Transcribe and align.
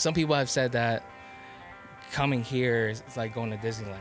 some 0.00 0.14
people 0.14 0.34
have 0.34 0.48
said 0.50 0.72
that 0.72 1.02
coming 2.12 2.42
here 2.42 2.88
is 2.88 3.00
it's 3.06 3.16
like 3.16 3.34
going 3.34 3.50
to 3.50 3.56
Disneyland. 3.58 3.98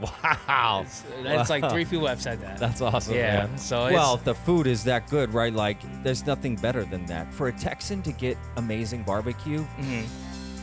Wow. 0.00 0.82
It's, 0.86 1.02
that's 1.22 1.50
like 1.50 1.68
three 1.70 1.84
people 1.84 2.06
have 2.06 2.22
said 2.22 2.40
that. 2.40 2.56
That's 2.58 2.80
awesome. 2.80 3.14
Yeah, 3.14 3.46
man. 3.46 3.58
so 3.58 3.82
well, 3.92 4.14
it's- 4.14 4.24
the 4.24 4.34
food 4.34 4.66
is 4.66 4.84
that 4.84 5.08
good, 5.10 5.34
right? 5.34 5.52
Like, 5.52 5.76
there's 6.02 6.24
nothing 6.26 6.56
better 6.56 6.84
than 6.84 7.04
that. 7.06 7.34
For 7.34 7.48
a 7.48 7.52
Texan 7.52 8.00
to 8.02 8.12
get 8.12 8.38
amazing 8.56 9.02
barbecue, 9.02 9.62
Mhm. 9.78 10.06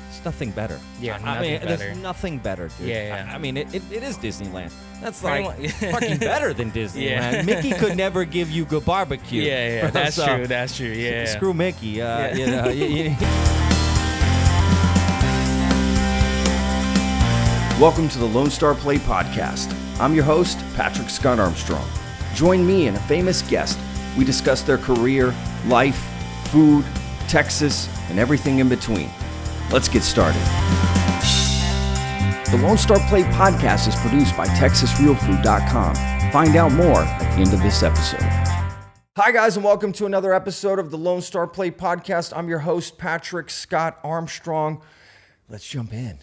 it's 0.10 0.26
nothing 0.26 0.50
better. 0.52 0.80
Yeah, 1.00 1.14
I, 1.14 1.18
I 1.18 1.20
nothing 1.36 1.52
mean, 1.52 1.60
better. 1.60 1.76
there's 1.78 1.98
nothing 2.00 2.38
better, 2.40 2.68
dude. 2.80 2.88
Yeah, 2.88 3.08
yeah. 3.26 3.32
I, 3.32 3.36
I 3.36 3.38
mean, 3.38 3.58
it, 3.58 3.76
it, 3.76 3.84
it 3.92 4.02
is 4.02 4.18
Disneyland. 4.18 4.74
That's 5.02 5.22
Pretty 5.22 5.44
like 5.46 5.60
much. 5.62 5.72
fucking 5.92 6.18
better 6.18 6.54
than 6.56 6.72
Disneyland. 6.72 6.96
Yeah. 6.96 7.42
Mickey 7.46 7.74
could 7.74 7.96
never 7.96 8.26
give 8.26 8.50
you 8.50 8.66
good 8.66 8.86
barbecue. 8.86 9.44
Yeah, 9.44 9.68
yeah, 9.84 9.90
that's 9.92 10.16
So, 10.16 10.26
true. 10.26 10.48
That's 10.48 10.76
true. 10.76 10.88
Yeah. 10.88 11.26
Screw 11.26 11.54
Mickey. 11.54 12.02
Uh, 12.02 12.08
Yeah. 12.08 12.34
You 12.36 12.46
know, 12.48 12.70
you- 12.70 12.86
you- 13.12 13.16
Welcome 17.80 18.09
to 18.09 18.17
the 18.17 18.26
Lone 18.26 18.49
Star 18.49 18.73
Plate 18.73 19.02
Podcast. 19.02 19.72
I'm 19.99 20.16
your 20.16 20.23
host, 20.23 20.58
Patrick 20.73 21.12
Scott 21.12 21.38
Armstrong. 21.38 21.88
Join 22.34 22.66
me 22.66 22.88
and 22.88 22.98
a 22.98 23.00
famous 23.02 23.44
guest. 23.44 23.77
We 24.17 24.26
discuss 24.26 24.63
their 24.63 24.80
career, 24.80 25.31
life, 25.67 26.03
food, 26.45 26.84
Texas, 27.27 27.88
and 28.09 28.17
everything 28.17 28.58
in 28.58 28.67
between. 28.67 29.12
Let's 29.72 29.88
get 29.88 30.02
started. 30.02 30.41
The 32.50 32.59
Lone 32.63 32.80
Star 32.80 32.98
Plate 33.09 33.27
Podcast 33.27 33.88
is 33.88 33.95
produced 33.98 34.36
by 34.36 34.48
TexasRealFood.com. 34.48 36.31
Find 36.31 36.55
out 36.55 36.72
more 36.72 37.02
at 37.02 37.36
the 37.36 37.41
end 37.41 37.53
of 37.53 37.62
this 37.62 37.84
episode. 37.84 38.23
Hi, 39.17 39.31
guys, 39.31 39.55
and 39.55 39.64
welcome 39.64 39.91
to 39.94 40.08
another 40.08 40.34
episode 40.34 40.80
of 40.80 40.89
the 40.89 40.98
Lone 40.98 41.22
Star 41.22 41.45
Plate 41.45 41.78
Podcast. 41.78 42.36
I'm 42.36 42.50
your 42.50 42.58
host, 42.58 42.98
Patrick 42.98 43.52
Scott 43.52 44.00
Armstrong. 44.03 44.81
Let's 45.48 45.70
jump 45.70 45.94
in. 45.94 46.17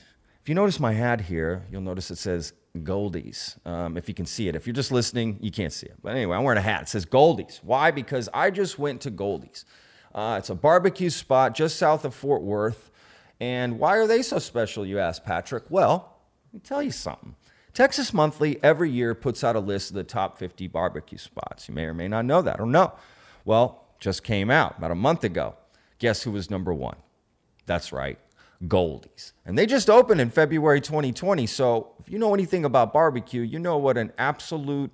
If 0.45 0.51
you 0.51 0.55
notice 0.55 0.79
my 0.79 0.93
hat 0.93 1.23
here, 1.23 1.65
you'll 1.71 1.81
notice 1.81 2.11
it 2.11 2.19
says 2.19 2.53
Goldee's. 2.77 3.59
Um, 3.65 3.97
if 3.97 4.09
you 4.09 4.15
can 4.15 4.27
see 4.27 4.47
it, 4.47 4.55
if 4.55 4.67
you're 4.67 4.75
just 4.75 4.93
listening, 4.93 5.39
you 5.41 5.51
can't 5.51 5.73
see 5.73 5.87
it. 5.87 5.95
But 6.03 6.11
anyway, 6.17 6.37
I'm 6.37 6.45
wearing 6.45 6.59
a 6.59 6.61
hat. 6.61 6.83
It 6.83 6.89
says 6.89 7.07
Goldee's. 7.07 7.61
Why? 7.63 7.91
Because 7.91 8.29
I 8.35 8.51
just 8.51 8.79
went 8.79 9.01
to 9.01 9.11
Goldee's. 9.11 9.65
Uh, 10.15 10.37
it's 10.39 10.51
a 10.51 10.55
barbecue 10.55 11.09
spot 11.09 11.55
just 11.55 11.79
south 11.79 12.05
of 12.05 12.15
Fort 12.15 12.43
Worth. 12.43 12.91
And 13.41 13.79
why 13.79 13.97
are 13.97 14.07
they 14.07 14.21
so 14.21 14.39
special, 14.39 14.85
you 14.85 14.99
ask, 14.99 15.25
Patrick? 15.25 15.65
Well, 15.71 16.19
let 16.53 16.53
me 16.53 16.61
tell 16.61 16.83
you 16.83 16.91
something. 16.91 17.37
Texas 17.73 18.13
Monthly 18.13 18.63
every 18.63 18.91
year 18.91 19.15
puts 19.15 19.45
out 19.45 19.57
a 19.57 19.61
list 19.61 19.93
of 19.93 19.97
the 19.97 20.05
top 20.05 20.37
50 20.37 20.69
barbecue 20.69 21.17
spots. 21.17 21.71
You 21.71 21.75
may 21.75 21.87
or 21.87 21.95
may 21.95 22.07
not 22.07 22.27
know 22.27 22.43
that 22.43 22.61
or 22.61 22.67
no. 22.67 22.93
Well, 23.47 23.87
just 23.99 24.23
came 24.23 24.51
out 24.51 24.77
about 24.77 24.91
a 24.91 24.95
month 24.95 25.25
ago. 25.25 25.55
Guess 26.01 26.25
who 26.25 26.33
was 26.33 26.51
number 26.51 26.75
one? 26.75 26.97
That's 27.65 27.95
right, 27.95 28.19
Goldee's. 28.67 29.33
And 29.45 29.59
they 29.59 29.67
just 29.67 29.91
opened 29.91 30.21
in 30.21 30.31
February 30.31 30.81
2020. 30.81 31.47
So 31.47 31.93
if 32.01 32.11
you 32.11 32.19
know 32.19 32.35
anything 32.35 32.65
about 32.65 32.93
barbecue, 32.93 33.43
you 33.43 33.59
know 33.59 33.77
what 33.77 33.97
an 33.97 34.13
absolute 34.19 34.91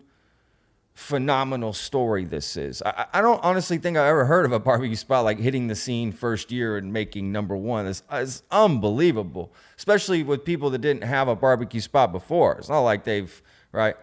phenomenal 0.94 1.72
story 1.72 2.24
this 2.24 2.56
is. 2.56 2.82
I, 2.82 3.06
I 3.14 3.20
don't 3.22 3.42
honestly 3.42 3.78
think 3.78 3.96
I 3.96 4.08
ever 4.08 4.26
heard 4.26 4.44
of 4.44 4.52
a 4.52 4.58
barbecue 4.58 4.96
spot 4.96 5.24
like 5.24 5.38
hitting 5.38 5.66
the 5.66 5.74
scene 5.74 6.12
first 6.12 6.52
year 6.52 6.76
and 6.76 6.92
making 6.92 7.32
number 7.32 7.56
one. 7.56 7.86
It's, 7.86 8.02
it's 8.12 8.42
unbelievable, 8.50 9.52
especially 9.78 10.22
with 10.22 10.44
people 10.44 10.70
that 10.70 10.80
didn't 10.80 11.04
have 11.04 11.28
a 11.28 11.36
barbecue 11.36 11.80
spot 11.80 12.12
before. 12.12 12.56
It's 12.58 12.68
not 12.68 12.80
like 12.80 13.04
they've, 13.04 13.42
right? 13.72 13.96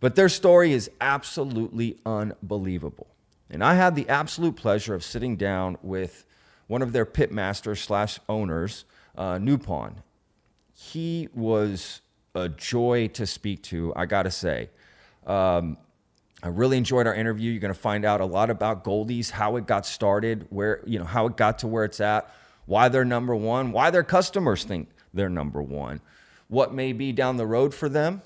But 0.00 0.14
their 0.14 0.28
story 0.28 0.72
is 0.72 0.90
absolutely 1.00 1.96
unbelievable. 2.04 3.06
And 3.48 3.62
I 3.62 3.74
had 3.74 3.94
the 3.94 4.08
absolute 4.08 4.56
pleasure 4.56 4.94
of 4.94 5.04
sitting 5.04 5.36
down 5.36 5.78
with 5.82 6.24
one 6.66 6.82
of 6.82 6.92
their 6.92 7.06
pitmasters 7.06 7.78
slash 7.78 8.18
owners, 8.28 8.84
uh, 9.16 9.34
Nupohn. 9.34 9.94
He 10.72 11.28
was 11.34 12.00
a 12.34 12.48
joy 12.48 13.08
to 13.08 13.26
speak 13.26 13.62
to, 13.64 13.92
I 13.94 14.06
gotta 14.06 14.30
say. 14.30 14.70
Um, 15.26 15.76
I 16.42 16.48
really 16.48 16.76
enjoyed 16.76 17.06
our 17.06 17.14
interview. 17.14 17.52
You're 17.52 17.60
going 17.60 17.72
to 17.72 17.78
find 17.78 18.04
out 18.04 18.20
a 18.20 18.26
lot 18.26 18.50
about 18.50 18.82
Goldee's, 18.82 19.30
how 19.30 19.56
it 19.56 19.66
got 19.66 19.86
started, 19.86 20.46
where 20.50 20.82
you 20.84 20.98
know 20.98 21.04
how 21.04 21.26
it 21.26 21.36
got 21.36 21.60
to 21.60 21.68
where 21.68 21.84
it's 21.84 22.00
at, 22.00 22.34
why 22.66 22.88
they're 22.88 23.04
number 23.04 23.36
one, 23.36 23.70
why 23.70 23.90
their 23.90 24.02
customers 24.02 24.64
think 24.64 24.88
they're 25.14 25.28
number 25.28 25.62
one, 25.62 26.00
what 26.48 26.74
may 26.74 26.92
be 26.92 27.12
down 27.12 27.36
the 27.36 27.46
road 27.46 27.72
for 27.72 27.88
them. 27.88 28.22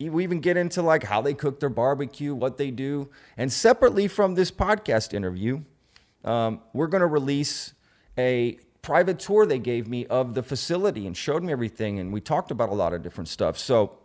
We 0.00 0.24
even 0.24 0.40
get 0.40 0.56
into 0.56 0.82
like 0.82 1.04
how 1.04 1.22
they 1.22 1.34
cook 1.34 1.60
their 1.60 1.68
barbecue, 1.68 2.34
what 2.34 2.56
they 2.56 2.72
do, 2.72 3.10
and 3.36 3.52
separately 3.52 4.08
from 4.08 4.34
this 4.34 4.50
podcast 4.50 5.14
interview, 5.14 5.62
um, 6.24 6.60
we're 6.72 6.88
going 6.88 7.02
to 7.02 7.06
release 7.06 7.74
a 8.18 8.58
private 8.82 9.20
tour 9.20 9.46
they 9.46 9.58
gave 9.58 9.88
me 9.88 10.06
of 10.06 10.34
the 10.34 10.42
facility 10.42 11.06
and 11.06 11.16
showed 11.16 11.42
me 11.42 11.52
everything, 11.52 11.98
and 11.98 12.12
we 12.12 12.20
talked 12.20 12.50
about 12.50 12.68
a 12.68 12.74
lot 12.74 12.92
of 12.92 13.02
different 13.02 13.28
stuff. 13.28 13.56
So 13.56 13.96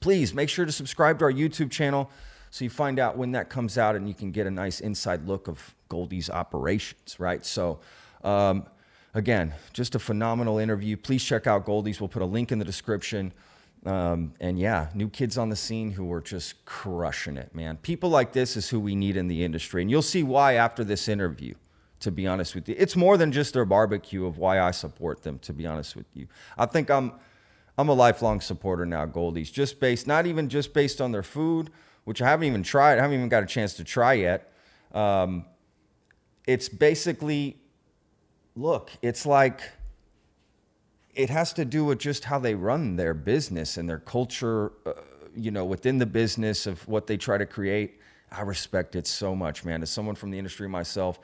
please 0.00 0.34
make 0.34 0.48
sure 0.48 0.64
to 0.64 0.72
subscribe 0.72 1.18
to 1.18 1.26
our 1.26 1.32
YouTube 1.32 1.70
channel 1.70 2.10
so 2.50 2.64
you 2.64 2.70
find 2.70 2.98
out 2.98 3.16
when 3.16 3.32
that 3.32 3.50
comes 3.50 3.76
out 3.76 3.94
and 3.94 4.08
you 4.08 4.14
can 4.14 4.30
get 4.30 4.46
a 4.46 4.50
nice 4.50 4.80
inside 4.80 5.26
look 5.26 5.48
of 5.48 5.74
Goldee's 5.90 6.30
operations, 6.30 7.16
right? 7.18 7.44
So, 7.44 7.80
um, 8.24 8.66
again, 9.14 9.54
just 9.72 9.94
a 9.94 9.98
phenomenal 9.98 10.58
interview. 10.58 10.96
Please 10.96 11.22
check 11.22 11.46
out 11.46 11.66
Goldee's. 11.66 12.00
We'll 12.00 12.08
put 12.08 12.22
a 12.22 12.26
link 12.26 12.50
in 12.52 12.58
the 12.58 12.64
description. 12.64 13.32
Um, 13.84 14.32
and 14.40 14.58
yeah, 14.58 14.88
new 14.94 15.08
kids 15.08 15.38
on 15.38 15.50
the 15.50 15.56
scene 15.56 15.92
who 15.92 16.10
are 16.12 16.20
just 16.20 16.64
crushing 16.64 17.36
it, 17.36 17.54
man. 17.54 17.76
People 17.76 18.10
like 18.10 18.32
this 18.32 18.56
is 18.56 18.68
who 18.68 18.80
we 18.80 18.94
need 18.94 19.16
in 19.16 19.28
the 19.28 19.44
industry. 19.44 19.82
And 19.82 19.90
you'll 19.90 20.02
see 20.02 20.22
why 20.22 20.54
after 20.54 20.84
this 20.84 21.06
interview, 21.08 21.54
to 22.00 22.10
be 22.10 22.26
honest 22.26 22.54
with 22.54 22.68
you. 22.68 22.74
It's 22.78 22.96
more 22.96 23.16
than 23.16 23.32
just 23.32 23.54
their 23.54 23.64
barbecue 23.64 24.26
of 24.26 24.38
why 24.38 24.60
I 24.60 24.70
support 24.70 25.22
them, 25.22 25.38
to 25.40 25.52
be 25.52 25.66
honest 25.66 25.96
with 25.96 26.06
you. 26.14 26.28
I 26.56 26.66
think 26.66 26.90
I'm 26.90 27.12
I'm 27.78 27.88
a 27.88 27.94
lifelong 27.94 28.40
supporter 28.40 28.84
now, 28.84 29.06
Goldee's, 29.06 29.52
just 29.52 29.78
based, 29.78 30.08
not 30.08 30.26
even 30.26 30.48
just 30.48 30.74
based 30.74 31.00
on 31.00 31.12
their 31.12 31.22
food, 31.22 31.70
which 32.04 32.20
I 32.20 32.26
haven't 32.26 32.48
even 32.48 32.64
tried. 32.64 32.98
I 32.98 33.02
haven't 33.02 33.16
even 33.16 33.28
got 33.28 33.44
a 33.44 33.46
chance 33.46 33.74
to 33.74 33.84
try 33.84 34.14
yet. 34.14 34.52
Um, 34.92 35.44
it's 36.44 36.68
basically, 36.68 37.56
look, 38.56 38.90
it's 39.00 39.24
like, 39.24 39.60
it 41.14 41.30
has 41.30 41.52
to 41.52 41.64
do 41.64 41.84
with 41.84 42.00
just 42.00 42.24
how 42.24 42.40
they 42.40 42.56
run 42.56 42.96
their 42.96 43.14
business 43.14 43.76
and 43.76 43.88
their 43.88 44.00
culture, 44.00 44.72
uh, 44.84 44.94
you 45.36 45.52
know, 45.52 45.64
within 45.64 45.98
the 45.98 46.06
business 46.06 46.66
of 46.66 46.86
what 46.88 47.06
they 47.06 47.16
try 47.16 47.38
to 47.38 47.46
create. 47.46 48.00
I 48.32 48.42
respect 48.42 48.96
it 48.96 49.06
so 49.06 49.36
much, 49.36 49.64
man. 49.64 49.82
As 49.82 49.90
someone 49.90 50.16
from 50.16 50.32
the 50.32 50.38
industry 50.38 50.68
myself, 50.68 51.20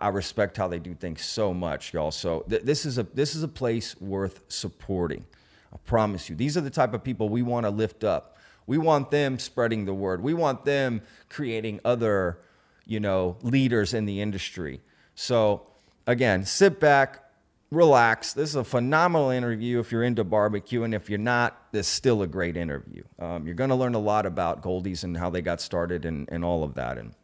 I 0.00 0.08
respect 0.08 0.56
how 0.56 0.68
they 0.68 0.78
do 0.78 0.94
things 0.94 1.24
so 1.24 1.54
much, 1.54 1.92
y'all. 1.94 2.10
So 2.10 2.44
th- 2.48 2.62
this 2.62 2.84
is 2.84 2.98
a 2.98 3.02
this 3.02 3.34
is 3.34 3.42
a 3.42 3.48
place 3.48 4.00
worth 4.00 4.42
supporting. 4.48 5.24
I 5.72 5.76
promise 5.86 6.28
you. 6.28 6.36
These 6.36 6.56
are 6.56 6.60
the 6.60 6.70
type 6.70 6.94
of 6.94 7.04
people 7.04 7.28
we 7.28 7.42
want 7.42 7.64
to 7.64 7.70
lift 7.70 8.04
up. 8.04 8.36
We 8.66 8.78
want 8.78 9.10
them 9.10 9.38
spreading 9.38 9.84
the 9.84 9.94
word. 9.94 10.22
We 10.22 10.34
want 10.34 10.64
them 10.64 11.02
creating 11.28 11.80
other, 11.84 12.38
you 12.86 13.00
know, 13.00 13.36
leaders 13.42 13.94
in 13.94 14.04
the 14.06 14.20
industry. 14.20 14.80
So 15.14 15.66
again, 16.06 16.44
sit 16.44 16.80
back, 16.80 17.24
relax. 17.70 18.32
This 18.32 18.50
is 18.50 18.56
a 18.56 18.64
phenomenal 18.64 19.30
interview 19.30 19.80
if 19.80 19.92
you're 19.92 20.02
into 20.02 20.24
barbecue, 20.24 20.82
and 20.82 20.94
if 20.94 21.08
you're 21.08 21.18
not, 21.18 21.72
this 21.72 21.86
is 21.86 21.92
still 21.92 22.22
a 22.22 22.26
great 22.26 22.56
interview. 22.56 23.02
Um, 23.18 23.46
you're 23.46 23.54
going 23.54 23.70
to 23.70 23.76
learn 23.76 23.94
a 23.94 24.00
lot 24.00 24.26
about 24.26 24.62
Goldee's 24.62 25.04
and 25.04 25.16
how 25.16 25.30
they 25.30 25.42
got 25.42 25.60
started 25.60 26.04
and, 26.04 26.28
and 26.30 26.44
all 26.44 26.64
of 26.64 26.74
that. 26.74 26.98
And 26.98 27.14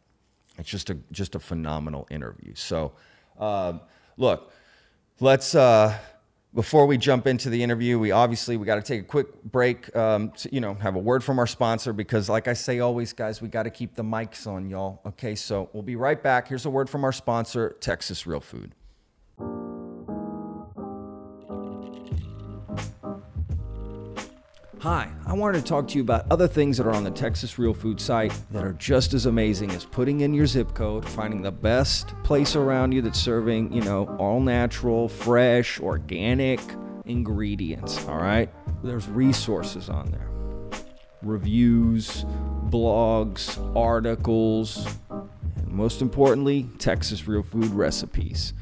it's 0.57 0.69
just 0.69 0.89
a 0.89 0.97
just 1.11 1.35
a 1.35 1.39
phenomenal 1.39 2.07
interview. 2.09 2.53
So, 2.55 2.93
um, 3.39 3.81
look, 4.17 4.51
let's 5.19 5.55
uh, 5.55 5.97
before 6.53 6.87
we 6.87 6.97
jump 6.97 7.27
into 7.27 7.49
the 7.49 7.61
interview, 7.61 7.99
we 7.99 8.11
obviously 8.11 8.57
we 8.57 8.65
got 8.65 8.75
to 8.75 8.81
take 8.81 9.01
a 9.01 9.05
quick 9.05 9.43
break. 9.43 9.95
Um, 9.95 10.31
to, 10.31 10.53
you 10.53 10.59
know, 10.59 10.73
have 10.75 10.95
a 10.95 10.99
word 10.99 11.23
from 11.23 11.39
our 11.39 11.47
sponsor 11.47 11.93
because, 11.93 12.29
like 12.29 12.47
I 12.47 12.53
say 12.53 12.79
always, 12.79 13.13
guys, 13.13 13.41
we 13.41 13.47
got 13.47 13.63
to 13.63 13.69
keep 13.69 13.95
the 13.95 14.03
mics 14.03 14.47
on, 14.47 14.69
y'all. 14.69 15.01
Okay, 15.05 15.35
so 15.35 15.69
we'll 15.73 15.83
be 15.83 15.95
right 15.95 16.21
back. 16.21 16.47
Here's 16.47 16.65
a 16.65 16.69
word 16.69 16.89
from 16.89 17.03
our 17.03 17.11
sponsor, 17.11 17.75
Texas 17.79 18.25
Real 18.25 18.39
Food. 18.39 18.73
Hi, 24.81 25.09
I 25.25 25.33
wanted 25.33 25.57
to 25.57 25.67
talk 25.67 25.87
to 25.87 25.95
you 25.95 26.03
about 26.03 26.27
other 26.29 26.47
things 26.47 26.77
that 26.77 26.85
are 26.85 26.93
on 26.93 27.03
the 27.03 27.09
Texas 27.09 27.57
Real 27.57 27.73
Food 27.73 27.99
site 27.99 28.31
that 28.51 28.63
are 28.63 28.73
just 28.73 29.15
as 29.15 29.25
amazing 29.25 29.71
as 29.71 29.85
putting 29.85 30.21
in 30.21 30.35
your 30.35 30.45
zip 30.45 30.75
code, 30.75 31.03
finding 31.03 31.41
the 31.41 31.51
best 31.51 32.13
place 32.23 32.55
around 32.55 32.91
you 32.91 33.01
that's 33.01 33.19
serving, 33.19 33.73
you 33.73 33.81
know, 33.81 34.05
all 34.19 34.39
natural, 34.39 35.09
fresh, 35.09 35.79
organic 35.79 36.59
ingredients, 37.05 38.05
all 38.07 38.19
right? 38.19 38.51
There's 38.83 39.07
resources 39.07 39.89
on 39.89 40.11
there. 40.11 40.29
Reviews, 41.23 42.23
blogs, 42.69 43.57
articles, 43.75 44.85
and 45.09 45.67
most 45.69 46.03
importantly, 46.03 46.69
Texas 46.77 47.27
Real 47.27 47.41
Food 47.41 47.71
recipes. 47.71 48.53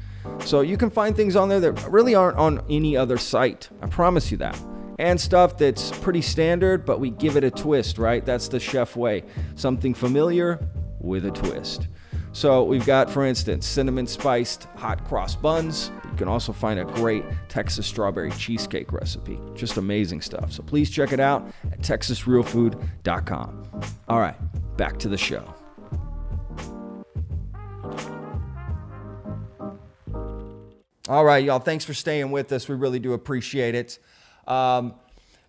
So 0.46 0.62
you 0.62 0.78
can 0.78 0.88
find 0.88 1.14
things 1.14 1.36
on 1.36 1.50
there 1.50 1.60
that 1.60 1.90
really 1.90 2.14
aren't 2.14 2.38
on 2.38 2.64
any 2.70 2.96
other 2.96 3.18
site. 3.18 3.68
I 3.82 3.86
promise 3.86 4.30
you 4.30 4.38
that 4.38 4.58
and 4.98 5.20
stuff 5.20 5.58
that's 5.58 5.90
pretty 5.98 6.22
standard, 6.22 6.84
but 6.84 7.00
we 7.00 7.10
give 7.10 7.36
it 7.36 7.44
a 7.44 7.50
twist, 7.50 7.98
right? 7.98 8.24
That's 8.24 8.48
the 8.48 8.60
chef 8.60 8.96
way. 8.96 9.24
Something 9.54 9.94
familiar 9.94 10.66
with 11.00 11.26
a 11.26 11.30
twist. 11.30 11.88
So 12.32 12.64
we've 12.64 12.84
got, 12.84 13.10
for 13.10 13.24
instance, 13.24 13.66
cinnamon 13.66 14.06
spiced 14.06 14.64
hot 14.76 15.02
cross 15.06 15.34
buns. 15.34 15.90
You 16.04 16.16
can 16.18 16.28
also 16.28 16.52
find 16.52 16.78
a 16.78 16.84
great 16.84 17.24
Texas 17.48 17.86
strawberry 17.86 18.30
cheesecake 18.32 18.92
recipe. 18.92 19.38
Just 19.54 19.78
amazing 19.78 20.20
stuff. 20.20 20.52
So 20.52 20.62
please 20.62 20.90
check 20.90 21.12
it 21.12 21.20
out 21.20 21.48
at 21.72 21.80
texasrealfood.com. 21.80 23.70
All 24.08 24.20
right, 24.20 24.36
back 24.76 24.98
to 24.98 25.08
the 25.08 25.16
show. 25.16 25.54
All 31.08 31.24
right, 31.24 31.44
y'all. 31.44 31.60
Thanks 31.60 31.84
for 31.84 31.94
staying 31.94 32.32
with 32.32 32.50
us. 32.52 32.68
We 32.68 32.74
really 32.74 32.98
do 32.98 33.12
appreciate 33.12 33.74
it. 33.74 33.98
Um, 34.46 34.94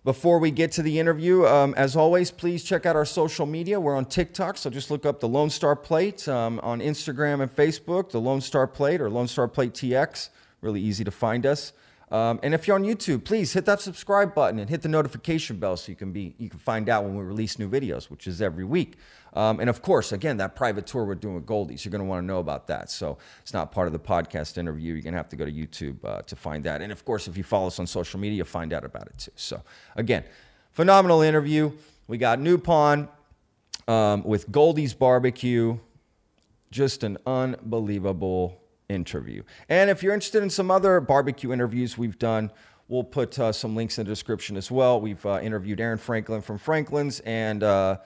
before 0.04 0.38
we 0.38 0.50
get 0.50 0.72
to 0.72 0.82
the 0.82 0.98
interview, 0.98 1.44
um, 1.44 1.74
as 1.76 1.94
always, 1.94 2.30
please 2.30 2.64
check 2.64 2.86
out 2.86 2.96
our 2.96 3.04
social 3.04 3.44
media. 3.44 3.78
We're 3.78 3.96
on 3.96 4.06
TikTok, 4.06 4.56
so 4.56 4.70
just 4.70 4.90
look 4.90 5.04
up 5.04 5.20
the 5.20 5.28
Lone 5.28 5.50
Star 5.50 5.76
Plate 5.76 6.26
um, 6.28 6.60
on 6.62 6.80
Instagram 6.80 7.42
and 7.42 7.54
Facebook, 7.54 8.10
the 8.10 8.20
Lone 8.20 8.40
Star 8.40 8.66
Plate 8.66 9.00
or 9.00 9.10
Lone 9.10 9.28
Star 9.28 9.48
Plate 9.48 9.74
TX. 9.74 10.30
Really 10.62 10.80
easy 10.80 11.04
to 11.04 11.10
find 11.10 11.44
us. 11.44 11.72
Um, 12.10 12.40
and 12.42 12.54
if 12.54 12.66
you're 12.66 12.76
on 12.76 12.84
YouTube, 12.84 13.24
please 13.24 13.52
hit 13.52 13.66
that 13.66 13.80
subscribe 13.80 14.34
button 14.34 14.58
and 14.58 14.70
hit 14.70 14.82
the 14.82 14.88
notification 14.88 15.58
bell 15.58 15.76
so 15.76 15.92
you 15.92 15.96
can 15.96 16.10
be 16.10 16.34
you 16.38 16.48
can 16.48 16.58
find 16.58 16.88
out 16.88 17.04
when 17.04 17.14
we 17.14 17.22
release 17.22 17.58
new 17.58 17.68
videos, 17.68 18.10
which 18.10 18.26
is 18.26 18.40
every 18.40 18.64
week. 18.64 18.96
Um, 19.34 19.60
and 19.60 19.68
of 19.68 19.82
course, 19.82 20.12
again, 20.12 20.38
that 20.38 20.56
private 20.56 20.86
tour 20.86 21.04
we're 21.04 21.14
doing 21.14 21.34
with 21.34 21.44
Goldee's, 21.44 21.84
you're 21.84 21.90
going 21.90 22.00
to 22.00 22.08
want 22.08 22.22
to 22.22 22.26
know 22.26 22.38
about 22.38 22.66
that. 22.68 22.90
So 22.90 23.18
it's 23.42 23.52
not 23.52 23.70
part 23.70 23.86
of 23.86 23.92
the 23.92 23.98
podcast 23.98 24.56
interview. 24.56 24.94
You're 24.94 25.02
going 25.02 25.12
to 25.12 25.18
have 25.18 25.28
to 25.28 25.36
go 25.36 25.44
to 25.44 25.52
YouTube 25.52 26.02
uh, 26.02 26.22
to 26.22 26.34
find 26.34 26.64
that. 26.64 26.80
And 26.80 26.90
of 26.90 27.04
course, 27.04 27.28
if 27.28 27.36
you 27.36 27.44
follow 27.44 27.66
us 27.66 27.78
on 27.78 27.86
social 27.86 28.18
media, 28.18 28.44
find 28.44 28.72
out 28.72 28.84
about 28.84 29.06
it 29.06 29.18
too. 29.18 29.32
So 29.36 29.62
again, 29.96 30.24
phenomenal 30.72 31.20
interview. 31.20 31.72
We 32.06 32.16
got 32.16 32.38
Nupohn 32.38 33.08
um, 33.86 34.24
with 34.24 34.50
Goldee's 34.50 34.94
Barbecue. 34.94 35.78
Just 36.70 37.02
an 37.02 37.18
unbelievable 37.26 38.60
interview. 38.88 39.42
And 39.68 39.90
if 39.90 40.02
you're 40.02 40.14
interested 40.14 40.42
in 40.42 40.50
some 40.50 40.70
other 40.70 41.00
barbecue 41.00 41.52
interviews 41.52 41.98
we've 41.98 42.18
done, 42.18 42.50
we'll 42.88 43.04
put 43.04 43.38
uh, 43.38 43.52
some 43.52 43.76
links 43.76 43.98
in 43.98 44.04
the 44.04 44.10
description 44.10 44.56
as 44.56 44.70
well. 44.70 45.00
We've 45.00 45.24
uh, 45.24 45.40
interviewed 45.42 45.80
Aaron 45.80 45.98
Franklin 45.98 46.40
from 46.40 46.58
Franklin's 46.58 47.20
and 47.20 47.62
uh, 47.62 47.98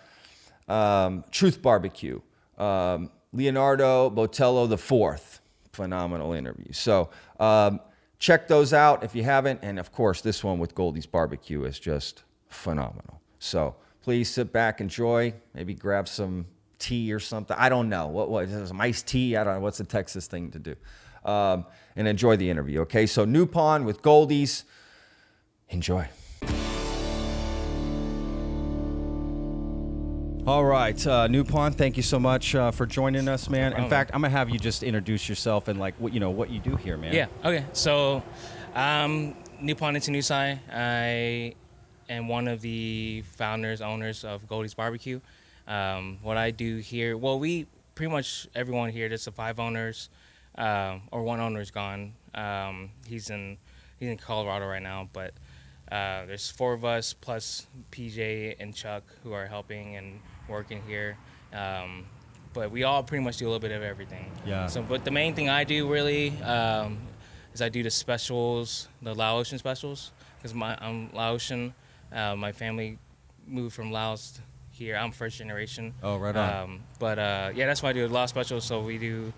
um, 0.68 1.24
Truth 1.30 1.62
Barbecue, 1.62 2.20
um, 2.58 3.10
Leonardo 3.32 4.10
Botello 4.10 4.68
the 4.68 4.78
fourth. 4.78 5.40
Phenomenal 5.72 6.34
interview. 6.34 6.70
So 6.72 7.08
um, 7.40 7.80
check 8.18 8.46
those 8.46 8.74
out 8.74 9.02
if 9.02 9.14
you 9.14 9.22
haven't. 9.22 9.60
And 9.62 9.78
of 9.78 9.90
course, 9.90 10.20
this 10.20 10.44
one 10.44 10.58
with 10.58 10.74
Goldee's 10.74 11.06
Barbecue 11.06 11.64
is 11.64 11.78
just 11.78 12.24
phenomenal. 12.48 13.22
So 13.38 13.76
please 14.02 14.28
sit 14.28 14.52
back, 14.52 14.82
enjoy, 14.82 15.32
maybe 15.54 15.72
grab 15.72 16.08
some 16.08 16.46
tea 16.82 17.12
or 17.12 17.20
something. 17.20 17.56
I 17.58 17.68
don't 17.68 17.88
know. 17.88 18.08
What 18.08 18.28
was 18.28 18.50
some 18.68 18.80
iced 18.80 19.06
tea? 19.06 19.36
I 19.36 19.44
don't 19.44 19.54
know. 19.54 19.60
What's 19.60 19.78
the 19.78 19.84
Texas 19.84 20.26
thing 20.26 20.50
to 20.50 20.58
do? 20.58 20.76
Um, 21.24 21.64
and 21.96 22.08
enjoy 22.08 22.36
the 22.36 22.50
interview. 22.50 22.80
Okay. 22.80 23.06
So 23.06 23.24
Nupohn 23.24 23.84
with 23.84 24.02
Goldee's. 24.02 24.64
Enjoy. 25.68 26.08
All 30.44 30.64
right, 30.64 31.06
uh, 31.06 31.28
Nupohn, 31.28 31.72
thank 31.72 31.96
you 31.96 32.02
so 32.02 32.18
much 32.18 32.56
uh, 32.56 32.72
for 32.72 32.84
joining 32.84 33.28
us, 33.28 33.48
man. 33.48 33.74
In 33.74 33.88
fact, 33.88 34.10
I'm 34.12 34.22
gonna 34.22 34.30
have 34.30 34.50
you 34.50 34.58
just 34.58 34.82
introduce 34.82 35.28
yourself 35.28 35.68
and 35.68 35.78
like 35.78 35.94
what 36.00 36.12
you 36.12 36.18
know 36.18 36.30
what 36.30 36.50
you 36.50 36.58
do 36.58 36.74
here, 36.74 36.96
man. 36.96 37.14
Yeah. 37.14 37.26
Okay. 37.44 37.64
So, 37.72 38.24
um, 38.74 39.36
Nupohn 39.62 39.96
Inthanousay. 39.96 40.58
I 40.72 41.54
am 42.12 42.26
one 42.26 42.48
of 42.48 42.60
the 42.60 43.22
founders, 43.36 43.80
owners 43.80 44.24
of 44.24 44.48
Goldee's 44.48 44.74
Barbecue. 44.74 45.20
Um, 45.66 46.18
what 46.22 46.36
I 46.36 46.50
do 46.50 46.78
here, 46.78 47.16
well, 47.16 47.38
we 47.38 47.66
pretty 47.94 48.10
much 48.10 48.48
everyone 48.54 48.90
here. 48.90 49.08
There's 49.08 49.24
the 49.24 49.32
five 49.32 49.60
owners, 49.60 50.08
um, 50.56 51.02
or 51.10 51.22
one 51.22 51.40
owner 51.40 51.60
is 51.60 51.70
gone. 51.70 52.14
Um, 52.34 52.90
he's 53.06 53.30
in 53.30 53.58
he's 53.98 54.08
in 54.10 54.16
Colorado 54.16 54.66
right 54.66 54.82
now, 54.82 55.08
but 55.12 55.34
uh, 55.90 56.26
there's 56.26 56.50
four 56.50 56.72
of 56.72 56.84
us 56.84 57.12
plus 57.12 57.66
PJ 57.90 58.56
and 58.58 58.74
Chuck 58.74 59.04
who 59.22 59.32
are 59.32 59.46
helping 59.46 59.96
and 59.96 60.20
working 60.48 60.82
here. 60.86 61.16
Um, 61.52 62.06
but 62.54 62.70
we 62.70 62.84
all 62.84 63.02
pretty 63.02 63.24
much 63.24 63.38
do 63.38 63.46
a 63.46 63.48
little 63.48 63.60
bit 63.60 63.72
of 63.72 63.82
everything. 63.82 64.30
Yeah. 64.44 64.66
So, 64.66 64.82
but 64.82 65.04
the 65.04 65.10
main 65.10 65.34
thing 65.34 65.48
I 65.48 65.64
do 65.64 65.88
really 65.90 66.30
um, 66.42 66.98
is 67.54 67.62
I 67.62 67.68
do 67.68 67.82
the 67.82 67.90
specials, 67.90 68.88
the 69.00 69.14
Laotian 69.14 69.58
specials, 69.58 70.12
because 70.38 70.54
my 70.54 70.76
I'm 70.80 71.10
Laotian. 71.12 71.74
Uh, 72.12 72.36
my 72.36 72.52
family 72.52 72.98
moved 73.46 73.74
from 73.74 73.90
Laos 73.90 74.38
here. 74.82 74.96
I'm 74.96 75.12
first 75.12 75.38
generation. 75.38 75.94
Oh, 76.02 76.16
right 76.16 76.34
on. 76.34 76.62
Um, 76.62 76.80
but 76.98 77.18
uh, 77.18 77.50
yeah, 77.54 77.66
that's 77.66 77.82
why 77.82 77.90
I 77.90 77.92
do 77.92 78.06
a 78.06 78.08
Lao 78.08 78.26
specials. 78.26 78.64
So 78.64 78.80
we 78.80 78.98
do 78.98 79.32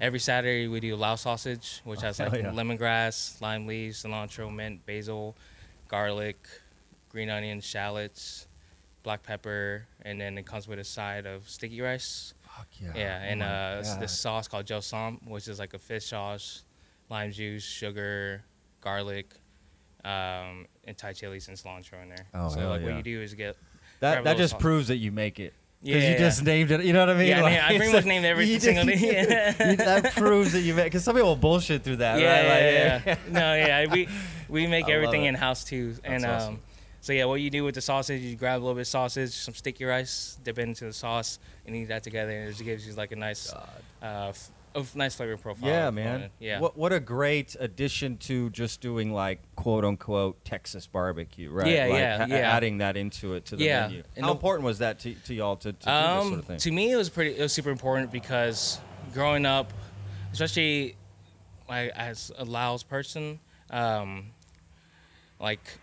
every 0.00 0.18
Saturday 0.18 0.68
we 0.68 0.80
do 0.80 0.96
Lao 0.96 1.16
sausage, 1.16 1.80
which 1.84 2.00
has 2.02 2.18
like 2.18 2.32
yeah. 2.32 2.50
lemongrass, 2.50 3.40
lime 3.40 3.66
leaves, 3.66 4.02
cilantro, 4.02 4.54
mint, 4.54 4.84
basil, 4.86 5.36
garlic, 5.88 6.38
green 7.08 7.30
onions, 7.30 7.64
shallots, 7.64 8.46
black 9.02 9.22
pepper, 9.22 9.86
and 10.02 10.20
then 10.20 10.36
it 10.38 10.46
comes 10.46 10.66
with 10.66 10.78
a 10.78 10.84
side 10.84 11.26
of 11.26 11.48
sticky 11.48 11.80
rice. 11.80 12.34
Fuck 12.40 12.68
yeah. 12.80 12.92
Yeah, 12.94 13.20
Oh 13.22 13.26
and 13.26 13.40
my 13.40 13.46
uh, 13.46 14.00
this 14.00 14.18
sauce 14.18 14.48
called 14.48 14.66
Jaew 14.66 14.82
Som, 14.82 15.20
which 15.26 15.48
is 15.48 15.58
like 15.58 15.74
a 15.74 15.78
fish 15.78 16.06
sauce, 16.06 16.62
lime 17.10 17.32
juice, 17.32 17.64
sugar, 17.64 18.42
garlic, 18.80 19.34
um, 20.04 20.66
and 20.84 20.96
Thai 20.96 21.12
chilies 21.12 21.48
and 21.48 21.56
cilantro 21.56 22.02
in 22.02 22.10
there. 22.10 22.26
Oh, 22.34 22.48
so 22.48 22.68
like 22.68 22.80
yeah. 22.80 22.86
what 22.86 22.96
you 22.96 23.02
do 23.02 23.22
is 23.22 23.34
get 23.34 23.56
That 24.00 24.24
that 24.24 24.36
just 24.36 24.58
proves 24.58 24.88
that 24.88 24.96
you 24.96 25.10
make 25.12 25.40
it. 25.40 25.54
yeah, 25.82 25.94
Because 25.94 26.04
you 26.04 26.10
yeah. 26.12 26.18
just 26.18 26.44
named 26.44 26.70
it. 26.70 26.84
You 26.84 26.92
know 26.92 27.00
what 27.00 27.10
I 27.10 27.14
mean? 27.14 27.28
Yeah, 27.28 27.42
I, 27.42 27.50
mean, 27.50 27.58
Like, 27.58 27.62
I 27.70 27.76
pretty 27.76 27.92
much 27.92 28.04
named 28.04 28.24
every 28.32 28.46
you 28.46 28.60
single 28.60 28.84
you- 28.90 29.76
that 29.76 30.12
proves 30.16 30.52
that 30.52 30.60
you 30.60 30.74
make. 30.74 30.86
Because 30.86 31.04
some 31.04 31.14
people 31.14 31.30
will 31.30 31.36
bullshit 31.36 31.82
through 31.82 31.96
that, 31.96 32.20
yeah, 32.20 32.26
right? 32.32 32.42
Like, 32.48 32.62
yeah, 32.62 33.02
yeah. 33.06 33.32
no, 33.32 33.54
yeah, 33.54 33.86
we 33.92 34.08
we 34.48 34.66
make 34.66 34.86
I 34.88 34.92
everything 34.92 35.24
in 35.24 35.34
house 35.34 35.64
too, 35.64 35.94
and 36.04 36.22
That's 36.24 36.44
um, 36.44 36.54
awesome. 36.54 36.60
so 37.00 37.12
yeah, 37.12 37.24
what 37.24 37.40
you 37.40 37.50
do 37.50 37.64
with 37.64 37.74
the 37.74 37.80
sausage, 37.80 38.20
you 38.22 38.36
grab 38.36 38.58
a 38.58 38.62
little 38.62 38.74
bit 38.74 38.82
of 38.82 38.86
sausage, 38.88 39.32
some 39.32 39.54
sticky 39.54 39.84
rice, 39.84 40.38
dip 40.44 40.58
it 40.58 40.62
into 40.62 40.84
the 40.84 40.92
sauce, 40.92 41.38
and 41.66 41.74
eat 41.76 41.86
that 41.88 42.02
together, 42.02 42.30
and 42.30 42.48
it 42.48 42.52
just 42.52 42.64
gives 42.64 42.86
you 42.86 42.92
like 42.94 43.12
a 43.12 43.16
nice, 43.16 43.52
uh, 44.02 44.28
f- 44.28 44.50
a 44.74 44.84
nice 44.94 45.14
flavor 45.14 45.36
profile. 45.36 45.68
Yeah, 45.68 45.90
man. 45.90 46.30
Yeah. 46.38 46.60
What 46.60 46.76
what 46.76 46.92
a 46.92 47.00
great 47.00 47.56
addition 47.60 48.16
to 48.18 48.50
just 48.50 48.80
doing 48.80 49.12
like 49.12 49.40
quote 49.56 49.84
unquote 49.84 50.44
Texas 50.44 50.86
barbecue, 50.86 51.50
right? 51.50 51.66
Yeah, 51.66 51.86
Like, 51.86 51.98
yeah, 51.98 52.26
yeah. 52.26 52.34
Adding 52.56 52.78
that 52.78 52.96
into 52.96 53.34
it 53.34 53.44
to 53.46 53.56
the 53.56 53.64
Yeah, 53.64 53.86
menu. 53.88 54.02
and 54.16 54.24
How 54.24 54.30
the- 54.32 54.36
important 54.36 54.64
was 54.66 54.78
that 54.78 54.98
to, 55.00 55.14
to 55.14 55.34
y'all 55.34 55.56
to, 55.56 55.72
to 55.72 55.78
do 55.78 55.84
this 55.84 55.88
Um, 55.88 56.28
sort 56.28 56.38
of 56.40 56.44
thing? 56.46 56.58
to 56.58 56.70
me, 56.72 56.90
it 56.92 56.96
was 56.96 57.08
pretty. 57.08 57.36
It 57.36 57.42
was 57.42 57.52
super 57.52 57.70
important 57.70 58.10
because 58.10 58.80
growing 59.12 59.46
up, 59.46 59.72
especially 60.32 60.96
like 61.68 61.90
as 61.90 62.30
a 62.36 62.44
Laos 62.44 62.82
person, 62.82 63.38
um, 63.70 64.32
like 65.40 65.78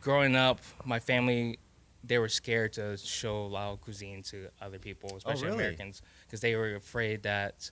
growing 0.00 0.36
up, 0.36 0.60
my 0.84 0.98
family 1.00 1.58
they 2.02 2.18
were 2.18 2.30
scared 2.30 2.72
to 2.72 2.96
show 2.96 3.44
Lao 3.46 3.76
cuisine 3.76 4.22
to 4.22 4.48
other 4.62 4.78
people, 4.78 5.16
especially 5.18 5.48
Oh, 5.48 5.50
really? 5.50 5.64
Americans, 5.64 6.00
because 6.26 6.40
they 6.40 6.56
were 6.56 6.74
afraid 6.74 7.22
that 7.24 7.70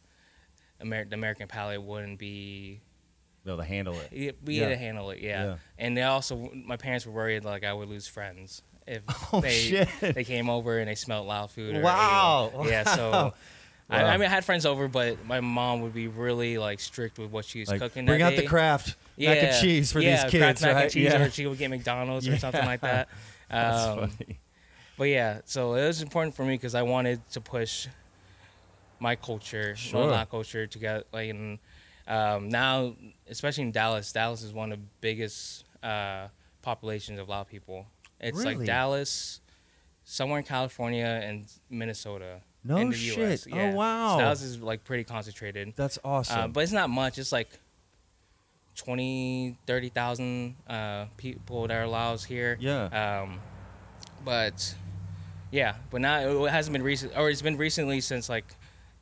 Amer- 0.80 1.04
the 1.06 1.14
American 1.14 1.48
palate 1.48 1.82
wouldn't 1.82 2.18
be 2.18 2.80
Be 3.44 3.50
able 3.50 3.58
to 3.62 3.68
handle 3.68 3.94
it. 3.94 4.12
yeah, 4.12 4.30
we 4.44 4.54
Yeah. 4.54 4.64
had 4.64 4.68
to 4.70 4.76
handle 4.76 5.10
it, 5.10 5.20
yeah. 5.20 5.44
Yeah. 5.44 5.56
And 5.78 5.96
they 5.96 6.02
also, 6.02 6.50
my 6.54 6.76
parents 6.76 7.06
were 7.06 7.12
worried 7.12 7.44
like 7.44 7.64
I 7.64 7.72
would 7.72 7.88
lose 7.88 8.06
friends 8.06 8.62
if 8.86 9.02
Oh, 9.32 9.40
they 9.40 9.50
shit. 9.58 9.88
they 10.00 10.24
came 10.24 10.48
over 10.48 10.78
and 10.78 10.88
they 10.88 10.94
smelled 10.94 11.26
Lao 11.26 11.46
food. 11.46 11.76
Or 11.76 11.82
Wow. 11.82 12.52
it. 12.64 12.70
Yeah. 12.70 12.84
So, 12.96 13.10
Wow. 13.10 13.34
I, 13.90 14.02
I 14.02 14.16
mean, 14.18 14.26
I 14.26 14.30
had 14.30 14.44
friends 14.44 14.66
over, 14.66 14.86
but 14.86 15.24
my 15.24 15.40
mom 15.40 15.80
would 15.80 15.94
be 15.94 16.08
really 16.08 16.58
like 16.58 16.78
strict 16.78 17.18
with 17.18 17.30
what 17.30 17.46
she 17.46 17.60
was 17.60 17.70
Like, 17.70 17.80
cooking. 17.80 18.04
bring 18.04 18.20
out 18.20 18.34
the 18.36 18.42
day. 18.42 18.46
craft 18.46 18.96
yeah. 19.16 19.30
mac 19.32 19.42
and 19.44 19.56
cheese 19.62 19.90
for 19.92 20.00
yeah, 20.00 20.24
these 20.24 20.30
kids, 20.30 20.60
mac 20.60 20.74
right? 20.74 20.82
and 20.82 20.92
cheese, 20.92 21.04
yeah. 21.10 21.22
or 21.22 21.30
she 21.30 21.46
would 21.46 21.56
get 21.56 21.70
McDonald's 21.70 22.28
or 22.28 22.36
something 22.36 22.66
like 22.66 22.82
that. 22.82 23.08
That's 23.50 23.86
Um, 23.86 24.10
funny. 24.10 24.40
but 24.98 25.04
yeah, 25.04 25.40
so 25.46 25.72
it 25.72 25.86
was 25.86 26.02
important 26.02 26.34
for 26.36 26.44
me 26.44 26.52
because 26.54 26.74
I 26.74 26.82
wanted 26.82 27.26
to 27.30 27.40
push 27.40 27.88
my 29.00 29.16
culture, 29.16 29.74
Sure. 29.76 30.06
my 30.06 30.10
Lao 30.12 30.24
culture, 30.24 30.66
together. 30.66 31.04
like, 31.12 31.30
and 31.30 31.58
um, 32.06 32.48
now, 32.48 32.94
especially 33.28 33.64
in 33.64 33.72
Dallas, 33.72 34.12
Dallas 34.12 34.42
is 34.42 34.52
one 34.52 34.72
of 34.72 34.78
the 34.78 34.84
biggest 35.00 35.64
uh, 35.82 36.28
populations 36.62 37.18
of 37.18 37.28
Lao 37.28 37.44
people. 37.44 37.86
It's 38.20 38.36
Really? 38.38 38.56
like 38.56 38.66
Dallas, 38.66 39.40
somewhere 40.04 40.38
in 40.38 40.44
California, 40.44 41.04
and 41.22 41.46
Minnesota. 41.70 42.40
No 42.64 42.78
in 42.78 42.90
the 42.90 42.96
shit. 42.96 43.18
US. 43.32 43.46
Oh, 43.50 43.56
Yeah. 43.56 43.72
wow. 43.74 44.14
So 44.16 44.18
Dallas 44.24 44.42
is 44.42 44.58
like 44.60 44.84
pretty 44.84 45.04
concentrated. 45.04 45.74
That's 45.76 45.98
awesome. 46.04 46.38
Uh, 46.40 46.48
but 46.48 46.60
it's 46.64 46.72
not 46.72 46.90
much. 46.90 47.18
It's 47.18 47.30
like 47.32 47.48
20, 48.76 49.56
30,000 49.66 50.54
uh, 50.68 51.06
people 51.16 51.66
that 51.68 51.76
are 51.76 51.86
Laos 51.86 52.24
here. 52.24 52.56
yeah. 52.60 53.20
Um, 53.22 53.40
but 54.24 54.74
yeah, 55.50 55.76
but 55.90 56.00
now 56.00 56.44
it 56.46 56.50
hasn't 56.50 56.72
been 56.72 56.82
recent, 56.82 57.16
or 57.16 57.30
it's 57.30 57.42
been 57.42 57.56
recently 57.56 58.00
since 58.00 58.28
like 58.28 58.44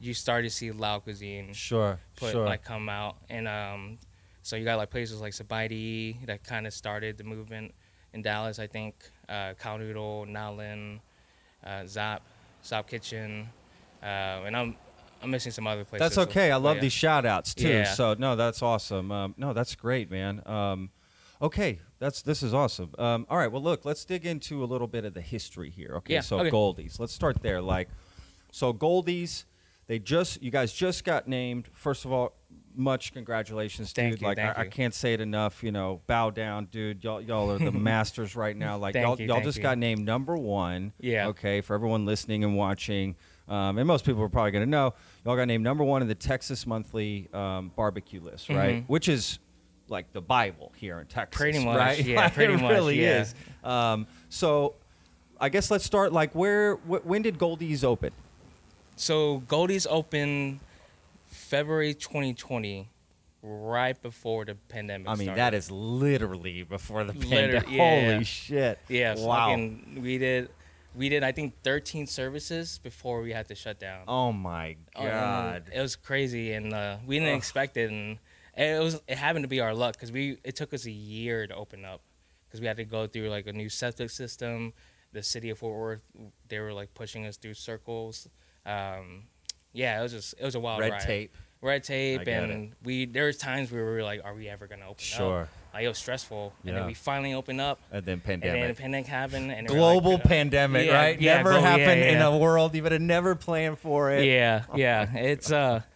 you 0.01 0.15
started 0.15 0.49
to 0.49 0.55
see 0.55 0.71
Lao 0.71 0.99
cuisine 0.99 1.53
sure. 1.53 1.99
put 2.17 2.33
sure. 2.33 2.47
like 2.47 2.65
come 2.65 2.89
out, 2.89 3.17
and 3.31 3.49
um, 3.49 3.99
so 4.43 4.57
you 4.57 4.65
got 4.65 4.77
like 4.77 4.91
places 4.91 5.21
like 5.21 5.33
Sabaidi 5.33 6.25
that 6.27 6.45
kind 6.45 6.67
of 6.67 6.73
started 6.73 7.19
the 7.19 7.25
movement 7.25 7.75
in 8.13 8.23
Dallas. 8.23 8.59
I 8.59 8.67
think 8.67 8.95
uh, 9.29 9.55
Khao 9.61 9.79
Noodle, 9.79 10.27
Nowlin, 10.27 11.01
uh, 11.65 11.83
Zaap, 11.85 12.21
Zaap 12.65 12.87
Kitchen, 12.87 13.49
uh, 14.03 14.07
and 14.47 14.57
I'm 14.57 14.77
I'm 15.23 15.31
missing 15.31 15.53
some 15.53 15.67
other 15.67 15.85
places. 15.85 16.17
That's 16.17 16.29
okay. 16.29 16.51
I 16.53 16.57
love 16.57 16.77
yeah. 16.77 16.83
these 16.83 16.93
shout 16.93 17.25
outs 17.25 17.55
too. 17.55 17.69
Yeah. 17.69 17.93
So 17.95 18.15
no, 18.19 18.37
that's 18.37 18.63
awesome. 18.63 19.11
Um, 19.11 19.35
no, 19.37 19.53
that's 19.53 19.75
great, 19.75 20.11
man. 20.11 20.43
Um, 20.47 20.91
okay, 21.41 21.81
that's 21.99 22.23
this 22.23 22.43
is 22.43 22.53
awesome. 22.55 22.91
Um, 22.99 23.27
all 23.29 23.39
right, 23.39 23.51
well, 23.51 23.63
look, 23.63 23.85
let's 23.85 24.05
dig 24.05 24.27
into 24.27 24.63
a 24.63 24.67
little 24.67 24.87
bit 24.87 25.05
of 25.05 25.15
the 25.15 25.21
history 25.21 25.71
here. 25.71 25.95
Okay, 25.97 26.15
Yeah, 26.15 26.21
so 26.21 26.41
okay. 26.41 26.51
Goldee's. 26.51 27.01
Let's 27.01 27.13
start 27.13 27.43
there. 27.43 27.61
Like, 27.61 27.89
so 28.53 28.73
Goldee's, 28.73 29.45
they 29.87 29.99
just 29.99 30.43
you 30.43 30.51
guys 30.51 30.73
just 30.73 31.05
got 31.05 31.29
named. 31.29 31.69
First 31.73 32.05
of 32.05 32.13
all, 32.13 32.33
much 32.75 33.15
congratulations, 33.15 33.93
Thank 33.93 34.15
dude. 34.15 34.21
you, 34.21 34.27
like, 34.27 34.39
I, 34.39 34.55
I 34.63 34.67
can't 34.67 34.93
say 34.93 35.15
it 35.15 35.21
enough. 35.21 35.63
You 35.63 35.73
know, 35.73 36.01
bow 36.07 36.31
down, 36.31 36.67
dude. 36.67 37.03
Y'all, 37.05 37.21
y'all 37.21 37.51
are 37.53 37.59
the 37.59 37.73
masters 37.73 38.37
right 38.37 38.57
now. 38.57 38.77
Like, 38.77 38.95
y'all, 38.95 39.19
you, 39.19 39.27
y'all 39.27 39.37
thank 39.37 39.45
just 39.47 39.57
you. 39.59 39.63
got 39.63 39.79
named 39.79 40.05
number 40.05 40.37
one. 40.37 40.93
Yeah. 41.01 41.29
Okay, 41.29 41.61
for 41.63 41.75
everyone 41.75 42.05
listening 42.05 42.45
and 42.45 42.55
watching, 42.57 43.17
um, 43.49 43.79
and 43.79 43.87
most 43.87 44.05
people 44.05 44.23
are 44.23 44.29
probably 44.29 44.51
going 44.51 44.65
to 44.65 44.71
know, 44.71 44.93
y'all 45.25 45.37
got 45.37 45.47
named 45.49 45.65
number 45.65 45.85
one 45.85 46.03
in 46.03 46.09
the 46.09 46.15
Texas 46.15 46.67
Monthly 46.67 47.29
um, 47.33 47.71
barbecue 47.77 48.21
list, 48.21 48.49
right? 48.51 48.83
Mhm. 48.83 48.89
Which 48.89 49.09
is 49.09 49.39
like 49.89 50.13
the 50.13 50.21
Bible 50.21 50.73
here 50.77 50.99
in 51.01 51.07
Texas, 51.07 51.39
Pretty 51.41 51.65
much, 51.65 51.79
right? 51.79 52.05
yeah, 52.05 52.17
Like, 52.25 52.35
pretty 52.35 52.55
it 52.55 52.61
much, 52.61 52.73
really 52.73 53.01
yeah. 53.01 53.23
is. 53.23 53.35
Um, 53.63 54.07
so, 54.29 54.75
I 55.41 55.49
guess 55.49 55.71
let's 55.71 55.85
start. 55.85 56.13
Like, 56.13 56.35
where? 56.35 56.75
Wh- 56.75 57.07
when 57.07 57.23
did 57.23 57.39
Goldee's 57.39 57.85
open? 57.85 58.11
So 58.97 59.43
Goldee's 59.47 59.87
opened 59.87 60.61
February 61.27 61.95
2020, 61.95 62.89
right 63.43 64.01
before 64.01 64.45
the 64.45 64.55
pandemic. 64.55 65.09
I 65.09 65.15
mean, 65.15 65.27
started. 65.27 65.41
that 65.41 65.55
is 65.55 65.71
literally 65.71 66.63
before 66.63 67.05
the 67.05 67.13
Liter- 67.13 67.61
pandemic. 67.61 67.71
yeah. 67.71 68.13
Holy 68.13 68.25
shit! 68.25 68.79
yeah. 68.89 69.15
Wow. 69.17 69.49
Fucking, 69.51 70.01
we 70.03 70.19
did, 70.19 70.49
we 70.95 71.09
did 71.11 71.23
I 71.23 71.33
think 71.33 71.55
13 71.63 72.07
services 72.07 72.81
before 72.83 73.21
we 73.21 73.33
had 73.33 73.49
to 73.49 73.55
shut 73.55 73.79
down. 73.79 74.05
Oh 74.09 74.33
my 74.33 74.77
Oh, 74.95 75.03
god. 75.05 75.65
it 75.75 75.81
was 75.81 75.95
crazy, 75.97 76.53
and 76.53 76.73
uh, 76.73 76.97
we 77.07 77.19
didn't 77.19 77.35
Ugh. 77.35 77.39
expect 77.39 77.77
it, 77.77 77.91
and 77.91 78.19
it 78.57 78.83
was 78.83 79.01
it 79.07 79.19
happened 79.19 79.45
to 79.45 79.49
be 79.49 79.61
our 79.61 79.75
luck 79.75 79.95
because 79.95 80.11
we 80.11 80.39
it 80.43 80.57
took 80.57 80.73
us 80.73 80.87
a 80.87 80.91
year 80.91 81.47
to 81.47 81.55
open 81.55 81.85
up 81.85 82.01
because 82.49 82.61
we 82.63 82.67
had 82.67 82.79
to 82.79 82.85
go 82.85 83.07
through 83.07 83.29
like 83.29 83.47
a 83.47 83.53
new 83.53 83.69
septic 83.69 84.09
system. 84.11 84.73
The 85.13 85.23
city 85.23 85.49
of 85.51 85.59
Fort 85.59 85.79
Worth, 85.79 86.01
they 86.49 86.59
were 86.61 86.73
like 86.75 86.93
pushing 86.95 87.27
us 87.27 87.37
through 87.37 87.55
circles. 87.55 88.29
Um, 88.67 89.25
yeah, 89.73 89.99
it 90.01 90.03
was 90.03 90.13
just 90.13 90.35
it 90.39 90.45
was 90.45 90.55
a 90.55 90.61
wild 90.61 90.81
ride. 90.81 90.87
Red 90.91 90.93
ride. 90.93 91.01
tape. 91.07 91.35
red 91.63 91.83
tape, 91.85 92.21
I 92.27 92.31
and 92.31 92.73
we 92.85 93.07
there 93.07 93.27
was 93.27 93.37
times 93.39 93.71
where 93.73 93.85
we 93.85 93.91
were 93.93 94.03
like, 94.03 94.21
are 94.25 94.35
we 94.35 94.49
ever 94.49 94.67
gonna 94.67 94.85
open 94.85 94.97
Sure. 94.99 95.43
up? 95.43 95.49
Like 95.75 95.85
it 95.85 95.89
was 95.89 95.99
stressful, 95.99 96.53
and 96.63 96.71
Yeah. 96.73 96.79
then 96.79 96.87
we 96.87 96.95
finally 96.95 97.35
opened 97.35 97.61
up, 97.61 97.81
And 97.93 98.05
then 98.05 98.21
pandemic, 98.21 98.55
and 98.55 98.63
then 98.69 98.75
pandemic 98.75 99.07
happened, 99.07 99.53
and 99.53 99.69
like, 99.69 99.77
global 99.77 100.15
uh, 100.15 100.19
pandemic, 100.19 100.87
yeah, 100.87 100.95
right? 100.95 101.21
yeah, 101.21 101.37
never 101.37 101.51
global- 101.51 101.67
happened 101.67 102.01
in 102.03 102.23
a 102.23 102.37
world 102.39 102.75
you 102.75 102.83
would 102.83 102.93
have 102.93 103.01
never 103.03 103.35
planned 103.35 103.79
for 103.79 104.11
it. 104.13 104.25
Yeah, 104.25 104.65
yeah, 104.75 105.15
it's 105.17 105.51
uh. 105.53 105.81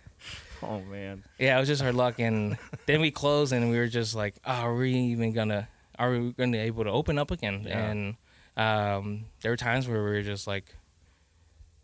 Oh 0.63 0.81
man. 0.83 1.25
Yeah, 1.39 1.57
it 1.57 1.61
was 1.61 1.69
just 1.69 1.83
our 1.83 1.93
luck, 1.93 2.19
and 2.19 2.59
then 2.85 3.01
we 3.01 3.11
closed, 3.11 3.55
and 3.55 3.71
we 3.71 3.79
were 3.79 3.87
just 3.89 4.15
like, 4.15 4.35
oh, 4.45 4.53
"Are 4.53 4.75
we 4.75 4.93
even 4.95 5.33
gonna? 5.33 5.69
Are 5.99 6.11
we 6.11 6.33
gonna 6.33 6.53
be 6.53 6.59
able 6.59 6.85
to 6.85 6.91
open 6.91 7.19
up 7.19 7.31
again?" 7.31 7.65
Yeah. 7.67 7.79
And 7.91 8.17
um, 8.59 9.25
there 9.41 9.53
were 9.53 9.57
times 9.57 9.89
where 9.89 10.05
we 10.05 10.11
were 10.11 10.23
just 10.23 10.47
like, 10.47 10.75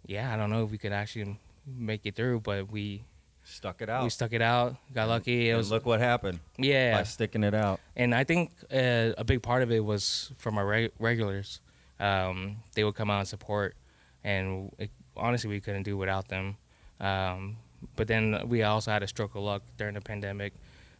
"Yeah, 0.06 0.32
I 0.32 0.36
don't 0.36 0.50
know 0.50 0.64
if 0.64 0.70
we 0.70 0.78
could 0.78 0.92
actually 0.92 1.38
make 1.66 2.06
it 2.06 2.14
through," 2.14 2.40
but 2.40 2.70
we 2.70 3.04
Stuck 3.44 3.80
it 3.82 3.88
out. 3.88 4.02
we 4.02 4.10
stuck 4.10 4.32
it 4.32 4.42
out, 4.42 4.76
got 4.92 5.08
lucky. 5.08 5.48
It 5.48 5.50
And 5.52 5.58
was 5.58 5.70
look 5.70 5.86
what 5.86 6.00
happened 6.00 6.40
yeah, 6.58 6.96
by 6.96 7.04
sticking 7.04 7.44
it 7.44 7.54
out. 7.54 7.78
and 7.94 8.12
I 8.14 8.24
think 8.24 8.50
uh, 8.72 9.12
a 9.16 9.24
big 9.24 9.40
part 9.42 9.62
of 9.62 9.70
it 9.70 9.84
was 9.84 10.32
from 10.36 10.58
our 10.58 10.66
reg- 10.66 10.92
regulars. 10.98 11.60
Um, 12.00 12.56
they 12.74 12.82
would 12.84 12.94
come 12.96 13.08
out 13.10 13.20
and 13.20 13.28
support, 13.28 13.76
and 14.24 14.72
it, 14.78 14.90
honestly, 15.16 15.48
we 15.48 15.60
couldn't 15.60 15.84
do 15.84 15.96
without 15.96 16.28
them. 16.28 16.56
Um, 17.00 17.56
but 17.94 18.08
then 18.08 18.48
we 18.48 18.62
also 18.64 18.90
had 18.90 19.02
a 19.02 19.06
stroke 19.06 19.34
of 19.36 19.42
luck 19.42 19.62
during 19.78 19.94
the 19.94 20.00
pandemic, 20.00 20.52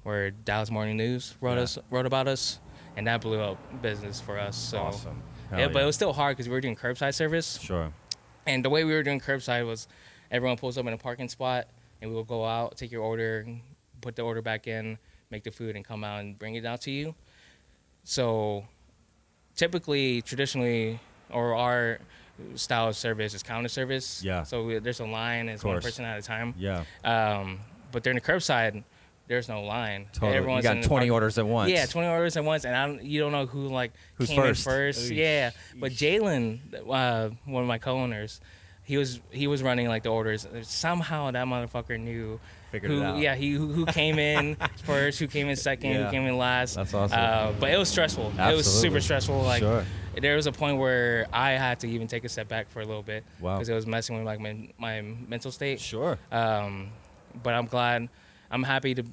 where 0.04 0.30
Dallas 0.30 0.70
Morning 0.70 0.96
News 0.96 1.34
wrote 1.40 1.56
Yeah. 1.56 1.62
us 1.62 1.78
wrote 1.90 2.06
about 2.06 2.28
us, 2.28 2.60
and 2.96 3.06
that 3.08 3.20
blew 3.22 3.40
up 3.40 3.58
business 3.82 4.20
for 4.20 4.38
us. 4.38 4.56
So 4.56 4.78
awesome. 4.78 5.20
Hell 5.50 5.58
yeah, 5.58 5.68
but 5.68 5.82
it 5.82 5.86
was 5.86 5.96
still 5.96 6.12
hard 6.12 6.36
because 6.36 6.48
we 6.48 6.52
were 6.54 6.60
doing 6.60 6.76
curbside 6.76 7.14
service, 7.14 7.58
sure. 7.60 7.92
And 8.46 8.64
the 8.64 8.70
way 8.70 8.84
we 8.84 8.92
were 8.92 9.02
doing 9.02 9.20
curbside 9.20 9.66
was 9.66 9.88
everyone 10.30 10.56
pulls 10.56 10.78
up 10.78 10.86
in 10.86 10.92
a 10.92 10.98
parking 10.98 11.28
spot, 11.28 11.68
and 12.00 12.10
we 12.10 12.16
will 12.16 12.24
go 12.24 12.44
out, 12.44 12.76
take 12.76 12.90
your 12.90 13.02
order, 13.02 13.46
put 14.00 14.16
the 14.16 14.22
order 14.22 14.42
back 14.42 14.66
in, 14.66 14.98
make 15.30 15.44
the 15.44 15.50
food, 15.50 15.76
and 15.76 15.84
come 15.84 16.04
out 16.04 16.20
and 16.20 16.38
bring 16.38 16.54
it 16.54 16.64
out 16.64 16.80
to 16.82 16.90
you. 16.90 17.14
So 18.04 18.64
typically, 19.56 20.22
traditionally, 20.22 21.00
or 21.30 21.54
our 21.54 21.98
style 22.54 22.88
of 22.88 22.96
service 22.96 23.34
is 23.34 23.42
counter 23.42 23.68
service. 23.68 24.22
Yeah. 24.22 24.42
So 24.42 24.64
we, 24.64 24.78
there's 24.78 25.00
a 25.00 25.06
line, 25.06 25.48
it's 25.48 25.64
one 25.64 25.80
person 25.80 26.04
at 26.04 26.18
a 26.18 26.22
time. 26.22 26.54
Yeah. 26.58 26.84
Um, 27.04 27.60
but 27.92 28.02
during 28.02 28.16
the 28.16 28.20
curbside, 28.20 28.84
there's 29.28 29.48
no 29.48 29.62
line. 29.62 30.06
Totally. 30.12 30.32
You 30.32 30.38
Everyone's 30.38 30.62
got 30.64 30.82
20 30.82 30.86
park- 31.06 31.10
orders 31.12 31.38
at 31.38 31.46
once. 31.46 31.70
Yeah, 31.70 31.86
20 31.86 32.08
orders 32.08 32.36
at 32.36 32.44
once, 32.44 32.64
and 32.64 32.74
I 32.76 32.86
don't, 32.86 33.02
you 33.02 33.20
don't 33.20 33.32
know 33.32 33.46
who 33.46 33.68
like 33.68 33.92
Who's 34.14 34.28
came 34.28 34.40
first? 34.40 34.66
in 34.66 34.72
first. 34.72 35.10
Eesh, 35.10 35.16
Yeah, 35.16 35.50
but. 35.76 35.92
Jalen, 35.92 36.60
uh, 36.88 37.30
one 37.44 37.62
of 37.62 37.68
my 37.68 37.78
co-owners, 37.78 38.40
he 38.84 38.96
was 38.96 39.20
he 39.32 39.46
was 39.48 39.62
running 39.64 39.88
like 39.88 40.04
the 40.04 40.10
orders. 40.10 40.46
Somehow 40.62 41.30
that 41.32 41.46
motherfucker 41.46 41.98
knew 41.98 42.38
Figured 42.70 42.90
who, 42.92 43.00
it 43.00 43.04
out. 43.04 43.18
yeah, 43.18 43.34
he 43.34 43.50
who, 43.52 43.66
who 43.68 43.84
came 43.86 44.18
in 44.20 44.56
first, 44.84 45.18
who 45.18 45.26
came 45.26 45.48
in 45.48 45.56
second, 45.56 45.90
Yeah. 45.90 46.04
who 46.04 46.10
came 46.12 46.22
in 46.26 46.38
last. 46.38 46.74
That's 46.76 46.94
awesome. 46.94 47.18
Uh, 47.18 47.52
but 47.58 47.70
it 47.70 47.78
was 47.78 47.88
stressful. 47.88 48.26
Absolutely. 48.26 48.52
It 48.52 48.56
was 48.56 48.80
super 48.80 49.00
stressful. 49.00 49.40
Like 49.42 49.60
Sure. 49.62 49.84
there 50.20 50.36
was 50.36 50.46
a 50.46 50.52
point 50.52 50.78
where 50.78 51.26
I 51.32 51.52
had 51.52 51.80
to 51.80 51.88
even 51.88 52.06
take 52.06 52.24
a 52.24 52.28
step 52.28 52.46
back 52.48 52.68
for 52.70 52.80
a 52.80 52.84
little 52.84 53.02
bit 53.02 53.24
Wow. 53.40 53.54
because 53.56 53.68
it 53.68 53.74
was 53.74 53.86
messing 53.88 54.16
with 54.18 54.24
like 54.26 54.38
my, 54.40 54.68
my 54.78 55.00
mental 55.00 55.50
state. 55.50 55.80
Sure. 55.80 56.16
Um, 56.30 56.90
but 57.42 57.54
I'm 57.54 57.66
glad, 57.66 58.08
I'm 58.50 58.62
happy 58.62 58.94
to 58.94 59.04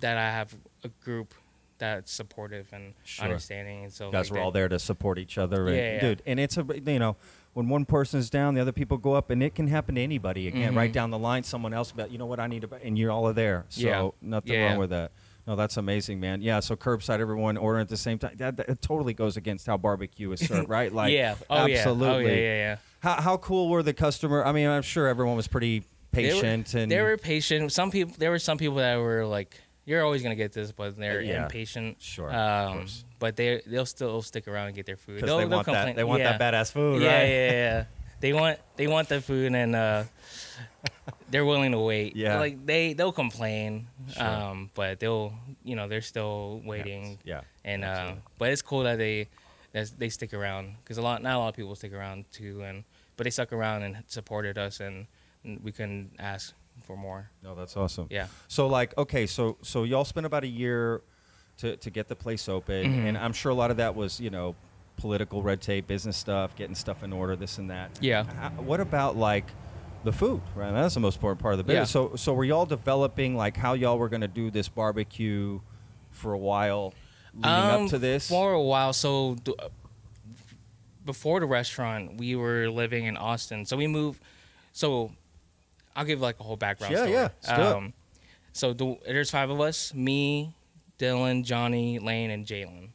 that 0.00 0.16
I 0.18 0.30
have 0.30 0.54
a 0.84 0.88
group 1.04 1.34
that's 1.78 2.10
supportive 2.12 2.68
and 2.72 2.94
Sure. 3.04 3.24
understanding, 3.26 3.84
and 3.84 3.92
so 3.92 4.06
You 4.06 4.12
guys 4.12 4.30
like 4.30 4.38
were 4.38 4.44
all 4.44 4.50
there 4.50 4.68
to 4.68 4.78
support 4.78 5.18
each 5.18 5.36
other. 5.38 5.66
And, 5.68 5.76
Yeah, 5.76 5.92
yeah. 5.94 6.00
Dude, 6.00 6.22
and 6.26 6.40
it's 6.40 6.56
a, 6.56 6.64
you 6.86 6.98
know, 6.98 7.16
when 7.54 7.68
one 7.68 7.84
person's 7.84 8.28
down, 8.30 8.54
the 8.54 8.60
other 8.60 8.72
people 8.72 8.96
go 8.98 9.12
up, 9.14 9.30
and 9.30 9.42
it 9.42 9.54
can 9.54 9.68
happen 9.68 9.94
to 9.96 10.00
anybody. 10.00 10.48
Again, 10.48 10.72
Mhm. 10.72 10.76
right 10.76 10.92
down 10.92 11.10
the 11.10 11.18
line, 11.18 11.42
someone 11.42 11.72
else, 11.74 11.90
about 11.90 12.10
you 12.10 12.18
know 12.18 12.26
what, 12.26 12.40
I 12.40 12.46
need 12.46 12.62
to, 12.62 12.70
and 12.82 12.98
you're 12.98 13.10
all 13.10 13.30
there. 13.32 13.64
So 13.68 13.80
Yeah. 13.86 14.08
nothing 14.22 14.52
Yeah. 14.54 14.68
wrong 14.70 14.78
with 14.78 14.90
that. 14.90 15.12
No, 15.46 15.54
that's 15.54 15.76
amazing, 15.76 16.18
man. 16.18 16.42
Yeah, 16.42 16.60
so 16.60 16.74
curbside, 16.76 17.20
everyone 17.20 17.56
ordering 17.56 17.82
at 17.82 17.88
the 17.88 17.96
same 17.96 18.18
time. 18.18 18.32
That, 18.36 18.56
that 18.56 18.82
totally 18.82 19.14
goes 19.14 19.36
against 19.36 19.66
how 19.66 19.76
barbecue 19.76 20.32
is 20.32 20.40
served, 20.40 20.68
right? 20.68 20.92
Like, 20.92 21.12
yeah, 21.12 21.36
oh 21.48 21.56
absolutely. 21.68 22.06
yeah, 22.06 22.12
oh 22.12 22.18
yeah, 22.18 22.34
yeah, 22.34 22.54
yeah. 22.56 22.76
How, 23.00 23.20
how 23.22 23.36
cool 23.36 23.68
were 23.68 23.82
the 23.82 23.94
customer? 23.94 24.44
I 24.44 24.52
mean, 24.52 24.66
I'm 24.68 24.82
sure 24.82 25.06
everyone 25.06 25.36
was 25.36 25.46
pretty 25.46 25.84
They 26.16 26.34
were- 26.34 26.40
patient 26.40 26.74
and 26.74 26.90
they 26.90 27.00
were 27.00 27.16
patient. 27.16 27.72
Some 27.72 27.90
people, 27.90 28.14
there 28.18 28.30
were 28.30 28.38
some 28.38 28.58
people 28.58 28.76
that 28.76 28.96
were 28.96 29.24
like, 29.26 29.60
"You're 29.84 30.02
always 30.04 30.22
gonna 30.22 30.34
get 30.34 30.52
this," 30.52 30.72
but 30.72 30.96
they're 30.96 31.20
Yeah. 31.20 31.44
impatient. 31.44 32.00
Sure, 32.02 32.32
Um, 32.34 32.86
but 33.18 33.36
they 33.36 33.62
they'll 33.66 33.86
still 33.86 34.22
stick 34.22 34.48
around 34.48 34.66
and 34.68 34.76
get 34.76 34.86
their 34.86 34.96
food. 34.96 35.22
They'll, 35.22 35.38
they 35.38 35.44
want 35.46 35.66
that 35.66 35.74
complain. 35.74 35.96
they 35.96 36.04
want 36.04 36.20
yeah. 36.22 36.36
that 36.36 36.54
badass 36.54 36.72
food, 36.72 37.02
yeah, 37.02 37.08
right? 37.18 37.28
yeah, 37.28 37.50
yeah. 37.50 37.52
yeah. 37.52 37.84
They 38.20 38.32
want 38.32 38.58
they 38.76 38.86
want 38.86 39.08
the 39.08 39.20
food 39.20 39.54
and 39.54 39.76
uh, 39.76 40.04
they're 41.30 41.44
willing 41.44 41.72
to 41.72 41.78
wait. 41.78 42.16
Yeah. 42.16 42.38
like 42.38 42.64
they 42.64 42.92
they'll 42.94 43.12
complain, 43.12 43.86
Sure. 44.12 44.24
um, 44.24 44.70
but 44.74 45.00
they'll 45.00 45.32
you 45.64 45.76
know 45.76 45.88
they're 45.88 46.00
still 46.02 46.62
waiting. 46.64 47.18
Yeah. 47.24 47.42
and 47.64 47.84
uh, 47.84 48.12
but 48.38 48.50
it's 48.50 48.62
cool 48.62 48.84
that 48.84 48.96
they 48.98 49.28
that 49.72 49.90
they 49.98 50.08
stick 50.08 50.32
around 50.32 50.76
because 50.82 50.98
a 50.98 51.02
lot 51.02 51.22
not 51.22 51.34
a 51.34 51.38
lot 51.38 51.48
of 51.48 51.56
people 51.56 51.74
stick 51.74 51.92
around 51.92 52.24
too, 52.32 52.62
and 52.62 52.84
but 53.16 53.24
they 53.24 53.30
stuck 53.30 53.52
around 53.52 53.82
and 53.82 54.02
supported 54.06 54.56
us, 54.58 54.80
and 54.80 55.06
we 55.62 55.72
couldn't 55.72 56.12
ask 56.18 56.54
for 56.84 56.96
more. 56.96 57.30
No, 57.42 57.54
that's 57.54 57.76
awesome. 57.76 58.06
Yeah. 58.10 58.26
So 58.48 58.66
like, 58.66 58.96
okay, 58.98 59.26
so 59.26 59.56
so 59.62 59.84
y'all 59.84 60.04
spent 60.04 60.26
about 60.26 60.44
a 60.44 60.48
year 60.48 61.02
to 61.58 61.76
to 61.76 61.90
get 61.90 62.08
the 62.08 62.16
place 62.16 62.48
open, 62.48 62.84
Mhm. 62.84 63.08
and 63.08 63.18
I'm 63.18 63.32
sure 63.32 63.50
a 63.50 63.54
lot 63.54 63.70
of 63.70 63.76
that 63.78 63.94
was 63.94 64.20
you 64.20 64.30
know 64.30 64.54
political 64.96 65.42
red 65.42 65.60
tape, 65.60 65.86
business 65.86 66.16
stuff, 66.16 66.54
getting 66.56 66.74
stuff 66.74 67.02
in 67.02 67.12
order, 67.12 67.36
this 67.36 67.58
and 67.58 67.70
that. 67.70 67.90
Yeah. 68.00 68.24
How- 68.24 68.50
What 68.62 68.80
about 68.80 69.16
like 69.16 69.44
the 70.04 70.12
food? 70.12 70.40
Right, 70.54 70.70
that's 70.72 70.94
the 70.94 71.00
most 71.00 71.16
important 71.16 71.40
part 71.40 71.54
of 71.54 71.58
the 71.58 71.64
business. 71.64 71.88
Yeah. 71.90 72.10
So 72.10 72.16
so 72.16 72.32
were 72.34 72.44
y'all 72.44 72.66
developing 72.66 73.36
like 73.36 73.56
how 73.56 73.72
y'all 73.74 73.98
were 73.98 74.08
going 74.08 74.20
to 74.22 74.28
do 74.28 74.50
this 74.50 74.68
barbecue 74.68 75.60
for 76.10 76.32
a 76.32 76.38
while 76.38 76.94
leading 77.34 77.50
Um, 77.50 77.84
up 77.84 77.90
to 77.90 77.98
this? 77.98 78.28
for 78.28 78.52
a 78.52 78.62
while. 78.62 78.92
So 78.92 79.34
th- 79.44 79.56
before 81.04 81.40
the 81.40 81.46
restaurant, 81.46 82.16
we 82.18 82.34
were 82.36 82.68
living 82.70 83.04
in 83.04 83.16
Austin. 83.16 83.64
So 83.64 83.76
we 83.76 83.86
moved. 83.86 84.20
So 84.72 85.12
I'll 85.96 86.04
give 86.04 86.20
like 86.20 86.38
a 86.38 86.42
whole 86.42 86.56
background. 86.56 86.92
Yeah, 86.92 86.98
story. 86.98 87.12
yeah, 87.12 87.28
let's 87.42 87.48
do 87.48 87.54
it. 87.54 87.76
Um, 87.76 87.92
so 88.52 88.72
the, 88.72 88.98
there's 89.06 89.30
five 89.30 89.50
of 89.50 89.60
us: 89.60 89.94
me, 89.94 90.54
Dylan, 90.98 91.42
Johnny, 91.44 91.98
Lane, 91.98 92.30
and 92.30 92.46
Jalen. 92.46 92.90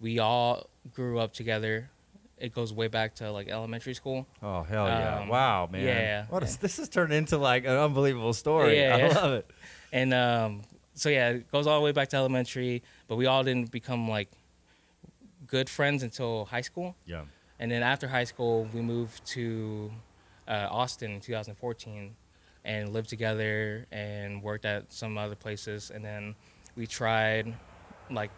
We 0.00 0.18
all 0.18 0.68
grew 0.92 1.20
up 1.20 1.32
together. 1.32 1.88
It 2.36 2.52
goes 2.52 2.72
way 2.72 2.88
back 2.88 3.14
to 3.16 3.30
like 3.30 3.48
elementary 3.48 3.94
school. 3.94 4.26
Oh 4.42 4.64
hell 4.64 4.88
yeah! 4.88 5.20
Um, 5.20 5.28
wow, 5.28 5.68
man. 5.70 5.86
yeah. 5.86 6.26
What 6.28 6.42
is 6.42 6.56
this? 6.56 6.78
Has 6.78 6.88
turned 6.88 7.12
into 7.12 7.38
like 7.38 7.64
an 7.64 7.76
unbelievable 7.76 8.32
story. 8.32 8.80
Yeah, 8.80 8.96
I 8.96 8.98
yeah. 8.98 9.08
love 9.08 9.32
it. 9.34 9.50
And 9.92 10.12
um, 10.12 10.62
so 10.94 11.08
yeah, 11.08 11.30
it 11.30 11.52
goes 11.52 11.68
all 11.68 11.78
the 11.78 11.84
way 11.84 11.92
back 11.92 12.08
to 12.08 12.16
elementary. 12.16 12.82
But 13.06 13.16
we 13.16 13.26
all 13.26 13.44
didn't 13.44 13.70
become 13.70 14.08
like 14.08 14.28
good 15.46 15.70
friends 15.70 16.02
until 16.02 16.46
high 16.46 16.62
school. 16.62 16.96
Yeah. 17.06 17.22
And 17.60 17.70
then 17.70 17.84
after 17.84 18.08
high 18.08 18.24
school, 18.24 18.66
we 18.74 18.80
moved 18.80 19.24
to 19.26 19.92
uh, 20.48 20.66
Austin 20.70 21.12
in 21.12 21.20
2014. 21.20 22.16
And 22.64 22.92
lived 22.92 23.08
together 23.08 23.86
and 23.90 24.42
worked 24.42 24.64
at 24.64 24.92
some 24.92 25.18
other 25.18 25.34
places. 25.34 25.90
And 25.90 26.04
then 26.04 26.34
we 26.76 26.86
tried 26.86 27.52
like 28.10 28.30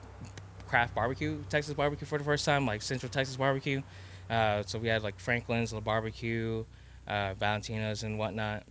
craft 0.66 0.94
barbecue, 0.94 1.42
Texas 1.48 1.74
barbecue 1.74 2.06
for 2.06 2.18
the 2.18 2.24
first 2.24 2.44
time, 2.44 2.66
like 2.66 2.82
Central 2.82 3.10
Texas 3.10 3.36
barbecue. 3.36 3.82
Uh, 4.30 4.62
so 4.66 4.78
we 4.78 4.88
had 4.88 5.02
like 5.02 5.20
Franklin's, 5.20 5.72
La 5.72 5.80
Barbecue, 5.80 6.64
uh, 7.06 7.34
Valentina's, 7.34 8.02
and 8.02 8.18
whatnot. 8.18 8.64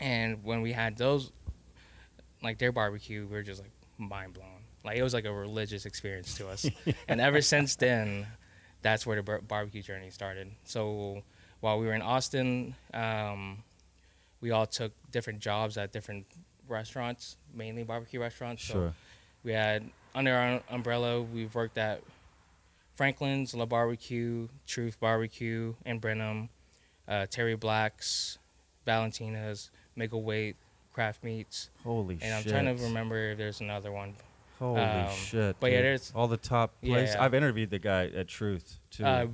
And 0.00 0.44
when 0.44 0.62
we 0.62 0.72
had 0.72 0.96
those, 0.96 1.32
like 2.42 2.58
their 2.58 2.72
barbecue, 2.72 3.26
we 3.26 3.36
were 3.36 3.42
just 3.42 3.62
like 3.62 3.70
mind 3.98 4.34
blown. 4.34 4.46
Like 4.84 4.96
it 4.96 5.02
was 5.02 5.14
like 5.14 5.24
a 5.24 5.32
religious 5.32 5.86
experience 5.86 6.34
to 6.36 6.48
us. 6.48 6.68
and 7.08 7.20
ever 7.20 7.40
since 7.40 7.76
then, 7.76 8.26
that's 8.82 9.06
where 9.06 9.16
the 9.16 9.22
bar- 9.22 9.40
barbecue 9.40 9.82
journey 9.82 10.10
started. 10.10 10.50
So 10.64 11.22
while 11.60 11.78
we 11.78 11.86
were 11.86 11.94
in 11.94 12.02
Austin, 12.02 12.74
um, 12.92 13.62
we 14.40 14.50
all 14.50 14.66
took 14.66 14.92
different 15.10 15.40
jobs 15.40 15.76
at 15.78 15.92
different 15.92 16.26
restaurants, 16.68 17.36
mainly 17.54 17.84
barbecue 17.84 18.20
restaurants. 18.20 18.64
So 18.64 18.72
Sure. 18.74 18.94
we 19.44 19.52
had 19.52 19.90
under 20.14 20.34
our 20.34 20.62
umbrella, 20.70 21.22
we've 21.22 21.54
worked 21.54 21.78
at 21.78 22.02
Franklin's, 22.94 23.54
La 23.54 23.66
Barbecue, 23.66 24.48
Truth 24.66 24.98
Barbecue, 25.00 25.74
in 25.84 25.98
Brenham, 25.98 26.48
uh, 27.06 27.26
Terry 27.26 27.54
Black's, 27.54 28.38
Valentina's, 28.84 29.70
Wait, 29.96 30.56
Craft 30.92 31.22
Meats, 31.24 31.70
Holy 31.84 32.16
shit. 32.16 32.24
and 32.24 32.34
I'm 32.34 32.42
shit. 32.42 32.52
trying 32.52 32.76
to 32.76 32.82
remember 32.84 33.30
if 33.32 33.38
there's 33.38 33.60
another 33.60 33.92
one. 33.92 34.14
Holy 34.58 34.80
um, 34.80 35.10
shit. 35.14 35.56
but 35.60 35.70
yeah, 35.70 35.82
there's- 35.82 36.10
all 36.14 36.26
the 36.28 36.38
top 36.38 36.80
places. 36.80 37.14
Yeah. 37.14 37.22
I've 37.24 37.34
interviewed 37.34 37.68
the 37.70 37.78
guy 37.78 38.06
at 38.06 38.28
Truth 38.28 38.78
too. 38.90 39.04
Uh, 39.04 39.26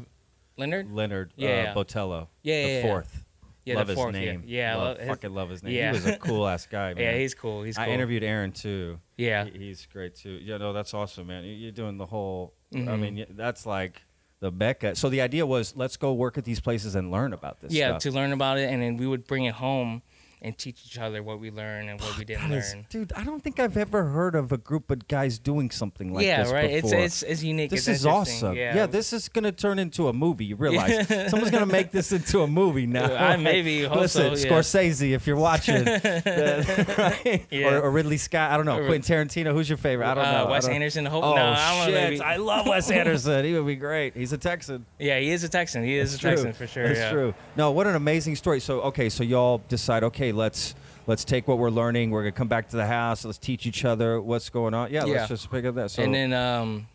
Leonard? 0.56 0.90
Leonard 0.92 1.32
Yeah, 1.37 1.49
uh, 1.49 1.52
yeah. 1.52 1.75
Botello. 1.75 2.28
Yeah, 2.42 2.62
the 2.62 2.68
yeah, 2.68 2.76
yeah. 2.78 2.82
fourth. 2.82 3.22
Yeah, 3.64 3.76
love 3.76 3.87
the 3.87 3.92
his 3.92 4.02
fourth, 4.02 4.14
yeah. 4.14 4.21
name. 4.21 4.42
Yeah, 4.47 4.76
love, 4.76 4.87
love 4.88 4.99
his- 4.99 5.09
fucking 5.09 5.35
love 5.35 5.50
his 5.50 5.62
name. 5.62 5.75
yeah. 5.75 5.90
He 5.90 5.95
was 5.95 6.07
a 6.07 6.16
cool 6.19 6.47
ass 6.49 6.66
guy, 6.66 6.95
man. 6.95 7.02
Yeah, 7.02 7.16
he's 7.16 7.35
cool. 7.35 7.62
He's 7.62 7.76
cool. 7.76 7.85
I 7.85 7.88
interviewed 7.88 8.25
Aaron 8.25 8.52
too. 8.52 8.99
Yeah. 9.16 9.45
He- 9.45 9.59
he's 9.59 9.87
great 9.87 10.16
too. 10.16 10.40
Yeah, 10.42 10.57
no, 10.57 10.73
that's 10.73 10.92
awesome, 10.95 11.28
man. 11.28 11.45
You- 11.45 11.52
You're 11.54 11.73
doing 11.73 11.97
the 11.97 12.07
whole. 12.07 12.54
I 12.75 12.78
Mhm. 12.78 13.00
mean, 13.00 13.26
that's 13.31 13.64
like 13.66 14.02
the 14.40 14.50
Mecca. 14.50 14.97
So 14.97 15.09
the 15.09 15.21
idea 15.21 15.47
was, 15.47 15.76
let's 15.76 15.97
go 15.97 16.12
work 16.14 16.37
at 16.38 16.45
these 16.45 16.59
places 16.59 16.95
and 16.97 17.11
learn 17.12 17.33
about 17.33 17.61
this. 17.61 17.73
yeah, 17.73 17.90
stuff. 17.90 18.02
to 18.02 18.11
learn 18.11 18.33
about 18.33 18.59
it, 18.59 18.69
and 18.71 18.83
then 18.83 18.97
we 18.97 19.07
would 19.07 19.26
bring 19.26 19.45
it 19.45 19.54
home 19.54 20.02
and 20.45 20.59
teach 20.59 20.83
each 20.85 20.99
other 20.99 21.23
what 21.23 21.39
we 21.41 21.51
learned 21.51 21.89
and 21.89 22.01
what 22.01 22.19
we 22.19 22.25
didn't 22.25 22.51
is- 22.53 22.75
learn. 22.75 22.87
dude, 22.91 23.13
I 23.15 23.23
don't 23.25 23.41
think 23.43 23.61
I've 23.61 23.77
ever 23.77 24.05
heard 24.07 24.35
of 24.35 24.51
a 24.53 24.59
group 24.59 24.91
of 24.91 25.07
guys 25.09 25.39
doing 25.39 25.71
something 25.71 26.13
like 26.13 26.23
this. 26.23 26.27
yeah, 26.27 26.43
this 26.43 26.53
right. 26.53 26.83
before. 26.83 26.99
It's 26.99 27.23
it's 27.23 27.23
it's 27.23 27.43
unique. 27.43 27.71
this 27.71 27.87
it's 27.89 28.01
is 28.01 28.07
awesome. 28.07 28.57
Yeah. 28.57 28.87
this 28.87 29.13
is 29.13 29.29
gonna 29.29 29.53
turn 29.53 29.79
into 29.79 30.09
a 30.09 30.13
movie. 30.13 30.45
You 30.47 30.57
realize 30.57 31.07
someone's 31.31 31.51
gonna 31.53 31.65
make 31.67 31.91
this 31.93 32.11
into 32.13 32.43
a 32.43 32.47
movie 32.49 32.87
now. 32.87 33.15
I 33.15 33.37
maybe 33.37 33.87
Listen, 33.89 34.37
so, 34.37 34.43
yeah. 34.49 34.53
Scorsese, 34.53 35.13
if 35.13 35.27
you're 35.27 35.37
watching, 35.37 35.85
right? 35.87 37.47
Yeah. 37.51 37.69
or, 37.75 37.83
or 37.83 37.91
Ridley 37.91 38.17
Scott. 38.17 38.51
I 38.51 38.57
don't 38.57 38.67
know. 38.67 38.79
Or- 38.79 38.87
Quentin 38.87 39.03
Tarantino. 39.29 39.53
Who's 39.53 39.69
your 39.69 39.79
favorite? 39.79 40.07
I 40.07 40.15
don't 40.15 40.25
Uh, 40.25 40.45
know. 40.45 40.51
Wes 40.51 40.65
don't- 40.67 40.75
Anderson. 40.75 41.07
Hope, 41.07 41.25
Oh 41.25 41.35
no, 41.37 41.55
I 41.57 41.85
shit! 41.87 41.95
Maybe. 41.95 42.21
I 42.21 42.37
love 42.37 42.67
Wes 42.67 42.91
Anderson. 42.91 43.45
He 43.45 43.53
would 43.55 43.67
be 43.67 43.77
great. 43.77 44.17
He's 44.17 44.33
a 44.33 44.39
Texan. 44.39 44.87
yeah, 44.99 45.19
he 45.19 45.31
is 45.31 45.45
a 45.45 45.49
Texan. 45.49 45.85
He 45.85 45.97
is 45.97 46.15
It's 46.15 46.23
a 46.25 46.27
Texan 46.29 46.53
for 46.53 46.67
sure. 46.67 46.87
That's 46.89 46.99
yeah. 46.99 47.11
true. 47.13 47.35
No, 47.57 47.71
what 47.71 47.87
an 47.87 47.95
amazing 47.95 48.37
story. 48.37 48.61
So 48.61 48.81
okay, 48.83 49.09
so 49.09 49.23
y'all 49.23 49.63
decide. 49.69 50.05
Okay, 50.05 50.32
let's 50.33 50.75
let's 51.07 51.25
take 51.25 51.47
what 51.49 51.59
we're 51.59 51.71
learning. 51.71 52.11
We're 52.11 52.23
gonna 52.23 52.33
come 52.33 52.49
back 52.49 52.69
to 52.71 52.77
the 52.77 52.87
house. 52.87 53.25
Let's 53.25 53.39
teach 53.39 53.67
each 53.67 53.85
other 53.85 54.21
what's 54.21 54.51
going 54.51 54.75
on. 54.75 54.91
Yeah, 54.93 55.05
Yeah. 55.05 55.12
let's 55.15 55.29
just 55.29 55.51
pick 55.51 55.65
up 55.65 55.75
that. 55.77 55.91
So 55.91 56.03
and 56.03 56.15
then 56.15 56.33
um, 56.33 56.87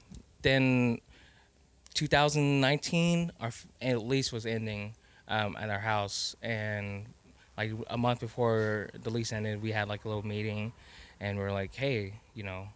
then 0.41 0.99
2019, 1.93 3.31
our 3.39 3.47
f- 3.47 3.67
at 3.81 4.03
least 4.03 4.31
was 4.31 4.45
ending 4.45 4.93
um, 5.27 5.55
at 5.59 5.69
our 5.69 5.79
house, 5.79 6.35
and 6.41 7.05
like 7.57 7.71
a 7.89 7.97
month 7.97 8.19
before 8.19 8.89
the 9.01 9.09
lease 9.09 9.33
ended, 9.33 9.61
we 9.61 9.71
had 9.71 9.87
like 9.87 10.05
a 10.05 10.07
little 10.07 10.25
meeting, 10.25 10.71
and 11.19 11.37
we 11.37 11.43
are 11.43 11.51
like, 11.51 11.73
hey, 11.73 12.13
you 12.33 12.43
know, 12.43 12.67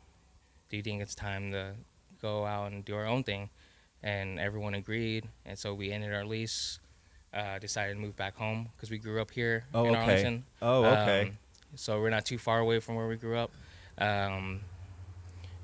do 0.69 0.77
you 0.77 0.83
think 0.83 1.01
it's 1.01 1.15
time 1.15 1.51
to 1.51 1.73
go 2.21 2.45
out 2.45 2.71
and 2.71 2.83
do 2.83 2.95
our 2.95 3.05
own 3.05 3.23
thing? 3.23 3.49
And 4.03 4.39
everyone 4.39 4.73
agreed, 4.73 5.29
and 5.45 5.57
so 5.57 5.73
we 5.75 5.91
ended 5.91 6.13
our 6.13 6.25
lease. 6.25 6.79
Uh, 7.33 7.57
decided 7.59 7.93
to 7.93 7.99
move 7.99 8.15
back 8.17 8.35
home 8.35 8.67
because 8.75 8.89
we 8.89 8.97
grew 8.97 9.21
up 9.21 9.31
here 9.31 9.63
Oh, 9.73 9.85
in 9.85 9.91
okay. 9.95 9.99
Arlington. 10.01 10.43
Oh, 10.61 10.83
okay. 10.83 11.21
Um, 11.29 11.37
so 11.75 12.01
we're 12.01 12.09
not 12.09 12.25
too 12.25 12.37
far 12.37 12.59
away 12.59 12.81
from 12.81 12.95
where 12.95 13.07
we 13.07 13.15
grew 13.15 13.37
up. 13.37 13.51
Um, 13.97 14.59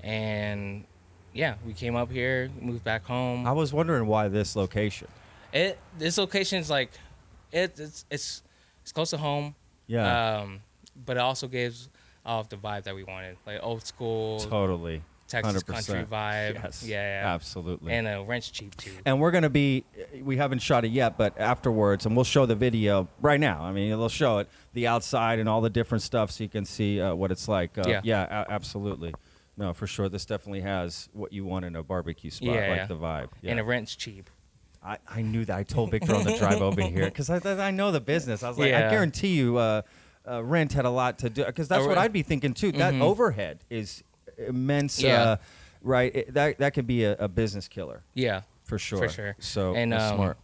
and 0.01 0.85
yeah, 1.33 1.55
we 1.65 1.73
came 1.73 1.95
up 1.95 2.11
here, 2.11 2.49
moved 2.61 2.83
back 2.83 3.03
home. 3.05 3.45
I 3.45 3.51
was 3.51 3.73
wondering 3.73 4.07
why 4.07 4.27
this 4.29 4.55
location. 4.55 5.07
It 5.53 5.77
this 5.97 6.17
location 6.17 6.59
is 6.59 6.69
like, 6.69 6.91
it, 7.51 7.77
it's 7.79 8.05
it's 8.09 8.43
it's 8.83 8.91
close 8.91 9.09
to 9.11 9.17
home. 9.17 9.55
Yeah, 9.87 10.37
Um, 10.39 10.61
but 11.05 11.17
it 11.17 11.21
also 11.21 11.47
gives 11.47 11.89
off 12.25 12.49
the 12.49 12.57
vibe 12.57 12.83
that 12.83 12.95
we 12.95 13.03
wanted, 13.03 13.37
like 13.45 13.59
old 13.61 13.85
school 13.85 14.39
totally. 14.39 15.01
Texas 15.27 15.63
100%. 15.63 15.65
country 15.67 16.03
vibe. 16.05 16.53
Yes, 16.55 16.83
Yeah, 16.85 17.21
yeah. 17.23 17.33
absolutely. 17.33 17.93
And 17.93 18.07
uh, 18.07 18.23
rent's 18.25 18.49
cheap 18.49 18.75
too. 18.77 18.91
And 19.05 19.19
we're 19.19 19.31
gonna 19.31 19.49
be. 19.49 19.83
We 20.21 20.37
haven't 20.37 20.59
shot 20.59 20.85
it 20.85 20.91
yet, 20.91 21.17
but 21.17 21.37
afterwards, 21.39 22.05
and 22.05 22.15
we'll 22.15 22.23
show 22.25 22.45
the 22.45 22.55
video 22.55 23.07
right 23.21 23.39
now. 23.39 23.61
I 23.63 23.71
mean, 23.71 23.89
they'll 23.89 24.09
show 24.09 24.39
it, 24.39 24.49
the 24.73 24.87
outside 24.87 25.39
and 25.39 25.47
all 25.49 25.61
the 25.61 25.69
different 25.69 26.01
stuff, 26.01 26.31
so 26.31 26.43
you 26.43 26.49
can 26.49 26.65
see 26.65 27.01
uh, 27.01 27.13
what 27.13 27.31
it's 27.31 27.47
like. 27.47 27.77
Uh, 27.77 27.83
Yeah. 27.87 28.01
yeah, 28.03 28.43
a- 28.47 28.51
absolutely. 28.51 29.13
No, 29.57 29.73
for 29.73 29.87
sure. 29.87 30.07
This 30.07 30.25
definitely 30.25 30.61
has 30.61 31.09
what 31.13 31.33
you 31.33 31.43
want 31.43 31.65
in 31.65 31.75
a 31.75 31.83
barbecue 31.83 32.29
spot, 32.29 32.47
Yeah, 32.49 32.67
like 32.67 32.77
yeah. 32.77 32.85
the 32.85 32.95
vibe. 32.95 33.29
Yeah. 33.41 33.51
And 33.51 33.59
the 33.59 33.63
rent's 33.63 33.95
cheap. 33.95 34.29
I, 34.83 34.97
I 35.09 35.21
knew 35.23 35.43
that. 35.45 35.57
I 35.57 35.63
told 35.63 35.91
Victor 35.91 36.13
on 36.15 36.23
the 36.23 36.37
drive 36.37 36.61
over 36.61 36.81
here 36.95 37.05
because 37.05 37.29
I, 37.29 37.39
I 37.67 37.71
know 37.71 37.91
the 37.91 37.99
business. 37.99 38.43
I 38.43 38.49
was 38.49 38.57
like, 38.59 38.71
I 38.73 38.89
guarantee 38.89 39.29
you, 39.35 39.57
uh, 39.57 39.81
uh, 40.29 40.43
rent 40.43 40.73
had 40.73 40.85
a 40.85 40.89
lot 40.89 41.19
to 41.19 41.29
do 41.29 41.43
because 41.43 41.67
that's 41.67 41.85
what 41.87 41.97
I'd 41.97 42.13
be 42.13 42.21
thinking 42.21 42.53
too. 42.53 42.71
That 42.73 42.93
Mhm. 42.93 43.01
overhead 43.01 43.63
is 43.69 44.03
immense. 44.37 45.01
Yeah. 45.01 45.21
Uh, 45.21 45.37
right. 45.81 46.15
It, 46.15 46.33
that 46.33 46.57
that 46.59 46.73
could 46.73 46.87
be 46.87 47.03
a, 47.05 47.15
a 47.17 47.27
business 47.27 47.67
killer 47.67 48.03
Yeah. 48.13 48.41
for 48.63 48.77
sure. 48.77 48.99
For 48.99 49.09
sure. 49.09 49.35
So 49.39 49.75
And, 49.75 49.93
um, 49.93 50.15
smart. 50.15 50.37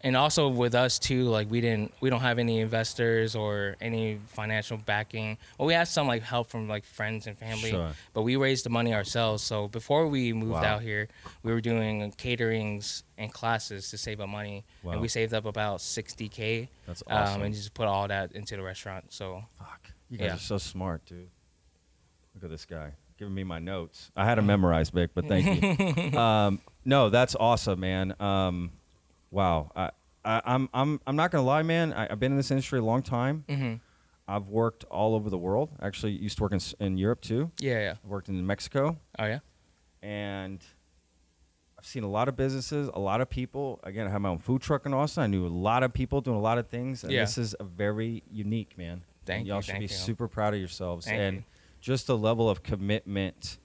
and 0.00 0.16
also 0.16 0.48
with 0.48 0.74
us 0.76 0.98
too 1.00 1.24
like 1.24 1.50
we 1.50 1.60
didn't 1.60 1.92
we 2.00 2.08
don't 2.08 2.20
have 2.20 2.38
any 2.38 2.60
investors 2.60 3.34
or 3.34 3.74
any 3.80 4.20
financial 4.28 4.76
backing 4.76 5.36
well 5.58 5.66
we 5.66 5.74
had 5.74 5.88
some 5.88 6.06
like 6.06 6.22
help 6.22 6.48
from 6.48 6.68
like 6.68 6.84
friends 6.84 7.26
and 7.26 7.36
family 7.36 7.70
Sure. 7.70 7.90
but 8.14 8.22
we 8.22 8.36
raised 8.36 8.64
the 8.64 8.70
money 8.70 8.94
ourselves 8.94 9.42
so 9.42 9.66
before 9.66 10.06
we 10.06 10.32
moved 10.32 10.52
Wow. 10.52 10.62
out 10.76 10.82
here 10.82 11.08
we 11.42 11.50
were 11.52 11.60
doing 11.60 12.12
caterings 12.12 13.02
and 13.16 13.32
classes 13.32 13.90
to 13.90 13.98
save 13.98 14.20
up 14.20 14.28
money 14.28 14.62
Wow. 14.84 14.92
and 14.92 15.00
we 15.00 15.08
saved 15.08 15.34
up 15.34 15.46
about 15.46 15.80
60k 15.80 16.68
That's 16.86 17.02
awesome. 17.08 17.40
um, 17.40 17.42
and 17.46 17.52
just 17.52 17.74
put 17.74 17.88
all 17.88 18.06
that 18.06 18.30
into 18.32 18.54
the 18.56 18.62
restaurant 18.62 19.06
so 19.12 19.42
Fuck. 19.58 19.90
You 20.10 20.18
guys 20.18 20.26
yeah. 20.28 20.34
are 20.36 20.38
so 20.38 20.58
smart, 20.58 21.04
dude. 21.06 21.28
Look 22.36 22.44
at 22.44 22.50
this 22.50 22.64
guy 22.66 22.92
giving 23.18 23.34
me 23.34 23.44
my 23.44 23.58
notes. 23.58 24.10
I 24.16 24.24
had 24.24 24.36
to 24.36 24.42
memorize, 24.42 24.90
Vic, 24.90 25.10
but 25.14 25.26
thank 25.26 25.62
you. 26.12 26.18
um, 26.18 26.60
no, 26.84 27.10
that's 27.10 27.34
awesome, 27.38 27.80
man. 27.80 28.14
Um, 28.20 28.70
wow. 29.30 29.70
I, 29.76 29.90
I, 30.24 30.40
I'm 30.44 30.68
I'm 30.72 31.00
I'm 31.06 31.16
not 31.16 31.30
gonna 31.30 31.44
lie, 31.44 31.62
man. 31.62 31.92
I, 31.92 32.08
I've 32.10 32.20
been 32.20 32.32
in 32.32 32.36
this 32.38 32.50
industry 32.50 32.78
a 32.78 32.82
long 32.82 33.02
time. 33.02 33.44
hmm 33.48 33.74
I've 34.30 34.48
worked 34.48 34.84
all 34.84 35.14
over 35.14 35.30
the 35.30 35.38
world. 35.38 35.70
Actually, 35.80 36.12
used 36.12 36.36
to 36.36 36.42
work 36.42 36.52
in, 36.52 36.60
in 36.80 36.98
Europe 36.98 37.22
too. 37.22 37.50
yeah 37.60 37.80
yeah 37.80 37.94
I 38.04 38.06
worked 38.08 38.28
in 38.28 38.46
Mexico, 38.46 38.98
oh 39.18 39.24
yeah 39.26 39.38
and 40.02 40.62
I've 41.78 41.86
seen 41.86 42.02
a 42.02 42.08
lot 42.10 42.28
of 42.28 42.36
businesses, 42.36 42.90
a 42.92 42.98
lot 42.98 43.20
of 43.20 43.30
people. 43.30 43.78
Again, 43.84 44.06
I 44.06 44.10
have 44.10 44.20
my 44.20 44.28
own 44.30 44.38
food 44.38 44.62
truck 44.62 44.84
in 44.84 44.92
Austin. 44.92 45.22
I 45.22 45.26
knew 45.28 45.46
a 45.46 45.48
lot 45.48 45.82
of 45.82 45.92
people 45.92 46.20
doing 46.20 46.36
a 46.36 46.40
lot 46.40 46.58
of 46.58 46.68
things, 46.68 47.04
and 47.04 47.12
Yeah. 47.12 47.20
this 47.20 47.38
is 47.38 47.54
a 47.60 47.64
very 47.64 48.22
unique, 48.30 48.76
man. 48.76 49.02
Thank 49.24 49.38
and 49.38 49.46
you, 49.46 49.52
y'all 49.52 49.60
should 49.62 49.72
thank 49.72 49.80
be 49.88 49.94
you. 49.94 49.98
super 49.98 50.26
proud 50.28 50.54
of 50.54 50.60
yourselves, 50.60 51.06
Thank 51.06 51.18
and 51.20 51.36
you. 51.38 51.44
Just 51.80 52.06
the 52.06 52.16
level 52.18 52.48
of 52.50 52.62
commitment 52.62 53.58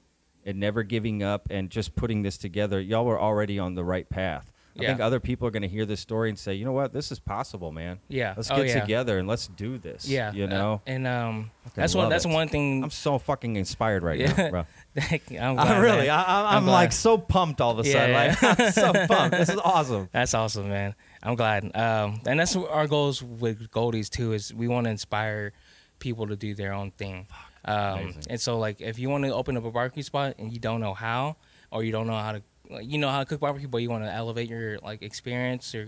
and 0.45 0.59
never 0.59 0.83
giving 0.83 1.23
up, 1.23 1.47
and 1.49 1.69
just 1.69 1.95
putting 1.95 2.21
this 2.21 2.37
together. 2.37 2.79
Y'all 2.79 3.05
were 3.05 3.19
already 3.19 3.57
on 3.59 3.75
the 3.75 3.83
right 3.83 4.09
path. 4.09 4.51
I 4.77 4.81
Yeah. 4.81 4.87
think 4.89 5.01
other 5.01 5.19
people 5.19 5.47
are 5.47 5.51
going 5.51 5.61
to 5.61 5.67
hear 5.69 5.85
this 5.85 5.99
story 6.01 6.29
and 6.29 6.37
say, 6.37 6.55
you 6.55 6.65
know 6.65 6.71
what, 6.73 6.91
this 6.93 7.11
is 7.11 7.19
possible, 7.19 7.71
man. 7.71 7.99
Yeah. 8.09 8.33
Let's 8.35 8.49
Oh, 8.49 8.55
get 8.55 8.67
yeah. 8.69 8.81
together 8.81 9.19
and 9.19 9.27
let's 9.27 9.47
do 9.47 9.77
this. 9.77 10.05
yeah 10.09 10.33
you 10.33 10.45
uh, 10.45 10.47
know. 10.47 10.81
and 10.87 11.05
um 11.05 11.51
that's 11.75 11.93
one 11.93 12.09
that's 12.09 12.25
it. 12.25 12.29
one 12.31 12.47
thing 12.49 12.83
I'm 12.83 12.89
so 12.89 13.19
fucking 13.19 13.55
inspired 13.55 14.01
right 14.03 14.19
Yeah. 14.19 14.33
now, 14.33 14.49
bro. 14.49 14.65
Thank 14.97 15.29
you. 15.29 15.37
I'm 15.39 15.59
I'm 15.59 15.79
really, 15.81 16.07
man. 16.07 16.09
I, 16.27 16.55
I'm, 16.57 16.65
like 16.65 16.91
so 16.91 17.17
pumped 17.19 17.61
all 17.61 17.71
of 17.71 17.79
a 17.79 17.83
sudden. 17.83 18.09
Yeah, 18.09 18.35
Like, 18.41 18.59
I'm 18.59 18.71
so 18.71 18.93
pumped. 19.07 19.37
This 19.37 19.49
is 19.49 19.59
awesome. 19.63 20.09
That's 20.11 20.33
awesome, 20.33 20.67
man. 20.69 20.95
I'm 21.21 21.35
glad. 21.35 21.65
Um, 21.75 22.19
and 22.25 22.39
that's 22.39 22.55
what 22.55 22.69
our 22.71 22.87
goals 22.87 23.21
with 23.23 23.69
Goldee's 23.69 24.09
too. 24.09 24.33
Is 24.33 24.51
we 24.53 24.67
want 24.67 24.85
to 24.85 24.89
inspire 24.91 25.53
people 25.99 26.27
to 26.27 26.35
do 26.35 26.55
their 26.55 26.73
own 26.73 26.89
thing. 26.91 27.27
Um, 27.65 28.13
and 28.29 28.39
so, 28.41 28.59
like, 28.59 28.81
if 28.81 28.99
you 28.99 29.09
want 29.09 29.23
to 29.23 29.33
open 29.33 29.55
up 29.57 29.65
a 29.65 29.71
barbecue 29.71 30.03
spot 30.03 30.35
and 30.39 30.51
you 30.51 30.59
don't 30.59 30.81
know 30.81 30.93
how, 30.93 31.37
or 31.71 31.83
you 31.83 31.91
don't 31.91 32.07
know 32.07 32.17
how 32.17 32.33
to, 32.33 32.41
like, 32.69 32.85
you 32.89 32.97
know 32.97 33.09
how 33.09 33.19
to 33.19 33.25
cook 33.25 33.39
barbecue, 33.39 33.67
but 33.67 33.77
you 33.79 33.89
want 33.89 34.03
to 34.03 34.11
elevate 34.11 34.49
your 34.49 34.79
like 34.79 35.01
experience 35.01 35.73
or 35.75 35.87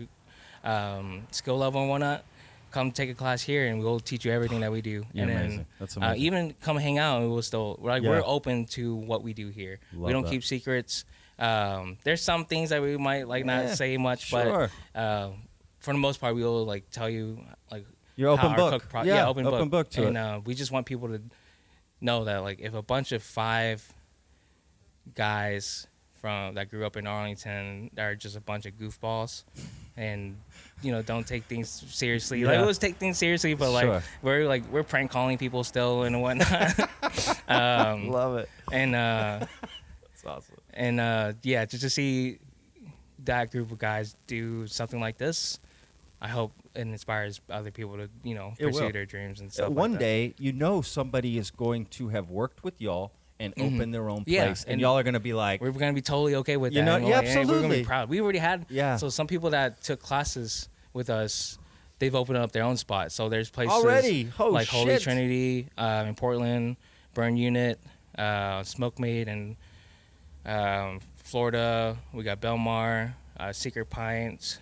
um, 0.64 1.28
skill 1.32 1.58
level 1.58 1.82
and 1.82 1.90
whatnot, 1.90 2.24
come 2.72 2.92
take 2.92 3.10
a 3.10 3.14
class 3.14 3.42
here, 3.42 3.68
and 3.68 3.80
we'll 3.80 4.00
teach 4.00 4.26
you 4.26 4.32
everything 4.32 4.62
that 4.62 4.72
we 4.72 4.82
do. 4.82 5.06
You're 5.14 5.28
and 5.28 5.32
amazing. 5.32 5.58
then 5.58 5.66
That's 5.80 5.98
uh, 5.98 6.14
even 6.18 6.54
come 6.62 6.78
hang 6.78 6.98
out, 6.98 7.22
and 7.22 7.32
we'll 7.32 7.42
still 7.42 7.78
we're 7.82 7.92
like 7.92 8.04
Yeah. 8.04 8.10
we're 8.10 8.24
open 8.26 8.66
to 8.68 8.96
what 8.96 9.24
we 9.24 9.34
do 9.34 9.50
here. 9.50 9.80
Love 9.94 10.08
we 10.08 10.14
don't 10.14 10.24
that. 10.24 10.32
keep 10.32 10.44
secrets. 10.44 11.06
Um, 11.38 11.98
there's 12.04 12.22
some 12.22 12.46
things 12.46 12.70
that 12.70 12.82
we 12.82 12.96
might 12.98 13.28
like 13.28 13.44
not 13.46 13.66
Yeah, 13.66 13.74
say 13.76 13.98
much, 13.98 14.28
sure. 14.28 14.70
but 14.96 15.00
uh, 15.00 15.32
for 15.80 15.92
the 15.94 16.00
most 16.00 16.20
part, 16.22 16.36
we'll 16.36 16.66
like 16.66 16.90
tell 16.90 17.10
you 17.10 17.40
like 17.72 17.86
You're 18.16 18.30
open 18.30 18.56
book. 18.56 18.84
pro- 18.90 19.04
Yeah, 19.04 19.16
yeah, 19.16 19.28
open, 19.28 19.46
open 19.46 19.70
book 19.70 19.90
to 19.92 20.08
and. 20.08 20.18
Uh, 20.18 20.40
we 20.46 20.56
just 20.56 20.72
want 20.72 20.86
people 20.86 21.10
to 21.10 21.22
know 22.06 22.24
that 22.26 22.38
like 22.44 22.60
if 22.62 22.74
a 22.74 22.82
bunch 22.82 23.12
of 23.12 23.22
five 23.22 23.86
guys 25.14 25.88
from 26.22 26.56
that 26.56 26.70
grew 26.70 26.86
up 26.86 26.98
in 26.98 27.06
Arlington 27.08 27.92
are 27.98 28.16
just 28.16 28.36
a 28.36 28.42
bunch 28.42 28.66
of 28.66 28.74
goofballs 28.80 29.44
and 29.98 30.36
you 30.82 30.92
know 30.92 31.02
don't 31.02 31.28
take 31.28 31.44
things 31.46 31.70
seriously. 31.70 32.44
Like 32.44 32.52
Yeah. 32.52 32.58
we 32.58 32.62
always 32.62 32.78
take 32.78 32.96
things 32.98 33.18
seriously, 33.18 33.54
but 33.54 33.72
like 33.72 33.86
Sure. 33.86 34.04
we're 34.22 34.48
like 34.48 34.64
we're 34.72 34.84
prank 34.84 35.12
calling 35.12 35.38
people 35.38 35.64
still 35.64 36.04
and 36.04 36.22
whatnot. 36.22 36.80
um, 37.48 38.10
Love 38.10 38.38
it. 38.38 38.50
and 38.72 38.96
uh, 38.96 39.46
That's 39.62 40.26
awesome. 40.26 40.56
and 40.74 41.00
uh, 41.00 41.34
yeah, 41.44 41.66
just 41.66 41.84
to 41.84 41.90
see 41.90 42.40
that 43.26 43.52
group 43.52 43.72
of 43.72 43.78
guys 43.78 44.16
do 44.28 44.68
something 44.68 45.00
like 45.00 45.18
this, 45.18 45.60
I 46.22 46.28
hope 46.28 46.52
it 46.76 46.82
inspires 46.82 47.42
other 47.50 47.72
people 47.72 47.98
to 47.98 48.10
you 48.24 48.36
know 48.36 48.54
It 48.60 48.66
pursue 48.66 48.84
will. 48.86 48.92
their 48.92 49.06
dreams 49.06 49.40
and 49.42 49.52
stuff. 49.52 49.70
like 49.70 49.78
one 49.78 49.92
that. 49.94 50.00
day, 50.00 50.34
you 50.38 50.52
know, 50.54 50.82
somebody 50.82 51.38
is 51.38 51.52
going 51.52 51.86
to 51.88 52.10
have 52.10 52.30
worked 52.30 52.64
with 52.64 52.82
y'all 52.82 53.12
and 53.40 53.54
open 53.58 53.92
their 53.92 54.10
own 54.10 54.20
Mm-hmm. 54.22 54.30
Yeah, 54.30 54.46
place, 54.46 54.64
and, 54.64 54.74
and 54.74 54.82
y'all 54.82 54.98
are 54.98 55.04
going 55.04 55.14
to 55.16 55.20
be 55.20 55.34
like, 55.34 55.60
we're 55.62 55.72
gonna 55.72 55.92
be 55.94 56.02
totally 56.02 56.36
okay 56.36 56.56
with 56.58 56.72
You 56.74 56.80
that. 56.84 56.86
know- 57.02 57.08
yeah, 57.08 57.20
we're- 57.22 57.32
and 57.42 57.50
We're 57.50 57.62
gonna 57.62 57.74
be 57.74 57.84
proud. 57.84 58.08
We 58.10 58.22
already 58.22 58.40
had 58.40 58.66
Yeah. 58.70 58.96
So 58.96 59.10
some 59.10 59.28
people 59.28 59.50
that 59.50 59.82
took 59.84 60.02
classes 60.02 60.70
with 60.94 61.10
us, 61.10 61.58
they've 62.00 62.16
opened 62.16 62.38
up 62.38 62.52
their 62.54 62.64
own 62.64 62.78
spot. 62.78 63.12
So 63.12 63.28
there's 63.28 63.50
places 63.50 63.74
Already? 63.74 64.30
Oh, 64.40 64.50
like 64.50 64.68
Holy. 64.70 64.98
Trinity 65.00 65.68
um, 65.78 66.08
in 66.08 66.16
Portland, 66.16 66.78
Burn 67.14 67.36
Unit, 67.36 67.78
uh, 68.18 68.64
Smoke 68.64 69.00
Made, 69.00 69.28
and 69.28 69.58
um, 70.46 71.00
Florida. 71.18 71.98
We 72.14 72.24
got 72.24 72.40
Belmar, 72.40 73.14
uh, 73.38 73.52
Secret 73.52 73.90
Pints, 73.90 74.60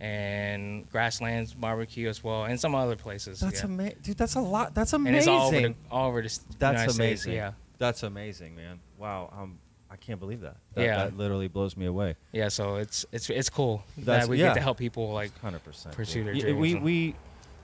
and 0.00 0.88
Grasslands 0.90 1.54
Barbecue 1.54 2.08
as 2.08 2.22
well, 2.22 2.44
and 2.44 2.58
some 2.58 2.74
other 2.74 2.96
places. 2.96 3.40
"That's 3.40 3.60
yeah. 3.60 3.66
amazing, 3.66 3.98
dude. 4.02 4.16
That's 4.18 4.34
a 4.34 4.40
lot. 4.40 4.74
That's 4.74 4.92
amazing. 4.92 5.28
and 5.28 5.28
amazing. 5.28 5.32
it's 5.34 5.42
all 5.42 5.48
over 5.48 5.68
the 5.68 5.74
all 5.90 6.08
over 6.08 6.22
the 6.22 6.38
That's 6.58 6.72
United 6.72 6.92
States, 6.92 6.98
amazing. 7.24 7.32
Yeah. 7.34 7.52
That's 7.78 8.02
amazing, 8.02 8.54
man. 8.56 8.80
Wow. 8.98 9.30
Um, 9.36 9.58
I 9.90 9.96
can't 9.96 10.18
believe 10.18 10.40
that. 10.40 10.56
that 10.74 10.82
Yeah. 10.84 10.96
That 11.04 11.16
literally 11.16 11.48
blows 11.48 11.76
me 11.76 11.86
away. 11.86 12.16
Yeah, 12.32 12.48
so 12.48 12.76
it's 12.76 13.04
it's 13.12 13.30
it's 13.30 13.50
cool 13.50 13.84
That's- 13.98 14.24
that 14.26 14.30
we 14.30 14.38
yeah. 14.38 14.48
get 14.48 14.54
to 14.54 14.60
help 14.60 14.78
people 14.78 15.12
like 15.12 15.36
Hundred 15.40 15.64
percent. 15.64 15.94
Pursue 15.94 16.24
their 16.24 16.34
We 16.34 16.40
dreams. 16.40 16.58
we 16.60 16.74
we 16.76 17.14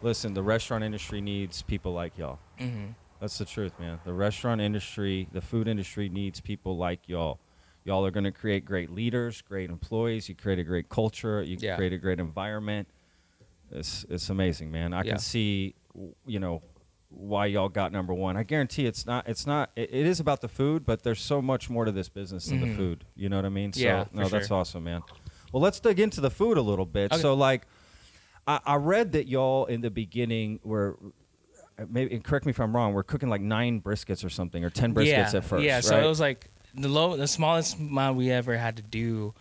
listen. 0.03 0.35
The 0.35 0.43
restaurant 0.43 0.85
industry 0.85 1.21
needs 1.21 1.63
people 1.63 1.93
like 1.93 2.17
y'all. 2.19 2.39
mhm. 2.59 2.95
That's 3.21 3.37
the 3.37 3.45
truth, 3.45 3.79
man. 3.79 4.01
The 4.05 4.15
restaurant 4.15 4.63
industry, 4.63 5.29
the 5.33 5.43
food 5.43 5.69
industry 5.69 6.09
needs 6.09 6.41
people 6.41 6.77
like 6.79 7.07
y'all. 7.07 7.39
Y'all 7.85 8.05
are 8.05 8.11
going 8.11 8.25
to 8.25 8.33
create 8.33 8.65
great 8.65 8.91
leaders, 8.91 9.43
great 9.43 9.71
employees. 9.71 10.29
You 10.29 10.35
create 10.35 10.59
a 10.59 10.65
great 10.65 10.89
culture. 10.89 11.43
You 11.43 11.57
Yeah. 11.61 11.77
create 11.77 11.93
a 11.93 11.99
great 11.99 12.21
environment. 12.21 12.89
It's 13.71 14.05
it's 14.11 14.29
amazing, 14.29 14.71
man. 14.71 14.93
I 14.93 14.99
Yeah. 14.99 15.13
can 15.13 15.19
see, 15.19 15.75
you 16.27 16.39
know, 16.41 16.63
why 17.09 17.47
y'all 17.47 17.69
got 17.69 17.91
number 17.91 18.13
one. 18.15 18.37
I 18.37 18.43
guarantee 18.43 18.87
it's 18.87 19.07
not. 19.07 19.29
It's 19.29 19.47
not. 19.47 19.71
It, 19.77 19.93
it 19.93 20.07
is 20.07 20.21
about 20.21 20.41
the 20.43 20.49
food, 20.49 20.85
but 20.85 21.03
there's 21.03 21.21
so 21.21 21.41
much 21.41 21.69
more 21.71 21.85
to 21.85 21.93
this 21.93 22.09
business 22.09 22.47
than 22.47 22.61
the 22.61 22.67
Mhm. 22.67 22.77
food. 22.77 23.05
You 23.17 23.29
know 23.29 23.37
what 23.37 23.45
I 23.47 23.49
mean? 23.49 23.73
So, 23.73 23.81
Yeah, 23.81 24.05
no, 24.13 24.29
that's 24.29 24.51
awesome, 24.51 24.85
man. 24.85 25.03
Well, 25.53 25.63
let's 25.63 25.81
dig 25.81 25.99
into 25.99 26.21
the 26.21 26.31
food 26.31 26.57
a 26.59 26.63
little 26.63 26.87
bit. 26.87 27.13
Okay. 27.13 27.21
So, 27.21 27.35
like, 27.35 27.67
I, 28.47 28.61
I 28.65 28.77
read 28.77 29.13
that 29.13 29.27
y'all 29.27 29.65
in 29.67 29.81
the 29.81 29.91
beginning 29.91 30.61
were 30.63 30.97
maybe 31.89 32.15
and 32.15 32.23
correct 32.23 32.47
me 32.47 32.51
if 32.51 32.61
I'm 32.61 32.75
wrong. 32.77 32.93
We're 32.93 33.03
cooking 33.03 33.29
like 33.29 33.41
nine 33.41 33.81
briskets 33.81 34.25
or 34.25 34.29
something, 34.29 34.65
or 34.65 34.71
ten 34.71 34.95
briskets 34.95 35.33
yeah, 35.33 35.37
at 35.39 35.45
first. 35.45 35.65
Yeah, 35.65 35.81
so 35.81 35.97
right? 35.97 36.05
it 36.05 36.09
was 36.09 36.21
like 36.21 36.49
the 36.75 36.89
low, 36.89 37.17
the 37.17 37.27
smallest 37.29 37.79
amount 37.79 38.17
we 38.17 38.31
ever 38.31 38.57
had 38.57 38.77
to 38.77 38.83
do 38.83 39.35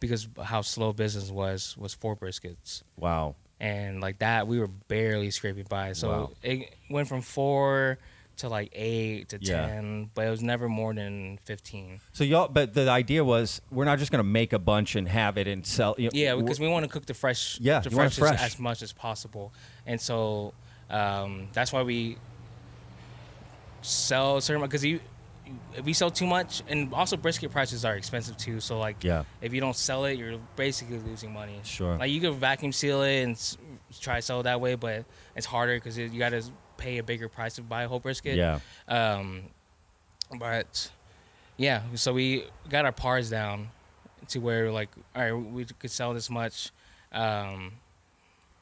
because 0.00 0.28
how 0.42 0.60
slow 0.62 0.92
business 0.92 1.30
was 1.30 1.76
was 1.78 1.94
four 1.94 2.14
briskets, 2.16 2.82
wow. 2.98 3.34
and 3.60 4.00
like 4.00 4.18
that 4.18 4.46
we 4.46 4.58
were 4.58 4.66
barely 4.68 5.30
scraping 5.30 5.64
by. 5.68 5.92
So 5.94 6.08
Wow. 6.10 6.30
it 6.42 6.74
went 6.90 7.08
from 7.08 7.22
four 7.22 7.98
to 8.36 8.48
like 8.48 8.70
eight 8.74 9.28
to 9.28 9.38
Yeah. 9.40 9.66
ten, 9.66 10.10
but 10.12 10.26
it 10.26 10.30
was 10.30 10.42
never 10.42 10.68
more 10.68 10.92
than 10.92 11.38
fifteen. 11.44 12.00
So 12.12 12.24
y'all, 12.24 12.48
but 12.48 12.74
the 12.74 12.90
idea 12.90 13.24
was 13.24 13.62
we're 13.70 13.84
not 13.84 13.98
just 14.00 14.10
gonna 14.10 14.24
make 14.24 14.52
a 14.52 14.58
bunch 14.58 14.96
and 14.96 15.08
have 15.08 15.38
it 15.38 15.46
and 15.46 15.64
sell. 15.64 15.94
You 15.96 16.06
know, 16.06 16.10
Yeah, 16.12 16.34
because 16.34 16.58
we 16.60 16.66
want 16.68 16.84
to 16.84 16.90
cook 16.90 17.06
the 17.06 17.14
fresh, 17.14 17.58
Yeah, 17.60 17.78
the 17.80 17.90
you 17.90 17.96
want 17.96 18.12
it 18.12 18.16
freshest 18.18 18.40
fresh. 18.40 18.52
as 18.54 18.58
much 18.58 18.82
as 18.82 18.92
possible, 18.92 19.52
and 19.86 20.00
so 20.00 20.52
um, 20.90 21.48
that's 21.52 21.72
why 21.72 21.82
we 21.82 22.18
sell 23.82 24.40
certain 24.40 24.62
because 24.62 24.84
you 24.84 25.00
we 25.84 25.92
sell 25.92 26.10
too 26.10 26.26
much, 26.26 26.62
and 26.68 26.92
also 26.94 27.16
brisket 27.16 27.50
prices 27.50 27.84
are 27.84 27.96
expensive 27.96 28.36
too. 28.36 28.60
So 28.60 28.78
like, 28.78 29.02
Yeah. 29.04 29.24
if 29.42 29.52
you 29.52 29.60
don't 29.60 29.76
sell 29.76 30.04
it, 30.04 30.18
you're 30.18 30.38
basically 30.56 30.98
losing 30.98 31.32
money. 31.32 31.60
Sure. 31.64 31.96
Like 31.96 32.10
you 32.10 32.20
could 32.20 32.34
vacuum 32.34 32.72
seal 32.72 33.02
it 33.02 33.22
and 33.22 33.32
s- 33.32 33.56
try 34.00 34.16
to 34.16 34.22
sell 34.22 34.40
it 34.40 34.44
that 34.44 34.60
way, 34.60 34.74
but 34.74 35.04
it's 35.36 35.46
harder 35.46 35.74
because 35.76 35.98
you 35.98 36.08
got 36.18 36.30
to 36.30 36.42
pay 36.76 36.98
a 36.98 37.02
bigger 37.02 37.28
price 37.28 37.54
to 37.56 37.62
buy 37.62 37.82
a 37.82 37.88
whole 37.88 38.00
brisket. 38.00 38.36
Yeah. 38.36 38.60
Um, 38.88 39.42
but 40.38 40.90
yeah, 41.56 41.82
so 41.94 42.12
we 42.12 42.44
got 42.68 42.84
our 42.84 42.92
pars 42.92 43.28
down 43.30 43.68
to 44.28 44.38
where 44.38 44.70
like, 44.72 44.88
all 45.14 45.22
right, 45.22 45.32
we 45.32 45.64
could 45.64 45.90
sell 45.90 46.14
this 46.14 46.30
much, 46.30 46.70
um, 47.12 47.72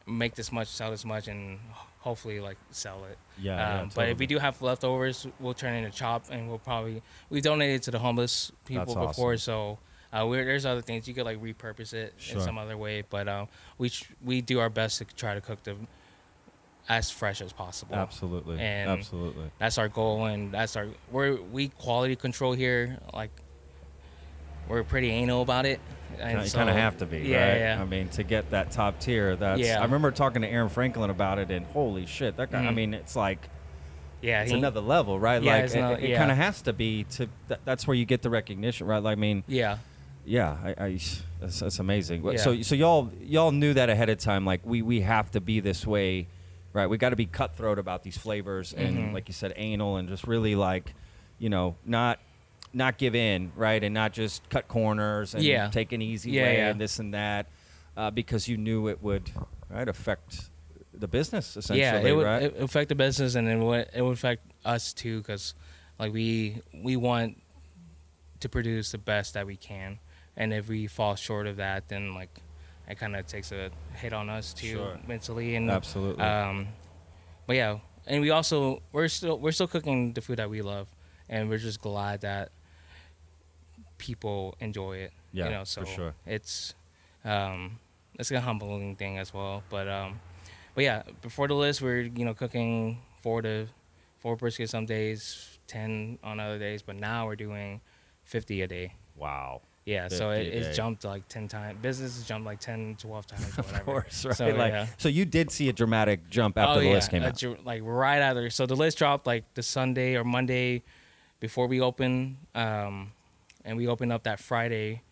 make 0.06 0.34
this 0.34 0.50
much, 0.50 0.68
sell 0.68 0.90
this 0.90 1.04
much, 1.04 1.28
and 1.28 1.58
hopefully 2.02 2.38
like 2.40 2.58
sell 2.70 3.04
it. 3.06 3.16
Yeah, 3.40 3.54
Um, 3.54 3.58
yeah, 3.86 3.90
But 3.94 4.08
if 4.10 4.18
we 4.18 4.26
do 4.26 4.38
have 4.38 4.60
leftovers, 4.60 5.26
we'll 5.40 5.54
turn 5.54 5.72
it 5.74 5.78
into 5.78 5.90
chop, 5.96 6.26
and 6.30 6.48
we'll 6.48 6.58
probably 6.58 7.02
we 7.30 7.40
donated 7.40 7.82
to 7.84 7.90
the 7.90 7.98
homeless 7.98 8.52
people 8.66 8.94
That's 8.94 9.06
before, 9.16 9.32
awesome. 9.34 9.38
so. 9.38 9.78
Uh, 10.14 10.26
we're, 10.26 10.44
there's 10.44 10.66
other 10.66 10.82
things 10.82 11.08
you 11.08 11.14
could 11.14 11.24
like 11.24 11.40
repurpose 11.40 11.94
it 11.94 12.12
Sure. 12.18 12.36
in 12.36 12.44
some 12.44 12.58
other 12.58 12.76
way, 12.76 13.02
but 13.08 13.26
um, 13.28 13.48
we 13.78 13.88
ch- 13.88 14.10
we 14.22 14.42
do 14.42 14.60
our 14.60 14.68
best 14.68 14.98
to 14.98 15.06
try 15.06 15.32
to 15.32 15.40
cook 15.40 15.62
them 15.62 15.88
as 16.86 17.10
fresh 17.10 17.40
as 17.40 17.50
possible 17.50 17.94
Absolutely. 17.94 18.58
And- 18.60 18.90
Absolutely. 18.90 19.50
that's 19.58 19.78
our 19.78 19.88
goal 19.88 20.26
and 20.26 20.52
that's 20.52 20.76
our 20.76 20.88
we're 21.10 21.40
we 21.40 21.68
quality 21.68 22.14
control 22.14 22.52
here 22.52 22.98
like 23.14 23.30
we're 24.72 24.84
pretty 24.84 25.10
anal 25.10 25.42
about 25.42 25.66
it 25.66 25.80
and 26.18 26.40
you 26.42 26.46
so- 26.48 26.58
kind 26.58 26.68
of 26.70 26.76
have 26.76 26.96
to 26.98 27.06
be, 27.06 27.18
yeah 27.20 27.48
right? 27.50 27.58
yeah 27.58 27.78
I 27.80 27.84
mean, 27.84 28.08
to 28.10 28.22
get 28.22 28.50
that 28.50 28.70
top 28.70 29.00
tier, 29.00 29.34
that's. 29.36 29.60
Yeah. 29.60 29.80
I 29.80 29.84
remember 29.84 30.10
talking 30.10 30.42
to 30.42 30.48
Aaron 30.48 30.68
Franklin 30.68 31.10
about 31.10 31.38
it, 31.38 31.50
and 31.50 31.64
holy 31.66 32.06
shit, 32.06 32.36
that 32.36 32.50
guy. 32.50 32.64
I 32.64 32.68
Mhm. 32.68 32.74
mean, 32.74 32.94
it's 32.94 33.16
like 33.16 33.48
yeah 34.20 34.42
it's 34.42 34.52
he- 34.52 34.58
another 34.58 34.80
level, 34.80 35.18
right? 35.18 35.42
Yeah, 35.42 35.56
like 35.62 36.02
it, 36.02 36.16
kind 36.16 36.30
of 36.30 36.36
has 36.36 36.62
to 36.62 36.72
be 36.72 37.04
to. 37.12 37.28
That, 37.48 37.60
that's 37.64 37.86
where 37.86 37.96
you 37.96 38.04
get 38.04 38.22
the 38.22 38.30
recognition, 38.30 38.86
right? 38.86 39.02
Like, 39.02 39.16
I 39.16 39.20
mean, 39.20 39.42
yeah 39.48 39.78
yeah, 40.24 40.56
I, 40.64 40.84
I 40.84 40.98
that's, 41.40 41.58
that's 41.58 41.78
amazing. 41.80 42.24
Yeah. 42.24 42.36
So, 42.36 42.62
so 42.62 42.76
y'all 42.76 43.10
y'all 43.20 43.50
knew 43.50 43.74
that 43.74 43.90
ahead 43.90 44.08
of 44.08 44.18
time. 44.18 44.44
Like, 44.46 44.60
we 44.64 44.80
we 44.82 45.00
have 45.00 45.30
to 45.32 45.40
be 45.40 45.58
this 45.60 45.84
way, 45.86 46.28
right? 46.72 46.86
We 46.86 46.98
got 46.98 47.10
to 47.10 47.16
be 47.16 47.26
cutthroat 47.26 47.78
about 47.80 48.04
these 48.04 48.16
flavors, 48.16 48.72
and 48.72 48.96
Mhm. 48.96 49.12
like 49.14 49.28
you 49.28 49.34
said, 49.34 49.52
anal, 49.56 49.96
and 49.96 50.08
just 50.08 50.24
really 50.28 50.54
like, 50.54 50.94
you 51.40 51.48
know, 51.48 51.74
not 51.84 52.20
not 52.72 52.98
give 52.98 53.14
in, 53.14 53.52
right, 53.56 53.82
and 53.82 53.92
not 53.94 54.12
just 54.12 54.48
cut 54.48 54.68
corners 54.68 55.34
and 55.34 55.42
Yeah. 55.44 55.68
take 55.68 55.92
an 55.92 56.00
easy 56.02 56.30
Yeah, 56.32 56.42
way 56.42 56.56
yeah. 56.58 56.70
and 56.70 56.80
this 56.80 56.98
and 56.98 57.12
that, 57.14 57.46
uh, 57.96 58.10
because 58.10 58.48
you 58.48 58.56
knew 58.56 58.88
it 58.88 59.02
would 59.02 59.30
right 59.68 59.88
affect 59.88 60.50
the 60.94 61.08
business 61.08 61.56
essentially, 61.56 61.80
yeah 61.80 61.96
it 62.00 62.12
would 62.14 62.26
right? 62.26 62.42
it 62.42 62.60
affect 62.60 62.88
the 62.90 62.94
business 62.94 63.34
and 63.34 63.48
it 63.48 63.56
would 63.56 63.88
it 63.94 64.02
would 64.02 64.12
affect 64.12 64.42
us 64.64 64.92
too 64.92 65.18
because 65.18 65.54
like 65.98 66.12
we 66.12 66.60
we 66.84 66.96
want 66.96 67.40
to 68.40 68.48
produce 68.50 68.92
the 68.92 68.98
best 68.98 69.32
that 69.34 69.46
we 69.46 69.56
can 69.56 69.98
and 70.36 70.52
if 70.52 70.68
we 70.68 70.86
fall 70.86 71.14
short 71.16 71.46
of 71.46 71.56
that 71.56 71.88
then 71.88 72.12
like 72.14 72.40
it 72.88 72.98
kind 72.98 73.16
of 73.16 73.26
takes 73.26 73.52
a 73.52 73.70
hit 73.94 74.12
on 74.12 74.28
us 74.28 74.52
too 74.52 74.66
Sure. 74.74 74.98
mentally 75.06 75.56
and 75.56 75.70
Absolutely. 75.70 76.22
um 76.22 76.68
but 77.46 77.56
yeah 77.56 77.78
and 78.06 78.20
we 78.20 78.30
also 78.30 78.82
we're 78.92 79.08
still 79.08 79.38
we're 79.38 79.52
still 79.52 79.68
cooking 79.68 80.12
the 80.12 80.20
food 80.20 80.38
that 80.38 80.50
we 80.50 80.60
love 80.60 80.88
and 81.28 81.48
we're 81.48 81.58
just 81.58 81.80
glad 81.80 82.20
that 82.20 82.50
people 84.02 84.54
enjoy 84.60 84.96
it 84.96 85.12
Yeah, 85.32 85.44
you 85.44 85.50
know 85.52 85.64
so 85.64 85.82
for 85.82 85.86
sure. 85.86 86.14
it's 86.26 86.74
um 87.24 87.78
it's 88.18 88.30
a 88.32 88.40
humbling 88.40 88.96
thing 88.96 89.16
as 89.18 89.32
well 89.32 89.62
but 89.70 89.86
um 89.88 90.18
but 90.74 90.82
yeah 90.84 91.02
before 91.22 91.46
the 91.46 91.54
list 91.54 91.80
we're 91.80 92.00
you 92.02 92.24
know 92.24 92.34
cooking 92.34 92.98
four 93.22 93.42
to 93.42 93.66
four 94.18 94.36
briskets 94.36 94.70
some 94.70 94.86
days 94.86 95.58
10 95.68 96.18
on 96.24 96.40
other 96.40 96.58
days 96.58 96.82
but 96.82 96.96
now 96.96 97.26
we're 97.26 97.36
doing 97.36 97.80
50 98.24 98.62
a 98.62 98.66
day 98.66 98.92
wow. 99.16 99.60
yeah 99.84 100.08
so 100.08 100.30
it, 100.30 100.44
50 100.44 100.48
a 100.48 100.52
day. 100.60 100.66
it's 100.66 100.76
jumped 100.76 101.04
like 101.04 101.26
10 101.28 101.46
times 101.48 101.78
business 101.80 102.16
has 102.16 102.24
jumped 102.26 102.44
like 102.46 102.58
10 102.60 102.96
12 102.98 103.26
times 103.26 103.54
or 103.58 103.60
Of 103.60 103.84
course, 103.84 104.24
right? 104.24 104.36
so, 104.36 104.46
like, 104.48 104.72
yeah. 104.72 104.86
so 104.98 105.08
you 105.08 105.24
did 105.24 105.50
see 105.52 105.68
a 105.68 105.72
dramatic 105.72 106.28
jump 106.28 106.58
after 106.58 106.78
oh, 106.78 106.82
the 106.82 106.88
yeah. 106.88 106.94
list 106.98 107.10
came 107.10 107.22
out. 107.22 107.36
ju- 107.36 107.56
like 107.64 107.82
right 107.84 108.18
after. 108.18 108.50
So 108.50 108.66
the 108.66 108.76
list 108.76 108.98
dropped 108.98 109.26
like 109.26 109.44
the 109.54 109.62
Sunday 109.62 110.16
or 110.16 110.24
Monday 110.24 110.82
before 111.40 111.66
we 111.66 111.80
open, 111.80 112.36
um, 112.54 113.12
and 113.64 113.76
we 113.76 113.86
opened 113.88 114.12
up 114.12 114.24
that 114.24 114.40
Friday 114.40 115.02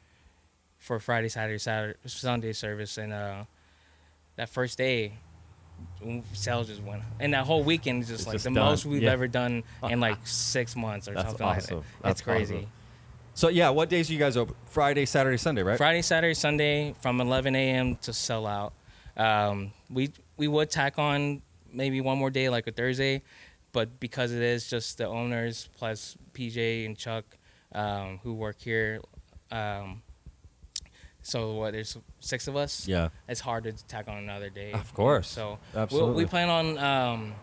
for 0.79 0.99
Friday, 1.01 1.29
Saturday, 1.29 1.59
Saturday, 1.59 1.99
Sunday 2.07 2.53
service, 2.53 2.99
and 2.99 3.13
uh, 3.13 3.45
that 4.37 4.49
first 4.49 4.79
day. 4.79 5.15
Sales 6.35 6.67
just 6.69 6.83
went, 6.83 7.03
and 7.21 7.33
that 7.33 7.47
whole 7.47 7.63
weekend 7.65 8.03
is 8.03 8.09
just 8.09 8.21
It's 8.21 8.27
like 8.27 8.35
just 8.35 8.45
the 8.45 8.51
done. 8.51 8.65
most 8.67 8.85
we've 8.85 9.03
Yeah. 9.03 9.13
ever 9.13 9.27
done 9.27 9.63
in 9.89 9.99
like 9.99 10.19
six 10.27 10.77
months 10.77 11.09
or 11.09 11.15
That's 11.15 11.29
something 11.29 11.47
awesome. 11.47 11.77
like 11.79 11.85
that. 11.87 12.03
That's 12.03 12.21
it's 12.21 12.25
crazy. 12.27 12.57
awesome. 12.57 12.69
So 13.33 13.49
yeah, 13.49 13.71
what 13.71 13.89
days 13.89 14.11
are 14.11 14.13
you 14.13 14.19
guys 14.19 14.37
open? 14.37 14.55
Friday, 14.67 15.07
Saturday, 15.07 15.39
Sunday, 15.39 15.63
right? 15.63 15.79
Friday, 15.79 16.03
Saturday, 16.03 16.35
Sunday 16.35 16.95
from 17.01 17.19
11 17.21 17.55
a.m. 17.57 17.97
to 17.97 18.13
sell 18.13 18.47
out. 18.47 18.75
Um, 19.17 19.73
we 19.89 20.11
we 20.37 20.49
would 20.49 20.71
tack 20.71 20.99
on 20.99 21.41
maybe 21.73 22.03
one 22.03 22.19
more 22.19 22.31
day, 22.31 22.51
like 22.51 22.67
a 22.67 22.73
Thursday, 22.73 23.23
but 23.73 24.01
because 24.01 24.33
it 24.33 24.43
is 24.43 24.69
just 24.69 24.99
the 24.99 25.07
owners 25.07 25.71
plus 25.79 26.15
PJ 26.35 26.85
and 26.85 26.97
Chuck 26.99 27.25
um, 27.73 28.21
who 28.23 28.35
work 28.35 28.61
here, 28.61 29.01
um, 29.51 30.03
so 31.23 31.53
what? 31.55 31.73
There's 31.73 31.97
six 32.21 32.49
of 32.49 32.57
us. 32.57 32.89
Yeah. 32.89 33.11
It's 33.29 33.41
hard 33.41 33.65
to 33.65 33.73
tack 33.73 34.09
on 34.09 34.17
another 34.17 34.51
day. 34.51 34.73
Of 34.73 34.93
course. 34.95 35.29
So 35.29 35.59
Absolutely. 35.75 36.11
We, 36.15 36.25
we 36.25 36.27
plan 36.27 36.49
on 36.49 36.79
um, 36.79 37.35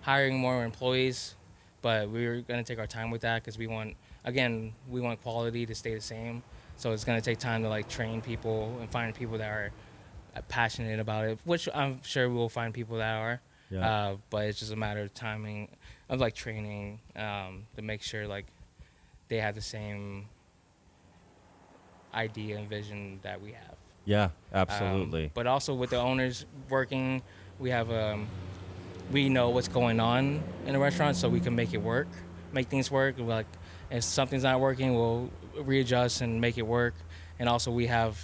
hiring 0.00 0.38
more 0.38 0.64
employees, 0.64 1.34
but 1.82 2.08
we're 2.08 2.40
gonna 2.40 2.64
take 2.64 2.78
our 2.78 2.86
time 2.86 3.10
with 3.10 3.22
that 3.22 3.42
because 3.42 3.58
we 3.58 3.66
want, 3.66 3.96
again, 4.24 4.72
we 4.88 5.00
want 5.00 5.22
quality 5.22 5.66
to 5.66 5.74
stay 5.74 5.94
the 5.94 6.00
same. 6.00 6.42
So 6.76 6.92
it's 6.92 7.04
gonna 7.04 7.20
take 7.20 7.38
time 7.38 7.62
to 7.62 7.68
like 7.68 7.88
train 7.88 8.20
people 8.20 8.76
and 8.80 8.90
find 8.90 9.14
people 9.14 9.38
that 9.38 9.50
are 9.50 9.70
passionate 10.48 10.98
about 10.98 11.26
it, 11.26 11.38
which 11.44 11.68
I'm 11.74 12.02
sure 12.02 12.28
we'll 12.28 12.48
find 12.48 12.72
people 12.72 12.96
that 12.98 13.14
are. 13.14 13.40
Yeah. 13.70 13.88
Uh, 13.88 14.16
but 14.30 14.46
it's 14.46 14.60
just 14.60 14.72
a 14.72 14.76
matter 14.76 15.00
of 15.00 15.14
timing 15.14 15.68
of 16.08 16.20
like 16.20 16.34
training 16.34 17.00
um, 17.16 17.64
to 17.76 17.82
make 17.82 18.02
sure 18.02 18.26
like 18.26 18.46
they 19.28 19.38
have 19.38 19.54
the 19.54 19.60
same 19.60 20.26
idea 22.14 22.58
and 22.58 22.68
vision 22.68 23.18
that 23.22 23.40
we 23.40 23.52
have. 23.52 23.74
Yeah, 24.04 24.24
Um, 24.24 24.30
absolutely. 24.52 25.30
but 25.34 25.46
also 25.46 25.74
with 25.74 25.90
the 25.90 25.96
owners 25.98 26.44
working, 26.68 27.22
we 27.58 27.70
have 27.70 27.90
um, 27.90 28.26
we 29.10 29.28
know 29.28 29.50
what's 29.50 29.68
going 29.68 29.98
on 30.00 30.42
in 30.66 30.72
the 30.74 30.78
restaurant, 30.78 31.16
so 31.16 31.28
we 31.28 31.40
can 31.40 31.54
make 31.54 31.72
it 31.74 31.82
work, 31.82 32.08
make 32.52 32.68
things 32.68 32.90
work. 32.90 33.18
Like 33.18 33.46
if 33.90 34.04
something's 34.04 34.42
not 34.42 34.60
working, 34.60 34.94
we'll 34.94 35.30
readjust 35.58 36.20
and 36.20 36.40
make 36.40 36.58
it 36.58 36.66
work. 36.66 36.94
And 37.38 37.48
also 37.48 37.70
we 37.70 37.86
have 37.86 38.18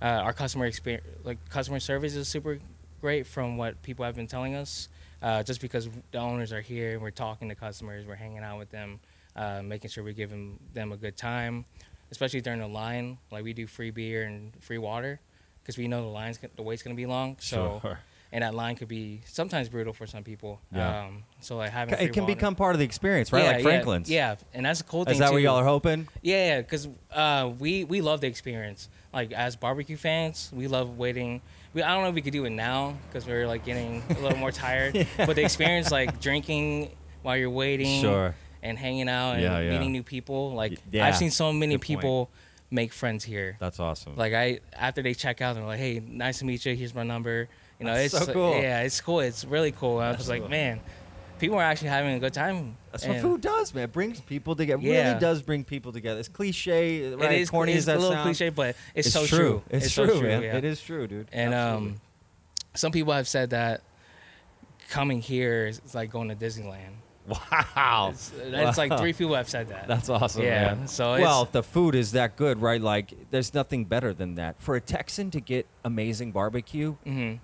uh, 0.00 0.04
our 0.06 0.32
customer 0.32 0.66
experience, 0.66 1.06
like 1.24 1.38
customer 1.50 1.80
service 1.80 2.14
is 2.14 2.28
super 2.28 2.58
great 3.00 3.26
from 3.26 3.56
what 3.56 3.82
people 3.82 4.04
have 4.04 4.14
been 4.14 4.26
telling 4.28 4.54
us. 4.54 4.88
Uh, 5.20 5.42
just 5.42 5.60
because 5.60 5.88
the 6.10 6.18
owners 6.18 6.52
are 6.52 6.60
here, 6.60 6.94
and 6.94 7.02
we're 7.02 7.10
talking 7.12 7.48
to 7.48 7.54
customers, 7.54 8.04
we're 8.06 8.16
hanging 8.16 8.38
out 8.38 8.58
with 8.58 8.70
them, 8.70 8.98
uh, 9.36 9.62
making 9.62 9.90
sure 9.90 10.04
we're 10.04 10.12
giving 10.12 10.58
them 10.74 10.92
a 10.92 10.96
good 10.96 11.16
time, 11.16 11.64
especially 12.10 12.40
during 12.40 12.60
the 12.60 12.66
line. 12.68 13.18
Like 13.30 13.44
we 13.44 13.52
do 13.52 13.66
free 13.66 13.90
beer 13.90 14.24
and 14.24 14.52
free 14.60 14.78
water 14.78 15.20
because 15.62 15.78
we 15.78 15.88
know 15.88 16.02
the 16.02 16.08
lines, 16.08 16.38
the 16.56 16.62
wait's 16.62 16.82
gonna 16.82 16.94
be 16.96 17.06
long. 17.06 17.36
So, 17.40 17.78
Sure. 17.82 17.98
and 18.32 18.42
that 18.42 18.54
line 18.54 18.76
could 18.76 18.88
be 18.88 19.20
sometimes 19.26 19.68
brutal 19.68 19.92
for 19.92 20.06
some 20.06 20.24
people. 20.24 20.60
Yeah. 20.74 21.04
Um, 21.04 21.24
so 21.40 21.56
like 21.56 21.70
having 21.70 21.94
it 21.94 22.12
can 22.12 22.24
water- 22.24 22.34
become 22.34 22.54
part 22.56 22.74
of 22.74 22.78
the 22.80 22.84
experience, 22.84 23.32
right? 23.32 23.44
Yeah, 23.44 23.50
like 23.52 23.62
Franklin's. 23.62 24.10
Yeah, 24.10 24.30
yeah, 24.32 24.36
and 24.54 24.66
that's 24.66 24.80
a 24.80 24.84
cool 24.84 25.04
thing. 25.04 25.12
Is 25.14 25.18
that 25.20 25.32
what 25.32 25.40
y'all 25.42 25.56
are 25.56 25.64
hoping? 25.64 26.08
Yeah, 26.22 26.46
yeah, 26.56 26.60
because 26.62 26.88
uh, 27.12 27.50
we 27.58 27.84
we 27.84 28.00
love 28.00 28.20
the 28.20 28.26
experience. 28.26 28.88
Like 29.14 29.32
as 29.32 29.56
barbecue 29.56 29.96
fans, 29.96 30.50
we 30.54 30.66
love 30.68 30.96
waiting. 30.98 31.42
We 31.74 31.82
I 31.82 31.92
don't 31.94 32.02
know 32.02 32.08
if 32.08 32.14
we 32.14 32.22
could 32.22 32.32
do 32.32 32.44
it 32.44 32.50
now 32.50 32.96
because 33.08 33.26
we're 33.26 33.46
like 33.46 33.64
getting 33.64 34.02
a 34.10 34.18
little 34.20 34.38
more 34.38 34.50
tired. 34.66 35.06
But 35.16 35.36
the 35.36 35.42
experience, 35.44 35.90
like 35.90 36.20
drinking 36.20 36.90
while 37.22 37.36
you're 37.36 37.50
waiting, 37.50 38.00
Sure. 38.02 38.34
And 38.62 38.78
hanging 38.78 39.08
out 39.08 39.32
and 39.34 39.42
Yeah, 39.42 39.58
yeah. 39.60 39.70
meeting 39.72 39.92
new 39.92 40.02
people. 40.02 40.52
Like 40.54 40.78
yeah, 40.90 41.06
I've 41.06 41.16
seen 41.16 41.30
so 41.30 41.52
many 41.52 41.74
good 41.74 41.80
point. 41.80 42.00
people 42.00 42.30
make 42.70 42.92
friends 42.92 43.24
here. 43.24 43.56
That's 43.60 43.80
awesome. 43.80 44.16
Like 44.16 44.32
I 44.34 44.60
after 44.72 45.02
they 45.02 45.14
check 45.14 45.40
out, 45.40 45.54
they're 45.56 45.64
like, 45.64 45.78
"Hey, 45.78 46.00
nice 46.06 46.38
to 46.38 46.44
meet 46.44 46.64
you. 46.64 46.74
Here's 46.74 46.94
my 46.94 47.02
number." 47.02 47.48
You 47.78 47.86
know, 47.86 47.94
That's 47.94 48.14
it's 48.14 48.26
so 48.26 48.32
cool. 48.32 48.52
Yeah, 48.60 48.82
it's 48.82 49.00
cool. 49.00 49.20
It's 49.20 49.44
really 49.44 49.72
cool. 49.72 49.98
I 49.98 50.08
was 50.10 50.18
just 50.18 50.28
like, 50.28 50.48
man, 50.48 50.78
people 51.40 51.56
are 51.58 51.62
actually 51.64 51.88
having 51.88 52.14
a 52.14 52.20
good 52.20 52.32
time. 52.32 52.76
That's 52.92 53.04
what 53.06 53.20
food 53.20 53.40
does, 53.40 53.74
man. 53.74 53.84
It 53.84 53.92
brings 53.92 54.20
people 54.20 54.54
together. 54.54 54.80
Yeah. 54.80 55.08
Really 55.08 55.20
does 55.20 55.42
bring 55.42 55.64
people 55.64 55.90
together. 55.92 56.20
It's 56.20 56.28
cliche, 56.28 57.12
right? 57.14 57.32
It 57.32 57.40
is 57.40 57.50
Corny 57.50 57.72
it's 57.72 57.78
as 57.80 57.86
that 57.86 57.96
a 57.96 57.98
little 57.98 58.12
sounds. 58.14 58.24
cliche, 58.38 58.50
but 58.50 58.76
it's, 58.94 59.08
It's 59.08 59.12
so 59.12 59.26
true. 59.26 59.38
true. 59.38 59.62
It's, 59.70 59.92
so 59.92 60.06
true, 60.06 60.22
man. 60.22 60.42
yeah. 60.42 60.56
It 60.58 60.64
is 60.64 60.80
true, 60.80 61.08
dude. 61.08 61.26
And 61.32 61.52
Absolutely. 61.52 61.88
um, 61.94 62.00
some 62.74 62.92
people 62.92 63.12
have 63.14 63.26
said 63.26 63.50
that 63.50 63.82
coming 64.90 65.20
here 65.20 65.66
is 65.66 65.80
like 65.94 66.10
going 66.12 66.28
to 66.28 66.36
Disneyland. 66.36 66.92
Wow, 67.26 68.08
It's, 68.12 68.32
that's 68.50 68.78
like 68.78 68.96
three 68.98 69.12
people 69.12 69.34
have 69.34 69.48
said 69.48 69.68
that. 69.68 69.86
That's 69.88 70.08
awesome, 70.08 70.42
Yeah, 70.42 70.74
man. 70.74 70.88
so 70.88 71.12
well, 71.12 71.48
the 71.50 71.62
food 71.62 71.94
is 71.94 72.12
that 72.12 72.36
good, 72.36 72.60
right? 72.60 72.80
Like, 72.80 73.12
there's 73.30 73.54
nothing 73.54 73.84
better 73.84 74.12
than 74.12 74.34
that. 74.36 74.60
For 74.60 74.74
a 74.74 74.80
Texan 74.80 75.30
to 75.32 75.40
get 75.40 75.66
amazing 75.84 76.32
barbecue, 76.32 76.96
Mm-hmm. 77.06 77.42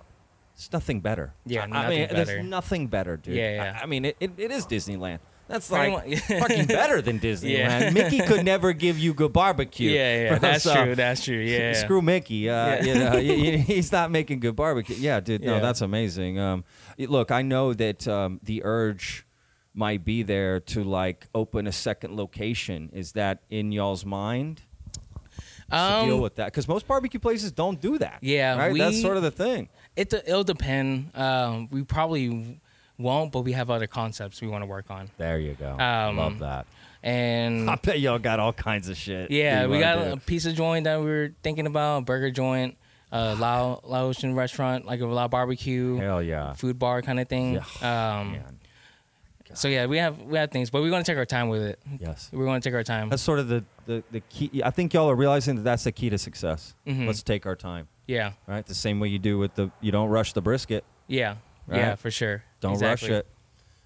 it's 0.53 0.71
nothing 0.73 0.99
better. 1.01 1.33
Yeah, 1.45 1.63
I- 1.63 1.67
nothing 1.67 1.89
mean, 1.89 2.07
better. 2.09 2.25
there's 2.25 2.45
nothing 2.45 2.87
better, 2.87 3.17
dude. 3.17 3.35
Yeah, 3.35 3.55
yeah. 3.55 3.77
I, 3.79 3.83
I 3.83 3.85
mean, 3.85 4.05
it, 4.05 4.17
it, 4.19 4.31
it 4.37 4.51
is 4.51 4.65
Disneyland. 4.65 5.19
That's 5.47 5.71
like 5.71 6.15
fucking 6.27 6.67
better 6.67 7.01
than 7.01 7.19
Disneyland. 7.19 7.81
Yeah. 7.81 7.89
Mickey 7.89 8.19
could 8.19 8.45
never 8.53 8.71
give 8.71 8.99
you 8.99 9.15
good 9.15 9.33
barbecue. 9.33 9.89
Yeah, 9.89 10.21
yeah, 10.23 10.29
bro, 10.29 10.37
that's 10.49 10.63
so- 10.63 10.75
true. 10.83 10.95
That's 10.95 11.23
true. 11.23 11.37
Yeah. 11.39 11.73
Screw 11.73 12.03
Mickey. 12.03 12.47
Uh, 12.49 12.83
Yeah. 12.83 12.83
you 12.83 12.93
know, 12.93 13.57
he's 13.63 13.91
not 13.91 14.11
making 14.11 14.41
good 14.41 14.55
barbecue. 14.55 14.95
Yeah, 14.97 15.19
dude. 15.21 15.41
No, 15.43 15.55
Yeah. 15.55 15.59
that's 15.61 15.81
amazing. 15.81 16.37
Um, 16.37 16.65
look, 16.99 17.31
I 17.31 17.41
know 17.41 17.73
that 17.73 18.07
um, 18.07 18.39
the 18.43 18.61
urge 18.63 19.25
might 19.73 20.03
be 20.03 20.23
there 20.23 20.59
to 20.59 20.83
like 20.83 21.27
open 21.35 21.67
a 21.67 21.71
second 21.71 22.15
location. 22.15 22.89
Is 22.93 23.13
that 23.13 23.43
in 23.49 23.71
y'all's 23.71 24.05
mind? 24.05 24.61
to 25.71 25.75
deal 26.05 26.15
Um, 26.15 26.21
with 26.21 26.35
that 26.37 26.45
because 26.45 26.67
most 26.67 26.87
barbecue 26.87 27.19
places 27.19 27.51
don't 27.51 27.79
do 27.79 27.99
that. 27.99 28.17
Yeah, 28.21 28.57
right. 28.57 28.75
that's 28.75 28.99
sort 29.01 29.17
of 29.17 29.23
the 29.23 29.29
thing. 29.31 29.69
It 29.95 30.11
it'll 30.13 30.43
depend. 30.43 31.15
Um, 31.15 31.67
we 31.69 31.83
probably 31.83 32.59
won't, 32.97 33.31
but 33.31 33.41
we 33.41 33.51
have 33.53 33.69
other 33.69 33.85
concepts 33.85 34.41
we 34.41 34.47
want 34.47 34.63
to 34.63 34.65
work 34.65 34.89
on. 34.89 35.11
There 35.17 35.37
you 35.39 35.53
go. 35.53 35.77
Um, 35.77 36.17
Love 36.17 36.39
that. 36.39 36.65
And 37.03 37.69
I 37.69 37.75
bet 37.75 37.99
y'all 37.99 38.17
got 38.19 38.39
all 38.39 38.51
kinds 38.51 38.89
of 38.89 38.97
shit. 38.97 39.29
yeah, 39.29 39.67
we 39.67 39.79
got 39.79 40.03
do. 40.03 40.13
a 40.13 40.17
pizza 40.17 40.51
joint 40.53 40.85
that 40.85 40.99
we 40.99 41.05
were 41.05 41.33
thinking 41.43 41.67
about, 41.67 41.99
a 41.99 42.01
burger 42.01 42.31
joint, 42.31 42.75
uh, 43.11 43.35
Lao 43.39 43.79
Laotian 43.83 44.33
restaurant, 44.33 44.85
like 44.85 45.01
a 45.01 45.05
Lao 45.05 45.27
barbecue, 45.27 45.97
Hell 45.97 46.23
yeah. 46.23 46.53
food 46.53 46.79
bar 46.79 47.03
kind 47.03 47.19
of 47.19 47.27
thing. 47.29 47.57
Um, 47.57 48.31
Man. 48.31 48.58
So 49.53 49.67
yeah, 49.67 49.85
we 49.85 49.97
have 49.97 50.21
we 50.21 50.37
have 50.37 50.51
things, 50.51 50.69
but 50.69 50.81
we're 50.81 50.89
gonna 50.89 51.03
take 51.03 51.17
our 51.17 51.25
time 51.25 51.49
with 51.49 51.61
it. 51.63 51.79
Yes. 51.99 52.29
We're 52.31 52.45
gonna 52.45 52.59
take 52.61 52.73
our 52.73 52.83
time. 52.83 53.09
That's 53.09 53.21
sort 53.21 53.39
of 53.39 53.47
the, 53.47 53.63
the, 53.85 54.03
the 54.11 54.19
key. 54.21 54.61
I 54.63 54.69
think 54.71 54.93
y'all 54.93 55.09
are 55.09 55.15
realizing 55.15 55.55
that 55.55 55.63
that's 55.63 55.83
the 55.83 55.91
key 55.91 56.09
to 56.09 56.17
success. 56.17 56.75
Mhm. 56.87 57.07
Let's 57.07 57.23
take 57.23 57.45
our 57.45 57.55
time. 57.55 57.87
yeah, 58.07 58.33
Right. 58.47 58.65
The 58.65 58.75
same 58.75 58.99
way 58.99 59.07
you 59.09 59.19
do 59.19 59.37
with 59.37 59.55
the, 59.55 59.71
you 59.81 59.91
don't 59.91 60.09
rush 60.09 60.33
the 60.33 60.41
brisket. 60.41 60.83
yeah, 61.07 61.35
yeah, 61.71 61.95
for 61.95 62.09
sure. 62.11 62.43
Don't 62.61 62.73
exactly. 62.73 63.09
rush 63.09 63.19
it. 63.19 63.27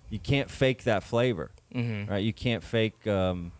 You 0.10 0.20
can't 0.20 0.50
fake 0.50 0.84
that 0.84 1.04
flavor, 1.04 1.52
hmm 1.72 2.06
right? 2.06 2.24
You 2.24 2.34
can't 2.34 2.64
fake. 2.64 3.06
Um, 3.08 3.52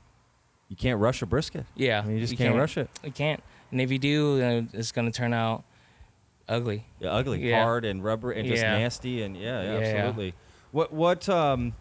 you 0.70 0.76
can't 0.76 1.00
rush 1.00 1.22
a 1.22 1.26
brisket. 1.26 1.66
Yeah, 1.76 2.00
I 2.02 2.06
mean, 2.06 2.16
you 2.16 2.22
just 2.22 2.38
can't, 2.38 2.56
rush 2.56 2.78
it. 2.78 2.90
You 3.04 3.12
can't, 3.12 3.42
and 3.72 3.80
if 3.82 3.92
you 3.92 4.00
do, 4.00 4.38
then 4.38 4.70
it's 4.74 4.92
gonna 4.92 5.12
turn 5.12 5.34
out 5.34 5.64
ugly. 6.48 6.86
Yeah, 7.00 7.12
ugly, 7.12 7.48
Yeah. 7.50 7.64
hard, 7.64 7.86
and 7.86 8.04
rubber, 8.04 8.32
and 8.32 8.48
just 8.48 8.62
Yeah. 8.62 8.78
nasty, 8.78 9.24
and 9.24 9.36
Yeah, 9.36 9.64
yeah. 9.64 9.70
absolutely. 9.80 10.34
What 10.72 10.92
what 10.94 11.28
um. 11.30 11.74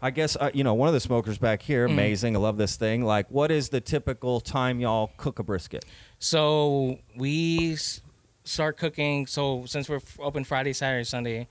I 0.00 0.10
guess 0.10 0.36
uh, 0.36 0.50
you 0.54 0.62
know 0.64 0.74
one 0.74 0.88
of 0.88 0.94
the 0.94 1.00
smokers 1.00 1.38
back 1.38 1.62
here. 1.62 1.88
Mm. 1.88 1.92
Amazing, 1.92 2.36
I 2.36 2.38
love 2.38 2.56
this 2.56 2.76
thing. 2.76 3.04
Like, 3.04 3.30
what 3.30 3.50
is 3.50 3.68
the 3.70 3.80
typical 3.80 4.40
time 4.40 4.80
y'all 4.80 5.10
cook 5.16 5.38
a 5.38 5.42
brisket? 5.42 5.84
So 6.18 6.98
we 7.16 7.72
s- 7.74 8.00
start 8.44 8.76
cooking. 8.76 9.26
So 9.26 9.64
since 9.66 9.88
we're 9.88 9.96
f- 9.96 10.18
open 10.20 10.44
Friday, 10.44 10.72
Saturday, 10.72 11.04
Sunday, 11.04 11.48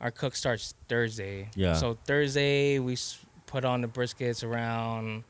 our 0.00 0.10
cook 0.10 0.34
starts 0.34 0.74
Thursday. 0.88 1.50
Yeah. 1.54 1.74
So 1.74 1.98
Thursday 2.06 2.78
we 2.78 2.94
s- 2.94 3.18
put 3.46 3.64
on 3.64 3.80
the 3.82 3.88
briskets 3.88 4.42
around. 4.42 5.24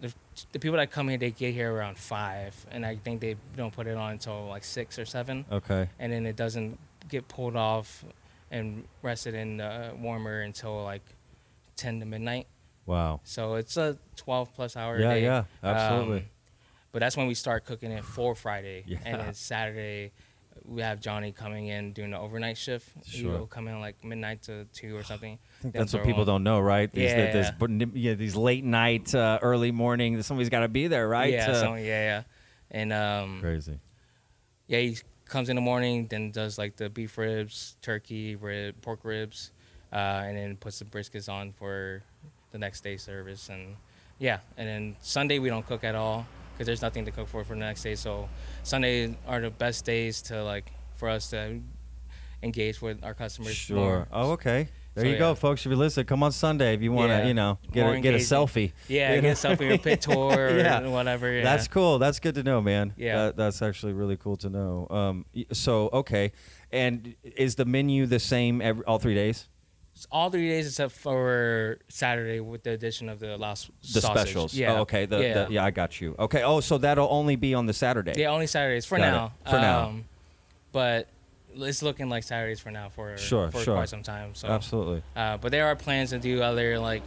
The, 0.00 0.12
the 0.52 0.58
people 0.58 0.76
that 0.78 0.90
come 0.90 1.08
here, 1.08 1.16
they 1.16 1.30
get 1.30 1.54
here 1.54 1.72
around 1.72 1.96
five, 1.96 2.54
and 2.70 2.84
I 2.84 2.96
think 2.96 3.20
they 3.20 3.36
don't 3.56 3.72
put 3.72 3.86
it 3.86 3.96
on 3.96 4.12
until 4.12 4.46
like 4.48 4.64
six 4.64 4.98
or 4.98 5.06
seven, 5.06 5.44
Okay. 5.50 5.88
and 5.98 6.12
then 6.12 6.26
it 6.26 6.36
doesn't 6.36 6.78
get 7.08 7.28
pulled 7.28 7.56
off 7.56 8.04
and 8.50 8.84
rested 9.02 9.34
in 9.34 9.56
the 9.58 9.92
warmer 9.98 10.40
until 10.42 10.82
like 10.84 11.02
ten 11.76 12.00
to 12.00 12.06
midnight. 12.06 12.46
Wow. 12.86 13.20
So 13.24 13.54
it's 13.54 13.76
a 13.76 13.96
twelve 14.16 14.52
plus 14.54 14.76
hour 14.76 14.98
Yeah, 14.98 15.14
day. 15.14 15.22
yeah, 15.22 15.44
absolutely. 15.62 16.18
Um, 16.18 16.24
but 16.92 17.00
that's 17.00 17.16
when 17.16 17.26
we 17.26 17.34
start 17.34 17.64
cooking 17.64 17.90
it 17.90 18.04
for 18.04 18.34
Friday. 18.34 18.84
Yeah. 18.86 18.98
And 19.04 19.20
then 19.20 19.34
Saturday, 19.34 20.12
we 20.64 20.82
have 20.82 21.00
Johnny 21.00 21.32
coming 21.32 21.66
in 21.66 21.92
doing 21.92 22.10
the 22.12 22.18
overnight 22.18 22.56
shift. 22.56 22.88
Sure. 23.06 23.32
He'll 23.32 23.46
come 23.46 23.66
in 23.68 23.80
like 23.80 24.04
midnight 24.04 24.42
to 24.42 24.66
two 24.66 24.96
or 24.96 25.02
something. 25.10 25.38
I 25.58 25.62
think 25.62 25.74
that's 25.74 25.92
what 25.92 26.04
people 26.04 26.20
on- 26.20 26.26
don't 26.26 26.44
know, 26.44 26.60
right? 26.60 26.92
These, 26.92 27.10
Yeah. 27.10 27.32
this, 27.32 27.50
but 27.58 27.70
yeah, 27.96 28.14
these 28.14 28.36
late 28.36 28.64
night, 28.64 29.14
uh, 29.14 29.38
early 29.42 29.72
morning. 29.72 30.22
Somebody's 30.22 30.50
got 30.50 30.60
to 30.60 30.68
be 30.68 30.86
there, 30.86 31.08
right? 31.08 31.32
Yeah, 31.32 31.52
so, 31.54 31.74
yeah, 31.74 31.82
yeah. 31.84 32.22
And 32.70 32.92
um, 32.92 33.38
Crazy. 33.40 33.78
yeah, 34.68 34.78
he 34.80 34.98
comes 35.26 35.48
in 35.48 35.56
the 35.56 35.62
morning, 35.62 36.06
then 36.08 36.30
does 36.30 36.58
like 36.58 36.76
the 36.76 36.88
beef 36.88 37.16
ribs, 37.18 37.76
turkey, 37.82 38.36
rib, 38.36 38.80
pork 38.82 39.00
ribs, 39.02 39.50
uh, 39.92 40.22
and 40.24 40.36
then 40.36 40.56
puts 40.56 40.78
the 40.78 40.84
briskets 40.84 41.28
on 41.28 41.52
for 41.52 42.02
the 42.52 42.58
next 42.58 42.82
day 42.82 42.96
service. 42.96 43.48
And 43.48 43.76
yeah, 44.18 44.40
and 44.56 44.68
then 44.68 44.96
Sunday 45.00 45.38
we 45.38 45.48
don't 45.48 45.66
cook 45.66 45.84
at 45.84 45.94
all 45.94 46.26
because 46.52 46.66
there's 46.66 46.82
nothing 46.82 47.04
to 47.04 47.10
cook 47.10 47.28
for 47.28 47.44
for 47.44 47.54
the 47.54 47.60
next 47.60 47.82
day. 47.82 47.94
So 47.94 48.28
Sunday 48.62 49.16
are 49.26 49.40
the 49.40 49.50
best 49.50 49.84
days 49.84 50.22
to 50.22 50.42
like 50.42 50.70
for 50.94 51.08
us 51.08 51.30
to 51.30 51.60
engage 52.42 52.80
with 52.80 53.02
our 53.02 53.14
customers. 53.14 53.54
Sure. 53.54 53.76
more. 53.76 54.08
Oh, 54.12 54.32
okay. 54.32 54.68
There 54.94 55.04
So, 55.04 55.10
you 55.10 55.18
go, 55.18 55.34
folks. 55.34 55.66
If 55.66 55.70
you 55.70 55.76
listen, 55.76 56.04
come 56.04 56.22
on 56.22 56.30
Sunday 56.30 56.72
if 56.74 56.80
you 56.82 56.92
want 56.92 57.10
to, 57.10 57.16
Yeah. 57.18 57.26
you 57.26 57.34
know, 57.34 57.58
get 57.72 57.84
More 57.84 57.94
a, 57.94 58.00
get 58.00 58.14
a 58.14 58.18
selfie. 58.18 58.72
Yeah, 58.86 59.20
get 59.20 59.24
a 59.24 59.28
selfie 59.48 59.74
or 59.74 59.78
pit 59.78 60.00
tour 60.02 60.14
or 60.50 60.50
Yeah. 60.58 60.86
whatever. 60.86 61.32
Yeah. 61.32 61.42
That's 61.42 61.66
cool. 61.66 61.98
That's 61.98 62.20
good 62.20 62.36
to 62.36 62.44
know, 62.44 62.60
man. 62.60 62.94
Yeah. 62.96 63.16
That, 63.26 63.36
that's 63.36 63.60
actually 63.60 63.92
really 63.92 64.16
cool 64.16 64.36
to 64.38 64.48
know. 64.50 64.86
Um, 64.90 65.24
so 65.52 65.90
okay, 65.92 66.30
and 66.70 67.16
is 67.36 67.56
the 67.56 67.64
menu 67.64 68.06
the 68.06 68.20
same 68.20 68.60
every 68.62 68.84
all 68.84 68.98
three 69.00 69.14
days? 69.16 69.48
It's 69.96 70.06
all 70.12 70.28
three 70.30 70.48
days 70.48 70.66
except 70.66 70.92
for 70.92 71.78
Saturday 71.88 72.40
with 72.40 72.62
the 72.64 72.70
addition 72.72 73.08
of 73.08 73.18
the 73.20 73.36
last 73.36 73.70
The 73.92 74.00
sausage. 74.00 74.10
specials. 74.20 74.54
Yeah. 74.54 74.74
Oh, 74.74 74.80
okay. 74.82 75.06
The, 75.06 75.18
yeah. 75.22 75.44
The, 75.44 75.52
yeah, 75.54 75.64
I 75.64 75.70
got 75.70 76.00
you. 76.00 76.16
Okay. 76.18 76.42
Oh, 76.42 76.58
so 76.60 76.78
that'll 76.78 77.06
only 77.10 77.36
be 77.36 77.54
on 77.54 77.66
the 77.66 77.72
Saturday. 77.72 78.12
Yeah, 78.16 78.30
only 78.30 78.48
Saturdays 78.48 78.86
for 78.86 78.98
Got 78.98 79.06
it. 79.06 79.10
now. 79.12 79.32
For 79.44 79.60
now. 79.60 79.84
Um, 79.86 80.04
But 80.72 81.06
it's 81.56 81.82
looking 81.82 82.08
like 82.08 82.22
Saturdays 82.24 82.60
for 82.60 82.70
now 82.70 82.88
for 82.88 83.16
Sure, 83.16 83.50
for 83.50 83.60
sure. 83.60 83.74
quite 83.74 83.88
some 83.88 84.02
time. 84.02 84.34
So 84.34 84.48
Absolutely. 84.48 85.02
Uh, 85.16 85.36
but 85.38 85.50
there 85.52 85.66
are 85.66 85.76
plans 85.76 86.10
to 86.10 86.18
do 86.18 86.42
other 86.42 86.78
like 86.78 87.02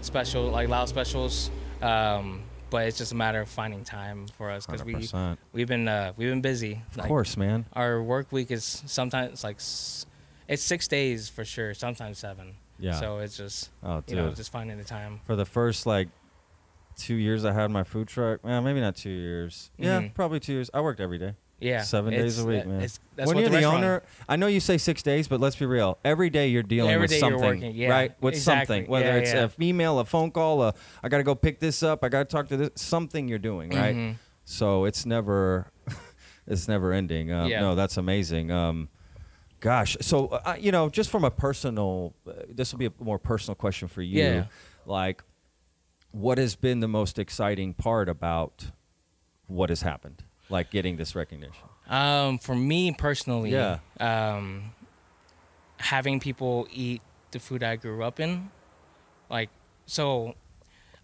special 0.00 0.44
like 0.50 0.68
loud 0.68 0.88
specials. 0.88 1.50
Um, 1.82 2.42
but 2.70 2.86
it's 2.86 2.98
just 2.98 3.12
a 3.12 3.14
matter 3.14 3.40
of 3.40 3.48
finding 3.48 3.82
time 3.82 4.26
for 4.36 4.50
us 4.50 4.66
because 4.66 4.84
we 4.84 5.08
we've 5.52 5.68
been 5.68 5.88
uh, 5.88 6.12
we've 6.16 6.28
been 6.28 6.42
busy. 6.42 6.82
Of 6.98 7.04
course, 7.08 7.36
man. 7.36 7.64
Our 7.72 8.02
work 8.02 8.30
week 8.30 8.50
is 8.50 8.82
sometimes 8.86 9.42
like 9.42 9.56
it's 9.56 10.62
six 10.62 10.86
days 10.88 11.28
for 11.28 11.44
sure. 11.44 11.72
Sometimes 11.74 12.18
seven. 12.18 12.56
Yeah. 12.78 12.92
So 12.92 13.18
it's 13.18 13.36
just 13.36 13.70
Oh, 13.82 14.02
you 14.06 14.16
know 14.16 14.30
just 14.32 14.52
finding 14.52 14.76
the 14.76 14.84
time. 14.84 15.20
For 15.26 15.34
the 15.34 15.46
first 15.46 15.86
like 15.86 16.08
two 16.96 17.14
years 17.14 17.44
I 17.44 17.52
had 17.52 17.70
my 17.70 17.84
food 17.84 18.08
truck, 18.08 18.40
well, 18.44 18.60
maybe 18.60 18.80
not 18.80 18.96
two 18.96 19.08
years. 19.10 19.70
Yeah, 19.78 20.00
Mhm. 20.02 20.14
probably 20.14 20.38
two 20.40 20.52
years. 20.52 20.68
I 20.74 20.80
worked 20.80 21.00
every 21.00 21.18
day. 21.18 21.34
Yeah. 21.60 21.82
Seven 21.82 22.12
days 22.12 22.38
a 22.38 22.46
week, 22.46 22.66
man. 22.66 22.82
It's, 22.82 23.00
that's 23.16 23.26
when 23.28 23.38
you're 23.38 23.48
the, 23.48 23.56
restaurant- 23.56 23.76
owner, 23.78 24.02
I 24.28 24.36
know 24.36 24.46
you 24.46 24.60
say 24.60 24.78
six 24.78 25.02
days, 25.02 25.26
but 25.26 25.40
let's 25.40 25.56
be 25.56 25.66
real. 25.66 25.98
Every 26.04 26.30
day 26.30 26.48
you're 26.48 26.62
dealing 26.62 26.92
Every 26.92 27.02
with 27.04 27.10
day 27.10 27.18
you're 27.18 27.30
something, 27.30 27.60
working, 27.60 27.74
yeah, 27.74 27.88
right? 27.90 28.22
With 28.22 28.34
exactly. 28.34 28.76
something, 28.76 28.90
whether 28.90 29.06
Yeah, 29.06 29.14
it's 29.16 29.32
yeah. 29.32 29.44
a 29.44 29.48
female, 29.48 29.98
a 29.98 30.04
phone 30.04 30.30
call, 30.30 30.62
a 30.62 30.74
I 31.02 31.08
got 31.08 31.16
to 31.18 31.24
go 31.24 31.34
pick 31.34 31.58
this 31.58 31.82
up, 31.82 32.04
I 32.04 32.08
got 32.10 32.18
to 32.20 32.24
talk 32.26 32.48
to 32.48 32.56
this, 32.56 32.70
something 32.76 33.26
you're 33.26 33.38
doing, 33.40 33.70
right? 33.70 33.96
Mhm. 33.96 34.14
So 34.44 34.84
it's 34.84 35.04
never, 35.04 35.66
it's 36.46 36.68
never 36.68 36.92
ending. 36.92 37.32
Um, 37.32 37.48
Yeah. 37.48 37.60
No, 37.60 37.74
that's 37.74 37.96
amazing. 37.96 38.52
Um, 38.52 38.88
gosh, 39.58 39.96
so 40.00 40.28
uh, 40.28 40.54
you 40.60 40.70
know, 40.70 40.88
just 40.88 41.10
from 41.10 41.24
a 41.24 41.30
personal, 41.30 42.14
uh, 42.24 42.32
this 42.48 42.70
will 42.72 42.78
be 42.78 42.86
a 42.86 42.92
more 43.00 43.18
personal 43.18 43.56
question 43.56 43.88
for 43.88 44.00
you. 44.02 44.22
Yeah. 44.22 44.44
Like, 44.86 45.24
what 46.12 46.38
has 46.38 46.54
been 46.54 46.78
the 46.80 46.88
most 46.88 47.18
exciting 47.18 47.74
part 47.74 48.08
about 48.08 48.70
what 49.48 49.68
has 49.70 49.82
happened, 49.82 50.22
like 50.50 50.70
getting 50.70 50.96
this 50.96 51.14
recognition? 51.14 51.68
Um, 51.88 52.38
for 52.38 52.54
me 52.54 52.92
personally, 52.92 53.50
Yeah. 53.52 53.78
um, 54.00 54.72
having 55.78 56.20
people 56.20 56.66
eat 56.70 57.02
the 57.30 57.38
food 57.38 57.62
I 57.62 57.76
grew 57.76 58.02
up 58.02 58.20
in, 58.20 58.50
like, 59.30 59.50
so 59.86 60.34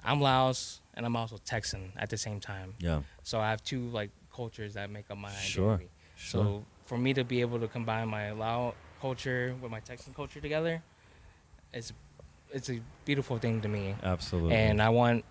I'm 0.04 0.20
Laos 0.20 0.80
and 0.94 1.06
I'm 1.06 1.16
also 1.16 1.36
Texan 1.44 1.92
at 1.96 2.10
the 2.10 2.16
same 2.16 2.40
time. 2.40 2.74
Yeah. 2.78 3.02
So 3.22 3.40
I 3.40 3.50
have 3.50 3.62
two 3.64 3.88
like 3.88 4.10
cultures 4.34 4.74
that 4.74 4.90
make 4.90 5.10
up 5.10 5.18
my 5.18 5.30
Sure, 5.32 5.72
identity. 5.74 5.90
sure. 6.16 6.44
So 6.44 6.64
for 6.86 6.98
me 6.98 7.14
to 7.14 7.24
be 7.24 7.40
able 7.40 7.58
to 7.60 7.68
combine 7.68 8.08
my 8.08 8.32
Lao 8.32 8.74
culture 9.00 9.54
with 9.60 9.70
my 9.70 9.80
Texan 9.80 10.12
culture 10.14 10.40
together, 10.40 10.82
it's 11.72 11.92
it's 12.52 12.70
a 12.70 12.80
beautiful 13.04 13.38
thing 13.38 13.60
to 13.62 13.68
me. 13.68 13.96
Absolutely. 14.02 14.54
And 14.54 14.80
I 14.80 14.88
want, 14.90 15.24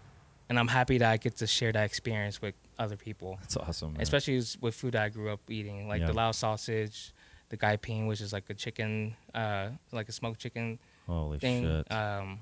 and 0.53 0.59
I'm 0.59 0.67
happy 0.67 0.99
that 0.99 1.09
I 1.11 1.17
get 1.17 1.37
to 1.37 1.47
share 1.47 1.71
that 1.71 1.83
experience 1.85 2.39
with 2.39 2.53
other 2.77 2.95
people 2.95 3.37
That's 3.41 3.57
awesome. 3.57 3.93
Man. 3.93 4.01
especially 4.03 4.39
with 4.61 4.75
food 4.75 4.91
that 4.93 5.01
I 5.03 5.09
grew 5.09 5.31
up 5.31 5.39
eating, 5.49 5.87
like 5.87 6.01
Yeah. 6.01 6.07
the 6.07 6.13
Lao 6.13 6.31
sausage, 6.31 7.11
the 7.49 7.57
gai 7.57 7.75
ping, 7.77 8.05
which 8.05 8.21
is 8.21 8.31
like 8.31 8.47
a 8.51 8.53
chicken, 8.53 9.15
uh, 9.33 9.69
like 9.91 10.09
a 10.09 10.11
smoked 10.11 10.39
chicken 10.39 10.77
Holy 11.07 11.39
thing, 11.39 11.63
shit. 11.63 11.91
um, 11.91 12.39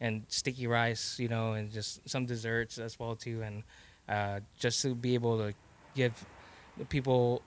and 0.00 0.24
sticky 0.26 0.66
rice, 0.66 1.20
you 1.20 1.28
know, 1.28 1.52
and 1.52 1.70
just 1.70 2.00
some 2.08 2.26
desserts 2.26 2.78
as 2.78 2.98
well 2.98 3.14
too, 3.14 3.42
and 3.42 3.62
uh, 4.08 4.40
just 4.58 4.82
to 4.82 4.96
be 4.96 5.14
able 5.14 5.38
to 5.38 5.54
give 5.94 6.12
the 6.76 6.84
people 6.86 7.40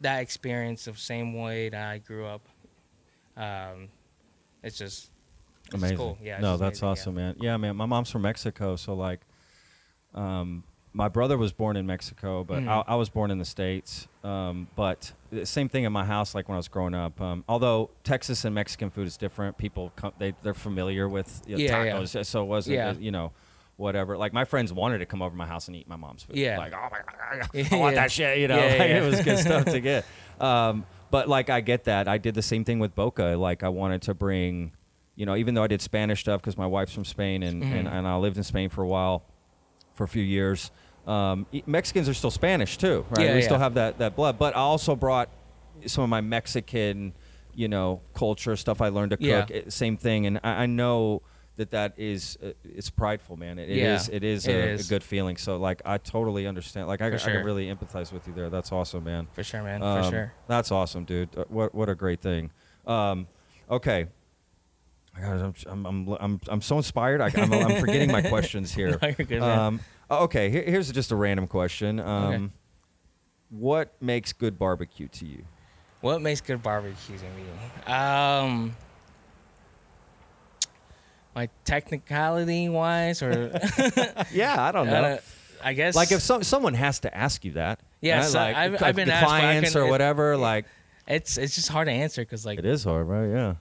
that 0.00 0.20
experience 0.20 0.84
the 0.84 0.94
same 0.94 1.34
way 1.34 1.70
that 1.70 1.90
I 1.90 1.98
grew 1.98 2.24
up. 2.24 2.42
Um, 3.36 3.88
it's 4.62 4.78
just 4.78 5.10
it's 5.74 5.82
amazing. 5.82 5.96
cool. 5.98 6.18
Yeah. 6.22 6.34
it's 6.34 6.42
no, 6.42 6.52
just 6.52 6.60
that's 6.60 6.82
amazing, 6.82 6.88
awesome, 7.02 7.14
man. 7.14 7.36
Yeah, 7.40 7.56
man. 7.56 7.76
My 7.76 7.86
mom's 7.86 8.10
from 8.10 8.22
Mexico, 8.22 8.76
so 8.76 8.94
like, 8.94 9.20
um, 10.14 10.64
my 10.92 11.08
brother 11.08 11.36
was 11.36 11.52
born 11.52 11.76
in 11.76 11.86
Mexico, 11.86 12.44
but 12.44 12.60
Mhm. 12.62 12.68
I, 12.68 12.92
I 12.92 12.94
was 12.94 13.08
born 13.08 13.32
in 13.32 13.38
the 13.38 13.44
states. 13.44 14.06
Um, 14.22 14.68
but 14.76 15.12
the 15.30 15.44
same 15.44 15.68
thing 15.68 15.82
in 15.84 15.92
my 15.92 16.04
house, 16.04 16.34
like 16.36 16.48
when 16.48 16.54
I 16.54 16.58
was 16.58 16.68
growing 16.68 16.94
up. 16.94 17.20
Um, 17.20 17.42
although 17.48 17.90
Texas 18.04 18.44
and 18.44 18.54
Mexican 18.54 18.90
food 18.90 19.06
is 19.08 19.16
different, 19.16 19.58
people 19.58 19.92
come, 19.96 20.12
they 20.18 20.34
they're 20.42 20.54
familiar 20.54 21.08
with 21.08 21.42
you 21.46 21.56
know, 21.56 21.62
Yeah, 21.64 21.82
yeah. 21.84 21.92
tacos, 21.96 22.24
so 22.26 22.42
it 22.42 22.46
wasn't 22.46 22.76
Yeah. 22.76 22.92
you 22.92 23.10
know. 23.10 23.32
Whatever. 23.76 24.16
Like 24.16 24.32
my 24.32 24.44
friends 24.44 24.72
wanted 24.72 24.98
to 24.98 25.06
come 25.06 25.20
over 25.20 25.30
to 25.32 25.36
my 25.36 25.46
house 25.48 25.66
and 25.66 25.76
eat 25.76 25.88
my 25.88 25.96
mom's 25.96 26.22
food. 26.22 26.36
Yeah. 26.36 26.58
Like, 26.58 26.72
oh 26.74 26.88
my 26.92 26.98
god, 26.98 27.48
I 27.72 27.76
want 27.76 27.94
Yeah. 27.96 28.00
that 28.02 28.12
shit. 28.12 28.38
You 28.38 28.46
know, 28.46 28.56
Yeah, 28.56 28.62
like, 28.78 28.78
yeah. 28.78 29.02
it 29.02 29.10
was 29.10 29.20
good 29.22 29.38
stuff 29.40 29.64
to 29.64 29.80
get. 29.80 30.04
Um, 30.40 30.86
but 31.10 31.28
like 31.28 31.50
I 31.50 31.60
get 31.60 31.82
that. 31.84 32.06
I 32.06 32.18
did 32.18 32.36
the 32.36 32.42
same 32.42 32.64
thing 32.64 32.78
with 32.78 32.94
Boca. 32.94 33.34
Like 33.36 33.64
I 33.64 33.68
wanted 33.70 34.02
to 34.02 34.14
bring, 34.14 34.70
you 35.16 35.26
know, 35.26 35.36
even 35.36 35.54
though 35.54 35.62
I 35.62 35.66
did 35.68 35.80
Spanish 35.80 36.20
stuff 36.20 36.40
because 36.40 36.56
my 36.58 36.66
wife's 36.66 36.92
from 36.92 37.04
Spain 37.04 37.42
and, 37.42 37.62
and, 37.62 37.86
Mhm. 37.88 37.92
and 37.92 38.06
I 38.06 38.16
lived 38.16 38.36
in 38.36 38.42
Spain 38.42 38.68
for 38.68 38.82
a 38.82 38.86
while, 38.88 39.22
for 39.94 40.04
a 40.04 40.08
few 40.08 40.22
years. 40.22 40.70
Um, 41.06 41.46
Mexicans 41.66 42.08
are 42.08 42.14
still 42.14 42.30
Spanish 42.30 42.78
too, 42.78 43.04
right? 43.10 43.26
Yeah, 43.26 43.34
we 43.34 43.42
still 43.42 43.58
have 43.58 43.74
that, 43.74 43.98
that 43.98 44.16
blood. 44.16 44.38
But 44.38 44.56
I 44.56 44.60
also 44.60 44.96
brought 44.96 45.28
some 45.86 46.02
of 46.04 46.10
my 46.10 46.20
Mexican, 46.20 47.12
you 47.54 47.68
know, 47.68 48.00
culture 48.14 48.56
stuff 48.56 48.80
I 48.80 48.88
learned 48.88 49.10
to 49.12 49.18
Yeah. 49.20 49.42
cook. 49.42 49.50
eh, 49.54 49.62
Same 49.68 49.96
thing, 49.96 50.26
and 50.26 50.40
I, 50.42 50.62
I 50.62 50.66
know 50.66 51.22
that 51.56 51.70
that 51.70 51.92
is 51.96 52.36
uh, 52.42 52.50
it's 52.64 52.90
prideful, 52.90 53.36
man. 53.36 53.60
It, 53.60 53.68
it 53.68 53.76
Yeah, 53.76 53.94
is 53.94 54.08
it 54.08 54.24
is 54.24 54.48
it 54.48 54.52
a, 54.52 54.58
is. 54.70 54.86
a 54.86 54.88
good 54.88 55.04
feeling. 55.04 55.36
So 55.36 55.56
like 55.58 55.80
I 55.84 55.98
totally 55.98 56.48
understand. 56.48 56.88
Like 56.88 57.00
I, 57.00 57.10
For 57.10 57.16
I 57.16 57.32
can 57.32 57.44
really 57.44 57.66
empathize 57.72 58.12
with 58.12 58.26
you 58.26 58.32
there. 58.32 58.50
That's 58.50 58.72
awesome, 58.72 59.04
man. 59.04 59.28
For 59.34 59.44
sure, 59.44 59.62
man. 59.62 59.80
Um, 59.80 60.02
for 60.02 60.10
sure. 60.10 60.32
That's 60.48 60.72
awesome, 60.72 61.04
dude. 61.04 61.28
Uh, 61.38 61.44
What 61.48 61.72
what 61.72 61.88
a 61.88 61.94
great 61.94 62.20
thing. 62.20 62.50
Um, 62.86 63.28
okay. 63.70 64.06
I 65.16 65.20
got 65.20 65.64
I'm, 65.66 65.86
I'm, 65.86 66.08
I'm, 66.20 66.40
I'm, 66.48 66.60
so 66.60 66.76
inspired. 66.76 67.20
I, 67.20 67.30
I'm, 67.36 67.52
I'm 67.52 67.80
forgetting 67.80 68.10
my 68.10 68.22
questions 68.28 68.72
here. 68.74 68.98
No, 69.00 69.08
you're 69.08 69.26
good, 69.26 69.40
man. 69.40 69.58
Um, 69.58 69.80
okay, 70.10 70.50
here, 70.50 70.62
here's 70.64 70.90
just 70.90 71.12
a 71.12 71.16
random 71.16 71.46
question. 71.46 72.00
Um, 72.00 72.52
What 73.50 73.94
makes 74.02 74.32
good 74.32 74.58
barbecue 74.58 75.06
to 75.08 75.26
you? 75.26 75.44
What 76.00 76.20
makes 76.20 76.40
good 76.40 76.62
barbecue 76.62 77.16
to 77.16 77.24
me? 77.24 77.92
Um, 77.92 78.76
like 81.34 81.50
technicality 81.64 82.68
wise, 82.68 83.22
or 83.22 83.52
Yeah, 84.32 84.62
I 84.62 84.72
don't 84.72 84.88
uh, 84.88 85.18
I 85.62 85.72
guess 85.72 85.94
like 85.96 86.12
if 86.12 86.20
some, 86.20 86.42
someone 86.42 86.74
has 86.74 87.00
to 87.00 87.16
ask 87.16 87.44
you 87.44 87.52
that. 87.52 87.80
Yeah, 88.00 88.18
right? 88.18 88.24
so 88.26 88.38
like, 88.38 88.56
I've- 88.56 88.76
I've 88.84 88.96
been 88.96 89.08
the 89.08 89.14
asked, 89.14 89.26
clients 89.26 89.70
couldn't- 89.72 89.82
or 89.82 89.88
it- 89.88 89.90
whatever. 89.90 90.36
Like 90.36 90.66
it's 91.06 91.38
it's 91.38 91.54
just 91.54 91.68
hard 91.68 91.86
to 91.86 91.92
answer 91.92 92.22
because 92.22 92.44
like 92.44 92.58
it 92.58 92.66
is 92.66 92.84
hard, 92.84 93.06
right? 93.06 93.28
Yeah. 93.30 93.54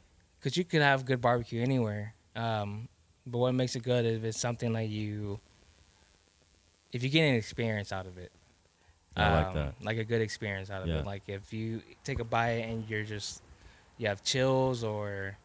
Because 0.43 0.57
you 0.57 0.65
could 0.65 0.81
have 0.81 1.05
good 1.05 1.21
barbecue 1.21 1.61
anywhere. 1.61 2.13
Um, 2.35 2.89
but 3.25 3.37
what 3.37 3.53
makes 3.53 3.77
it 3.77 3.83
good 3.83 4.05
is 4.05 4.21
it's 4.25 4.39
something 4.39 4.73
like 4.73 4.89
you, 4.89 5.39
if 6.91 7.01
you 7.01 7.09
get 7.09 7.21
an 7.23 7.35
experience 7.35 7.93
out 7.93 8.05
of 8.05 8.17
it. 8.17 8.29
I 9.15 9.31
like 9.31 9.47
um, 9.47 9.53
that. 9.53 9.75
Like 9.81 9.97
a 9.99 10.03
good 10.03 10.21
experience 10.21 10.69
out 10.69 10.81
of 10.81 10.89
Yeah. 10.89 10.99
it. 10.99 11.05
Like 11.05 11.23
if 11.27 11.53
you 11.53 11.81
take 12.03 12.19
a 12.19 12.25
bite 12.25 12.65
and 12.65 12.83
you're 12.89 13.05
just, 13.05 13.41
you 13.97 14.07
have 14.09 14.21
chills 14.21 14.83
or 14.83 15.37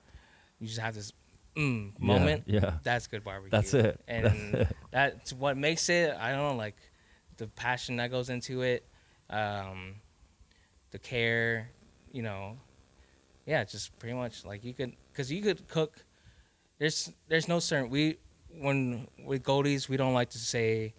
you 0.58 0.66
just 0.66 0.80
have 0.80 0.96
this 0.96 1.12
mm, 1.54 1.92
moment. 2.00 2.42
yeah. 2.46 2.72
That's 2.82 3.06
good 3.06 3.22
barbecue. 3.22 3.50
That's 3.50 3.74
it. 3.74 4.00
And 4.08 4.66
that's 4.90 5.32
what 5.32 5.56
makes 5.56 5.88
it. 5.90 6.12
I 6.18 6.32
don't 6.32 6.38
know, 6.38 6.56
like 6.56 6.76
the 7.36 7.46
passion 7.46 7.96
that 7.98 8.10
goes 8.10 8.30
into 8.30 8.62
it, 8.62 8.84
um, 9.30 9.94
the 10.90 10.98
care, 10.98 11.70
you 12.10 12.22
know. 12.22 12.56
Yeah, 13.48 13.64
just 13.64 13.98
pretty 13.98 14.14
much 14.14 14.44
like 14.44 14.62
you 14.62 14.74
could, 14.74 14.92
cause 15.14 15.32
you 15.32 15.40
could 15.40 15.66
cook. 15.68 16.04
There's 16.78 17.10
there's 17.28 17.48
no 17.48 17.60
certain 17.60 17.88
we 17.88 18.18
when 18.60 19.08
with 19.24 19.42
Goldee's 19.42 19.88
we 19.88 19.96
don't 19.96 20.12
like 20.12 20.28
to 20.30 20.38
say 20.38 20.92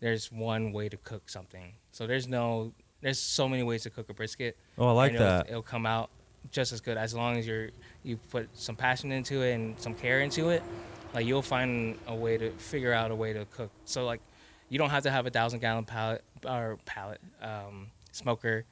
there's 0.00 0.30
one 0.30 0.72
way 0.72 0.90
to 0.90 0.98
cook 0.98 1.30
something. 1.30 1.72
So 1.92 2.06
there's 2.06 2.28
no 2.28 2.72
there's 3.00 3.18
so 3.18 3.48
many 3.48 3.62
ways 3.62 3.84
to 3.84 3.90
cook 3.90 4.10
a 4.10 4.14
brisket. 4.14 4.58
Oh, 4.76 4.88
I 4.88 4.92
like 4.92 5.14
it'll- 5.14 5.26
that. 5.26 5.48
It'll 5.48 5.62
come 5.62 5.86
out 5.86 6.10
just 6.50 6.72
as 6.72 6.82
good 6.82 6.98
as 6.98 7.14
long 7.14 7.38
as 7.38 7.46
you're 7.46 7.70
you 8.02 8.18
put 8.30 8.50
some 8.52 8.76
passion 8.76 9.10
into 9.10 9.40
it 9.40 9.52
and 9.54 9.80
some 9.80 9.94
care 9.94 10.20
into 10.20 10.50
it. 10.50 10.62
Like 11.14 11.24
you'll 11.24 11.40
find 11.40 11.96
a 12.06 12.14
way 12.14 12.36
to 12.36 12.50
figure 12.50 12.92
out 12.92 13.12
a 13.12 13.14
way 13.16 13.32
to 13.32 13.46
cook. 13.46 13.70
So 13.86 14.04
like 14.04 14.20
you 14.68 14.76
don't 14.76 14.90
have 14.90 15.04
to 15.04 15.10
have 15.10 15.24
a 15.24 15.30
thousand 15.30 15.60
gallon 15.60 15.84
pallet 15.84 16.22
or 16.46 16.78
pallet 16.84 17.22
um, 17.40 17.86
smoker. 18.12 18.66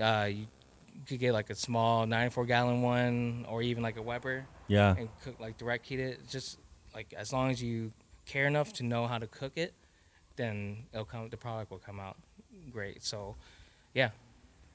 Uh, 0.00 0.28
you 0.30 0.46
could 1.06 1.18
get 1.20 1.32
like 1.32 1.50
a 1.50 1.54
small 1.54 2.06
94 2.06 2.46
gallon 2.46 2.82
one 2.82 3.44
or 3.48 3.62
even 3.62 3.82
like 3.82 3.96
a 3.96 4.02
Weber 4.02 4.46
Yeah. 4.68 4.94
and 4.96 5.08
cook 5.22 5.38
like 5.40 5.58
direct 5.58 5.86
heat 5.86 6.00
it. 6.00 6.20
Just 6.28 6.58
like 6.94 7.12
as 7.16 7.32
long 7.32 7.50
as 7.50 7.62
you 7.62 7.92
care 8.24 8.46
enough 8.46 8.72
to 8.74 8.82
know 8.82 9.06
how 9.06 9.18
to 9.18 9.26
cook 9.26 9.52
it, 9.56 9.74
then 10.36 10.84
it'll 10.92 11.04
come. 11.04 11.28
The 11.28 11.36
product 11.36 11.70
will 11.70 11.78
come 11.78 12.00
out 12.00 12.16
great. 12.72 13.02
So, 13.04 13.36
yeah, 13.94 14.10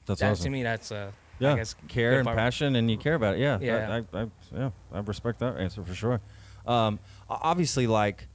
That's 0.06 0.20
that 0.20 0.32
awesome. 0.32 0.44
to 0.44 0.50
me 0.50 0.62
that's 0.62 0.90
a 0.90 1.12
Yeah, 1.38 1.54
I 1.54 1.56
guess 1.56 1.74
care 1.88 2.18
and 2.18 2.26
passion, 2.26 2.76
and 2.76 2.90
you 2.90 2.96
care 2.96 3.14
about 3.14 3.34
it. 3.36 3.40
Yeah, 3.40 3.58
Yeah. 3.60 4.00
I, 4.12 4.18
I, 4.18 4.22
I, 4.22 4.26
yeah, 4.54 4.70
I 4.92 5.00
respect 5.00 5.38
that 5.40 5.56
answer 5.58 5.82
for 5.82 5.94
sure. 5.94 6.20
Um, 6.66 6.98
obviously, 7.28 7.86
like 7.86 8.28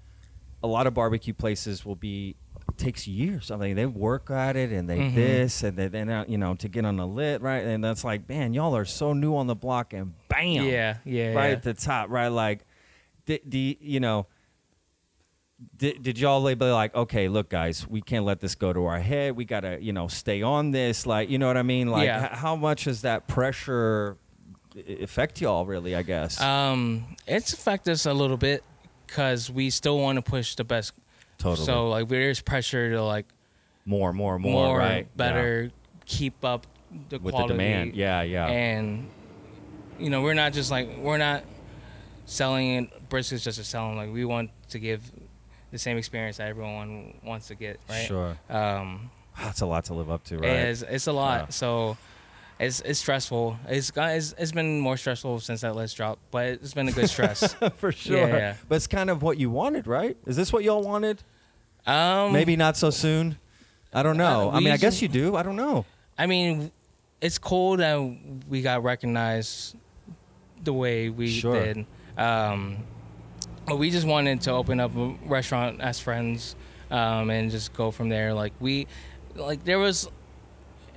a 0.64 0.68
lot 0.68 0.88
of 0.88 0.94
barbecue 0.94 1.34
places 1.34 1.86
will 1.86 1.96
be 1.96 2.36
takes 2.76 3.08
years. 3.08 3.50
I 3.52 3.56
mean, 3.56 3.76
they 3.76 3.86
work 3.86 4.30
at 4.30 4.56
it 4.56 4.72
and 4.72 4.90
they 4.90 5.00
Mhm. 5.00 5.16
this 5.16 5.64
and 5.64 5.78
they 5.78 5.88
then 5.88 6.26
you 6.28 6.38
know 6.38 6.54
to 6.56 6.68
get 6.68 6.86
on 6.86 6.98
the 6.98 7.08
lit 7.08 7.42
right, 7.42 7.64
and 7.64 7.84
that's 7.84 8.04
like, 8.04 8.28
man, 8.28 8.54
y'all 8.54 8.76
are 8.76 8.86
so 8.86 9.14
new 9.14 9.36
on 9.36 9.48
the 9.48 9.56
block, 9.56 9.94
and 9.94 10.14
bam, 10.28 10.66
Yeah, 10.66 10.98
yeah, 11.06 11.34
right 11.34 11.48
yeah. 11.48 11.52
at 11.54 11.64
the 11.64 11.74
top, 11.74 12.10
right? 12.10 12.28
Like, 12.28 12.66
the, 13.26 13.42
do 13.48 13.58
you, 13.58 14.00
know? 14.00 14.28
Did, 15.76 16.04
did 16.04 16.20
y'all 16.20 16.44
be 16.44 16.66
like, 16.66 16.94
okay, 16.94 17.28
look, 17.28 17.50
guys, 17.50 17.88
we 17.88 18.00
can't 18.02 18.26
let 18.26 18.40
this 18.42 18.54
go 18.54 18.72
to 18.74 18.86
our 18.86 19.00
head. 19.00 19.36
We 19.36 19.44
gotta, 19.44 19.80
you 19.82 19.92
know, 19.92 20.08
stay 20.08 20.44
on 20.44 20.70
this. 20.70 21.08
Like, 21.08 21.30
you 21.32 21.40
know 21.40 21.48
what 21.48 21.58
I 21.58 21.64
mean? 21.64 21.88
Like, 21.88 22.06
Yeah. 22.06 22.26
h- 22.32 22.38
how 22.38 22.56
much 22.56 22.84
does 22.84 23.02
that 23.02 23.28
pressure 23.28 24.18
affect 25.02 25.42
y'all? 25.42 25.66
Really, 25.66 25.96
I 25.96 26.04
guess. 26.04 26.40
Um, 26.40 27.16
it's 27.26 27.54
affected 27.54 27.94
us 27.94 28.06
a 28.06 28.14
little 28.14 28.38
bit 28.38 28.64
because 29.08 29.50
we 29.50 29.72
still 29.72 29.98
want 29.98 30.18
to 30.18 30.22
push 30.22 30.54
the 30.54 30.64
best. 30.64 30.94
Totally. 31.38 31.66
So 31.66 31.90
like 31.90 32.08
there's 32.08 32.42
pressure 32.42 32.92
to 32.92 33.04
like 33.04 33.26
more, 33.86 34.12
more, 34.14 34.38
more, 34.40 34.68
more, 34.68 34.78
right? 34.78 35.08
better, 35.16 35.72
keep 36.06 36.44
up 36.44 36.66
the 37.10 37.18
Yeah. 37.18 37.22
with 37.22 37.34
quality 37.36 37.54
the 37.54 37.58
demand. 37.58 37.96
Yeah, 37.96 38.22
yeah. 38.24 38.48
And 38.48 39.10
you 40.00 40.10
know 40.10 40.22
we're 40.22 40.34
not 40.34 40.54
just 40.54 40.72
like 40.72 40.98
we're 40.98 41.18
not 41.18 41.44
selling 42.26 42.84
it 42.86 43.10
briskets 43.10 43.44
just 43.44 43.58
to 43.58 43.64
sell 43.64 43.88
them. 43.90 43.98
Like 43.98 44.12
we 44.12 44.26
want 44.26 44.52
to 44.70 44.80
give 44.80 45.02
the 45.72 45.78
same 45.78 45.98
experience 45.98 46.38
that 46.38 46.48
everyone 46.48 47.14
wants 47.24 47.48
to 47.48 47.56
get. 47.56 47.80
Right. 47.90 48.06
Sure. 48.06 48.38
Um, 48.50 49.10
That's 49.40 49.62
a 49.62 49.66
lot 49.66 49.86
to 49.86 49.94
live 49.94 50.10
up 50.10 50.24
to, 50.26 50.38
right? 50.40 50.50
it's 50.50 50.82
it's 50.82 51.08
a 51.08 51.14
lot. 51.14 51.42
Yeah. 51.42 51.50
So. 51.50 51.98
It's, 52.60 52.82
it's 52.82 53.00
stressful. 53.00 53.58
It's, 53.68 53.92
it's 53.96 54.34
it's 54.38 54.52
been 54.52 54.80
more 54.80 54.98
stressful 54.98 55.40
since 55.42 55.62
that 55.62 55.76
list 55.76 55.96
dropped, 55.96 56.22
but 56.32 56.48
it's 56.48 56.74
been 56.74 56.88
a 56.88 56.92
good 56.92 57.10
stress. 57.10 57.54
for 57.78 57.92
sure. 57.92 58.28
yeah. 58.28 58.56
But 58.68 58.76
it's 58.76 58.88
kind 58.88 59.10
of 59.12 59.22
what 59.22 59.38
you 59.38 59.50
wanted, 59.52 59.86
right? 59.86 60.18
Is 60.26 60.36
this 60.36 60.52
what 60.52 60.64
y'all 60.64 60.82
wanted? 60.82 61.22
um, 61.86 62.34
Maybe 62.34 62.56
not 62.56 62.76
so 62.76 62.90
soon. 62.90 63.38
I 63.94 64.02
don't 64.04 64.18
know. 64.18 64.50
Uh, 64.50 64.56
I 64.58 64.60
mean, 64.60 64.72
I 64.74 64.78
guess 64.78 65.02
you 65.02 65.08
do. 65.08 65.36
I 65.36 65.44
don't 65.44 65.56
know. 65.56 65.86
I 66.18 66.26
mean, 66.26 66.72
it's 67.22 67.38
cool 67.38 67.78
that 67.78 68.18
we 68.50 68.62
got 68.62 68.84
recognized 68.84 69.76
the 70.64 70.74
way 70.74 71.10
we 71.10 71.30
Sure. 71.30 71.54
did. 71.64 71.86
Um, 72.18 72.78
but 73.68 73.78
we 73.78 73.92
just 73.92 74.08
wanted 74.08 74.42
to 74.42 74.52
open 74.52 74.80
up 74.80 74.96
a 74.98 75.16
restaurant 75.26 75.80
as 75.82 76.00
friends 76.00 76.56
um, 76.90 77.30
and 77.30 77.52
just 77.52 77.74
go 77.74 77.92
from 77.92 78.10
there. 78.10 78.34
Like 78.34 78.54
we, 78.60 78.88
like 79.36 79.64
there 79.64 79.78
was 79.80 80.10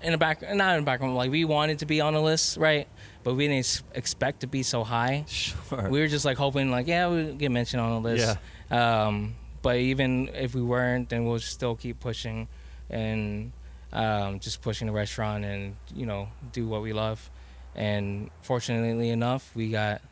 in 0.03 0.13
the 0.13 0.19
back, 0.19 0.43
not 0.43 0.77
in 0.77 0.83
the 0.83 0.87
background. 0.87 1.15
Like 1.15 1.31
we 1.31 1.45
wanted 1.45 1.81
to 1.81 1.87
be 1.87 2.01
on 2.01 2.15
the 2.15 2.21
list, 2.21 2.57
right? 2.57 2.89
But 3.23 3.35
we 3.35 3.49
didn't 3.49 3.83
expect 3.95 4.41
to 4.41 4.47
be 4.47 4.63
so 4.63 4.83
high. 4.85 5.25
Sure. 5.29 5.89
We 5.91 6.01
were 6.01 6.09
just 6.09 6.25
like 6.25 6.39
hoping, 6.39 6.71
like 6.71 6.87
yeah, 6.87 7.09
we 7.09 7.33
get 7.33 7.51
mentioned 7.51 7.81
on 7.83 8.03
the 8.03 8.09
list. 8.09 8.39
Um, 8.71 9.35
but 9.63 9.77
even 9.77 10.29
if 10.35 10.55
we 10.55 10.63
weren't, 10.63 11.11
then 11.11 11.27
we'll 11.27 11.39
still 11.39 11.77
keep 11.77 12.01
pushing 12.01 12.49
and 12.89 13.53
um, 13.93 14.41
just 14.41 14.63
pushing 14.63 14.87
the 14.87 14.93
restaurant 14.93 15.45
and 15.45 15.77
you 15.95 16.07
know 16.07 16.29
do 16.53 16.67
what 16.67 16.83
we 16.83 16.93
love. 16.93 17.31
And 17.75 18.31
fortunately 18.43 19.11
enough, 19.11 19.51
we 19.55 19.71
got 19.71 20.03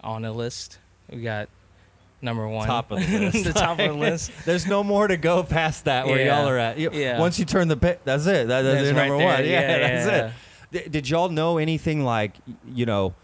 on 0.00 0.22
the 0.22 0.32
list. 0.32 0.78
We 1.10 1.22
got 1.22 1.48
number 2.20 2.46
one, 2.48 2.66
top 2.66 2.90
of 2.90 2.98
the 3.00 3.18
list. 3.32 3.44
the 3.44 3.52
top 3.52 3.78
of 3.78 3.86
the 3.88 3.92
list. 3.94 4.30
There's 4.44 4.66
no 4.66 4.82
more 4.84 5.06
to 5.08 5.16
go 5.16 5.42
past 5.42 5.84
that 5.86 6.06
where 6.06 6.18
Yeah. 6.24 6.40
y'all 6.40 6.48
are 6.48 6.58
at. 6.58 6.78
You- 6.78 6.90
Yeah. 6.92 7.18
Once 7.18 7.38
you 7.38 7.44
turn 7.44 7.68
the 7.68 7.76
pit, 7.76 8.00
that's 8.04 8.26
it. 8.26 8.48
That, 8.48 8.62
that's 8.62 8.64
That's 8.64 8.84
your 8.86 8.94
right 8.94 9.08
number 9.08 9.24
one. 9.24 9.44
Yeah, 9.44 9.50
Yeah, 9.60 9.78
that's 9.78 10.06
yeah. 10.06 10.26
it. 10.26 10.32
Did, 10.84 10.92
did 10.92 11.08
y'all 11.10 11.28
know 11.30 11.58
anything 11.58 12.04
like, 12.04 12.34
you 12.66 12.84
know, 12.86 13.14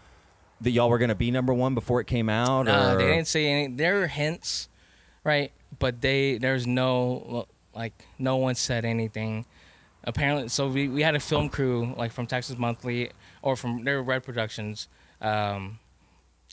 that 0.61 0.71
y'all 0.71 0.89
were 0.89 0.97
going 0.97 1.09
to 1.09 1.15
be 1.15 1.29
number 1.31 1.53
one 1.53 1.75
before 1.75 1.99
it 2.01 2.07
came 2.07 2.29
out? 2.29 2.63
Nah, 2.65 2.93
or? 2.93 2.97
they 2.97 3.05
didn't 3.07 3.27
say 3.27 3.45
any. 3.47 3.67
There 3.75 3.95
were 3.99 4.07
hints, 4.07 4.69
right? 5.23 5.51
But 5.77 6.01
they 6.01 6.37
there's 6.37 6.65
no 6.65 7.45
like 7.75 7.93
no 8.17 8.37
one 8.37 8.55
said 8.55 8.85
anything. 8.85 9.45
Apparently, 10.05 10.47
so 10.49 10.67
we, 10.69 10.87
we 10.87 11.01
had 11.01 11.15
a 11.15 11.19
film 11.19 11.49
crew 11.49 11.93
like 11.97 12.11
from 12.11 12.25
Texas 12.27 12.57
Monthly 12.57 13.11
or 13.41 13.55
from 13.55 13.83
their 13.83 14.01
Red 14.01 14.23
Productions, 14.23 14.87
um, 15.19 15.79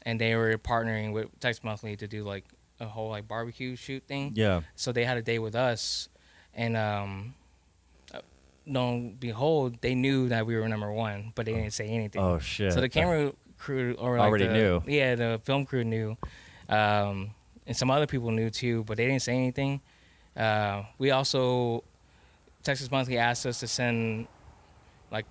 and 0.04 0.20
they 0.20 0.34
were 0.36 0.56
partnering 0.58 1.12
with 1.12 1.28
Texas 1.40 1.62
Monthly 1.64 1.96
to 1.96 2.06
do 2.08 2.24
like 2.24 2.44
a 2.80 2.86
whole 2.86 3.10
like 3.10 3.28
barbecue 3.28 3.76
shoot 3.76 4.02
thing. 4.06 4.32
Yeah. 4.34 4.62
So 4.74 4.92
they 4.92 5.04
had 5.04 5.16
a 5.16 5.22
day 5.22 5.38
with 5.38 5.54
us, 5.54 6.08
and 6.54 6.76
um, 6.76 7.34
uh, 8.14 8.20
lo 8.66 8.88
and 8.90 9.20
behold, 9.20 9.78
they 9.80 9.94
knew 9.94 10.28
that 10.28 10.46
we 10.46 10.56
were 10.56 10.68
number 10.68 10.90
one, 10.92 11.32
but 11.34 11.46
they 11.46 11.52
didn't 11.52 11.72
say 11.72 11.86
anything. 11.88 12.20
Oh, 12.22 12.38
shit. 12.38 12.72
So 12.72 12.80
the 12.80 12.88
camera 12.88 13.32
crew 13.58 13.94
or 13.98 14.18
like 14.18 14.26
Already 14.26 14.46
the- 14.48 14.52
knew. 14.54 14.82
Yeah, 14.86 15.14
the 15.14 15.40
film 15.44 15.64
crew 15.66 15.84
knew, 15.84 16.16
um, 16.68 17.30
and 17.66 17.76
some 17.76 17.90
other 17.90 18.06
people 18.06 18.30
knew 18.32 18.50
too, 18.50 18.82
but 18.84 18.96
they 18.96 19.06
didn't 19.06 19.22
say 19.22 19.34
anything. 19.36 19.80
Uh, 20.36 20.82
we 20.98 21.10
also 21.10 21.84
Texas 22.64 22.90
Monthly 22.90 23.18
asked 23.18 23.44
us 23.46 23.60
to 23.60 23.66
send 23.68 24.26
like 25.10 25.26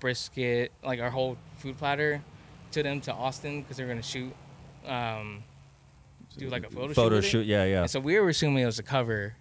brisket, 0.00 0.72
like 0.82 0.98
our 1.00 1.10
whole 1.10 1.36
food 1.58 1.76
platter, 1.78 2.22
to 2.76 2.82
them 2.82 3.00
to 3.00 3.12
Austin 3.12 3.62
because 3.62 3.78
they're 3.78 3.88
gonna 3.88 4.02
shoot, 4.02 4.34
um, 4.86 5.42
do 6.36 6.50
like 6.50 6.66
a 6.66 6.70
photo, 6.70 6.88
shoot. 6.88 6.94
Photo 6.94 7.16
with 7.16 7.24
shoot. 7.24 7.46
Yeah, 7.46 7.64
yeah. 7.64 7.80
And 7.82 7.90
so 7.90 8.00
we 8.00 8.20
were 8.20 8.28
assuming 8.28 8.62
it 8.62 8.66
was 8.66 8.78
a 8.78 8.82
cover, 8.82 9.34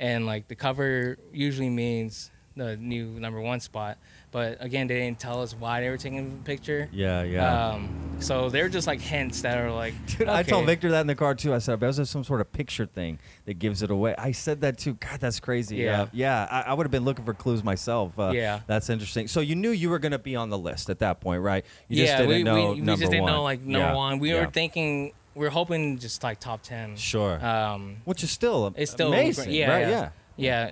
and 0.00 0.24
like 0.24 0.48
the 0.48 0.54
cover 0.54 1.18
usually 1.32 1.68
means 1.68 2.30
the 2.56 2.76
new 2.76 3.06
number 3.18 3.40
one 3.40 3.60
spot. 3.60 3.98
But 4.30 4.58
again, 4.60 4.86
they 4.86 4.98
didn't 4.98 5.18
tell 5.20 5.42
us 5.42 5.54
why 5.54 5.80
they 5.80 5.90
were 5.90 5.98
taking 5.98 6.38
the 6.38 6.44
picture. 6.44 6.88
Yeah, 6.92 7.22
yeah. 7.22 7.68
Um, 7.70 8.16
so 8.18 8.48
they're 8.48 8.68
just 8.68 8.86
like 8.86 9.00
hints 9.00 9.42
that 9.42 9.58
are 9.58 9.70
like. 9.70 9.94
Dude, 10.06 10.28
I 10.28 10.42
told. 10.42 10.66
Victor 10.66 10.90
that 10.92 11.02
in 11.02 11.06
the 11.06 11.14
car 11.14 11.34
too. 11.34 11.52
I 11.52 11.58
said, 11.58 11.74
I 11.74 11.76
bet 11.76 11.94
there's 11.96 12.08
some 12.08 12.24
sort 12.24 12.40
of 12.40 12.50
picture 12.52 12.86
thing 12.86 13.18
that 13.44 13.58
gives 13.58 13.82
it 13.82 13.90
away. 13.90 14.14
I 14.16 14.32
said 14.32 14.62
that 14.62 14.78
too. 14.78 14.94
God, 14.94 15.20
that's 15.20 15.40
crazy. 15.40 15.76
Yeah. 15.76 16.02
Uh, 16.02 16.06
yeah. 16.12 16.48
I, 16.50 16.70
I 16.70 16.74
would 16.74 16.84
have 16.86 16.90
been 16.90 17.04
looking 17.04 17.24
for 17.24 17.34
clues 17.34 17.62
myself. 17.62 18.18
Uh, 18.18 18.30
Yeah. 18.34 18.60
That's 18.66 18.88
interesting. 18.88 19.28
So 19.28 19.40
you 19.40 19.54
knew 19.54 19.70
you 19.70 19.90
were 19.90 19.98
going 19.98 20.12
to 20.12 20.18
be 20.18 20.36
on 20.36 20.48
the 20.50 20.58
list 20.58 20.88
at 20.88 21.00
that 21.00 21.20
point, 21.20 21.42
right? 21.42 21.64
You 21.88 22.02
yeah, 22.02 22.06
just 22.06 22.18
didn't 22.18 22.28
we, 22.36 22.42
know 22.42 22.72
we, 22.72 22.80
we 22.80 22.86
just 22.86 23.00
didn't 23.00 23.22
one. 23.22 23.32
know 23.32 23.42
like 23.42 23.60
number 23.60 23.88
Yeah, 23.88 23.94
one. 23.94 24.18
We 24.18 24.32
yeah. 24.32 24.46
were 24.46 24.50
thinking 24.50 25.12
we 25.34 25.44
were 25.46 25.50
hoping 25.50 25.98
just 25.98 26.22
like 26.22 26.40
top 26.40 26.62
ten. 26.62 26.96
Sure. 26.96 27.44
Um, 27.44 27.96
Which 28.04 28.22
is 28.22 28.30
still 28.30 28.72
it's 28.76 28.90
still 28.90 29.08
amazing, 29.08 29.50
yeah, 29.50 29.70
right? 29.70 29.88
yeah, 29.88 30.10
yeah, 30.36 30.70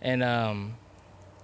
and 0.00 0.22
um, 0.22 0.74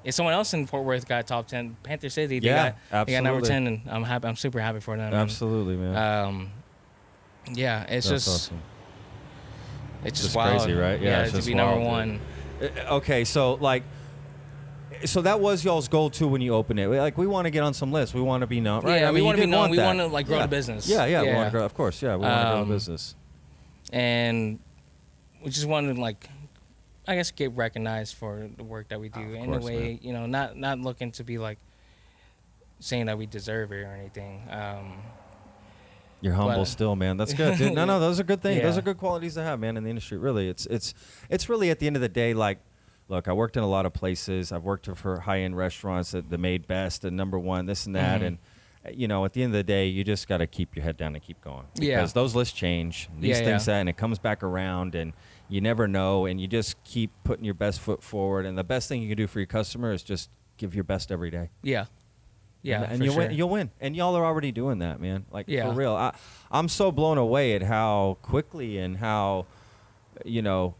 if 0.07 0.15
someone 0.15 0.33
else 0.35 0.55
in 0.55 0.67
Fort 0.67 0.85
Worth 0.85 1.07
got 1.07 1.27
top 1.27 1.49
ten, 1.49 1.77
Panther 1.83 2.09
City, 2.09 2.39
they 2.39 2.47
Yeah, 2.47 2.73
got 2.91 3.07
they 3.07 3.13
got 3.15 3.25
number 3.25 3.45
ten, 3.45 3.67
and 3.67 3.81
I'm 3.91 4.05
happy. 4.05 4.29
I'm 4.29 4.37
super 4.37 4.61
happy 4.61 4.81
for 4.81 4.97
them. 4.97 5.07
and, 5.07 5.15
Absolutely, 5.17 5.77
man. 5.77 5.97
Um, 5.97 6.51
yeah, 7.53 7.83
it's 7.83 8.09
That's 8.09 8.25
just 8.25 8.29
awesome. 8.29 8.63
it's 10.05 10.19
just 10.21 10.25
Just 10.29 10.37
wild. 10.37 10.63
crazy, 10.63 10.73
right? 10.79 11.01
Yeah, 11.01 11.25
it's 11.25 11.33
to 11.39 11.43
be 11.45 11.55
number 11.55 11.81
one. 11.85 12.21
Uh, 12.63 12.95
Okay, 12.97 13.25
so 13.25 13.55
like, 13.55 13.83
so 15.05 15.21
that 15.23 15.41
was 15.41 15.65
y'all's 15.65 15.89
goal 15.89 16.09
too 16.09 16.29
when 16.29 16.41
you 16.41 16.55
opened 16.55 16.79
it. 16.81 16.89
Like, 16.89 17.19
we 17.19 17.27
want 17.27 17.45
to 17.47 17.51
get 17.51 17.63
on 17.65 17.75
some 17.75 17.93
lists. 17.93 18.15
We 18.15 18.23
want 18.23 18.41
to 18.43 18.47
be 18.47 18.61
known, 18.61 18.83
right? 18.85 19.01
Yeah, 19.03 19.09
I 19.09 19.11
we 19.11 19.17
mean, 19.17 19.23
you 19.23 19.25
wanna 19.27 19.37
be 19.39 19.41
did 19.43 19.51
known. 19.51 19.61
want 19.61 19.71
We 19.73 19.79
wanna, 19.79 20.07
like, 20.07 20.27
grow 20.27 20.37
yeah. 20.39 20.43
the 20.45 20.49
business. 20.49 20.89
Yeah, 20.89 21.05
yeah, 21.05 21.21
we 21.23 21.29
want 21.29 21.39
Yeah. 21.39 21.45
to 21.47 21.51
grow. 21.51 21.65
Of 21.65 21.75
course, 21.75 22.01
yeah, 22.01 22.15
we 22.17 22.23
want 22.23 22.41
to 22.41 22.51
grow 22.53 22.63
Um, 22.63 22.69
the 22.69 22.75
business. 22.75 23.15
and 23.93 24.59
we 25.43 25.51
just 25.51 25.67
wanted 25.67 25.99
like 25.99 26.29
I 27.09 27.15
guess 27.15 27.31
get 27.31 27.53
recognized 27.57 28.15
for 28.17 28.49
the 28.57 28.65
work 28.65 28.89
that 28.89 29.01
we 29.01 29.09
do 29.09 29.21
in 29.21 29.53
a 29.55 29.59
way 29.61 29.79
man. 29.79 29.99
you 30.03 30.13
know 30.13 30.27
not 30.27 30.57
not 30.57 30.79
looking 30.81 31.13
to 31.13 31.25
be 31.25 31.39
like 31.39 31.59
saying 32.81 33.07
that 33.07 33.17
we 33.19 33.27
deserve 33.27 33.73
it 33.73 33.83
or 33.83 33.93
anything 33.95 34.43
um 34.51 34.93
You're 36.21 36.35
humble 36.35 36.59
but- 36.63 36.65
still, 36.67 36.97
man. 36.97 37.17
That's 37.17 37.35
good. 37.35 37.59
Dude. 37.59 37.75
No, 37.75 37.85
no, 37.85 38.01
those 38.07 38.19
are 38.19 38.25
good 38.25 38.41
things. 38.43 38.63
Those 38.63 38.79
are 38.79 38.83
good 38.83 38.97
qualities 38.99 39.35
to 39.35 39.43
have, 39.43 39.61
man, 39.61 39.77
in 39.77 39.85
the 39.85 39.91
industry. 39.91 40.17
Really, 40.19 40.49
it's 40.49 40.67
it's 40.67 40.95
it's 41.29 41.49
really 41.49 41.71
at 41.71 41.79
the 41.79 41.87
end 41.87 41.95
of 41.97 42.03
the 42.03 42.09
day, 42.09 42.33
like, 42.35 42.59
look, 43.09 43.29
I 43.29 43.33
worked 43.33 43.57
in 43.57 43.63
a 43.63 43.69
lot 43.69 43.85
of 43.87 43.93
places. 43.93 44.51
I've 44.51 44.65
worked 44.65 44.87
for 44.97 45.21
high 45.21 45.41
end 45.41 45.57
restaurants 45.57 46.11
that 46.13 46.31
the 46.31 46.39
made 46.39 46.67
best 46.67 47.05
and 47.05 47.17
number 47.17 47.39
one, 47.39 47.67
this 47.67 47.87
and 47.87 47.95
that, 47.95 48.21
Mhm. 48.23 48.27
and 48.27 48.39
you 48.95 49.09
know, 49.09 49.25
at 49.25 49.33
the 49.35 49.43
end 49.43 49.53
of 49.53 49.59
the 49.59 49.65
day, 49.65 49.87
you 49.89 50.05
just 50.05 50.27
got 50.29 50.39
to 50.39 50.47
keep 50.47 50.75
your 50.77 50.85
head 50.85 50.97
down 50.97 51.15
and 51.15 51.23
keep 51.23 51.41
going 51.43 51.67
because 51.75 51.87
Yeah. 51.87 52.07
those 52.07 52.35
lists 52.37 52.55
change. 52.55 53.09
These 53.21 53.41
Yeah, 53.41 53.45
things 53.45 53.67
yeah. 53.67 53.75
that, 53.75 53.81
and 53.81 53.89
it 53.89 53.97
comes 53.97 54.19
back 54.21 54.43
around, 54.45 54.95
and 54.95 55.13
you 55.49 55.61
never 55.61 55.87
know, 55.89 56.27
and 56.27 56.41
you 56.41 56.47
just 56.49 56.83
keep 56.85 57.11
putting 57.25 57.45
your 57.45 57.55
best 57.55 57.81
foot 57.81 58.03
forward. 58.03 58.47
And 58.47 58.57
the 58.59 58.65
best 58.65 58.89
thing 58.89 59.03
you 59.03 59.09
can 59.09 59.17
do 59.17 59.27
for 59.27 59.39
your 59.39 59.47
customer 59.47 59.93
is 59.93 60.03
just 60.03 60.31
give 60.57 60.75
your 60.75 60.85
best 60.85 61.13
every 61.13 61.31
day. 61.31 61.51
yeah 61.63 61.87
yeah 62.63 62.83
and, 62.83 62.95
and 62.95 63.05
you'll 63.05 63.15
sure. 63.15 63.23
win. 63.29 63.37
You'll 63.37 63.49
win, 63.49 63.71
and 63.81 63.95
y'all 63.95 64.17
are 64.17 64.25
already 64.25 64.51
doing 64.51 64.79
that, 64.81 65.01
man. 65.01 65.25
Like 65.31 65.47
Yeah. 65.49 65.69
for 65.69 65.75
real. 65.75 65.95
I, 65.95 66.15
I'm 66.51 66.69
so 66.69 66.91
blown 66.91 67.17
away 67.19 67.55
at 67.55 67.63
how 67.63 68.19
quickly 68.23 68.79
and 68.79 68.97
how, 68.97 69.47
you 70.25 70.43
know, 70.43 70.75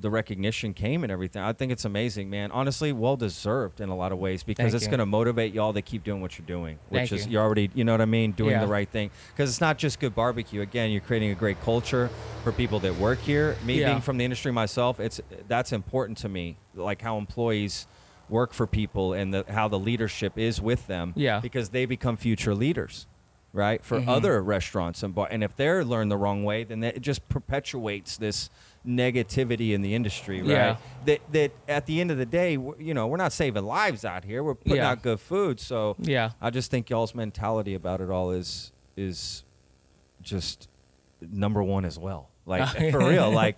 the 0.00 0.10
recognition 0.10 0.72
came 0.72 1.02
and 1.04 1.12
everything. 1.12 1.42
I 1.42 1.52
think 1.52 1.70
it's 1.72 1.84
amazing, 1.84 2.30
man. 2.30 2.50
Honestly, 2.52 2.90
well 2.92 3.16
deserved 3.16 3.80
in 3.80 3.90
a 3.90 3.94
lot 3.96 4.12
of 4.12 4.18
ways 4.18 4.42
because 4.42 4.64
Thank 4.64 4.74
it's 4.74 4.84
you. 4.84 4.90
going 4.90 5.00
to 5.00 5.06
motivate 5.06 5.52
y'all 5.52 5.72
to 5.74 5.82
keep 5.82 6.04
doing 6.04 6.22
what 6.22 6.38
you're 6.38 6.46
doing, 6.46 6.78
which 6.88 7.10
Thank 7.10 7.12
is 7.12 7.26
you. 7.26 7.32
you're 7.32 7.42
already, 7.42 7.70
you 7.74 7.84
know 7.84 7.92
what 7.92 8.00
I 8.00 8.06
mean, 8.06 8.32
doing 8.32 8.52
Yeah. 8.52 8.60
the 8.62 8.66
right 8.66 8.88
thing. 8.88 9.10
Because 9.28 9.50
it's 9.50 9.60
not 9.60 9.76
just 9.76 10.00
good 10.00 10.14
barbecue. 10.14 10.62
Again, 10.62 10.90
you're 10.90 11.02
creating 11.02 11.30
a 11.30 11.34
great 11.34 11.60
culture 11.62 12.08
for 12.42 12.50
people 12.52 12.80
that 12.80 12.96
work 12.96 13.18
here. 13.18 13.56
Me 13.64 13.80
Yeah. 13.80 13.90
being 13.90 14.00
from 14.00 14.16
the 14.16 14.24
industry 14.24 14.52
myself, 14.52 14.98
it's 15.00 15.20
that's 15.48 15.70
important 15.72 16.16
to 16.18 16.28
me. 16.30 16.56
Like 16.74 17.02
how 17.02 17.18
employees 17.18 17.86
work 18.30 18.52
for 18.54 18.66
people 18.66 19.12
and 19.12 19.34
the, 19.34 19.44
how 19.48 19.68
the 19.68 19.78
leadership 19.78 20.38
is 20.38 20.60
with 20.62 20.86
them. 20.86 21.12
Yeah. 21.16 21.40
Because 21.40 21.70
they 21.70 21.84
become 21.84 22.16
future 22.16 22.54
leaders, 22.54 23.06
right? 23.52 23.84
For 23.84 23.98
Mhm. 24.00 24.08
other 24.08 24.40
restaurants 24.42 25.02
and 25.02 25.14
bar. 25.14 25.28
And 25.30 25.42
if 25.44 25.56
they're 25.56 25.84
learned 25.84 26.10
the 26.10 26.16
wrong 26.16 26.44
way, 26.44 26.62
then 26.64 26.82
it 26.84 27.00
just 27.02 27.28
perpetuates 27.28 28.16
this 28.16 28.48
negativity 28.86 29.72
in 29.72 29.82
the 29.82 29.94
industry, 29.94 30.40
right? 30.40 30.50
Yeah. 30.50 30.76
That 31.04 31.20
that 31.32 31.52
at 31.68 31.86
the 31.86 32.00
end 32.00 32.10
of 32.10 32.18
the 32.18 32.26
day, 32.26 32.52
you 32.52 32.94
know, 32.94 33.06
we're 33.06 33.16
not 33.18 33.32
saving 33.32 33.64
lives 33.64 34.04
out 34.04 34.24
here. 34.24 34.42
We're 34.42 34.54
putting 34.54 34.76
Yeah. 34.76 34.90
out 34.90 35.02
good 35.02 35.20
food. 35.20 35.60
So 35.60 35.96
Yeah. 36.00 36.30
I 36.40 36.50
just 36.50 36.70
think 36.70 36.88
y'all's 36.90 37.14
mentality 37.14 37.74
about 37.74 38.00
it 38.00 38.10
all 38.10 38.30
is 38.30 38.72
is 38.96 39.44
just 40.22 40.68
number 41.20 41.62
one 41.62 41.84
as 41.84 41.98
well. 41.98 42.28
Like 42.46 42.68
for 42.90 42.98
real, 43.06 43.30
like 43.30 43.56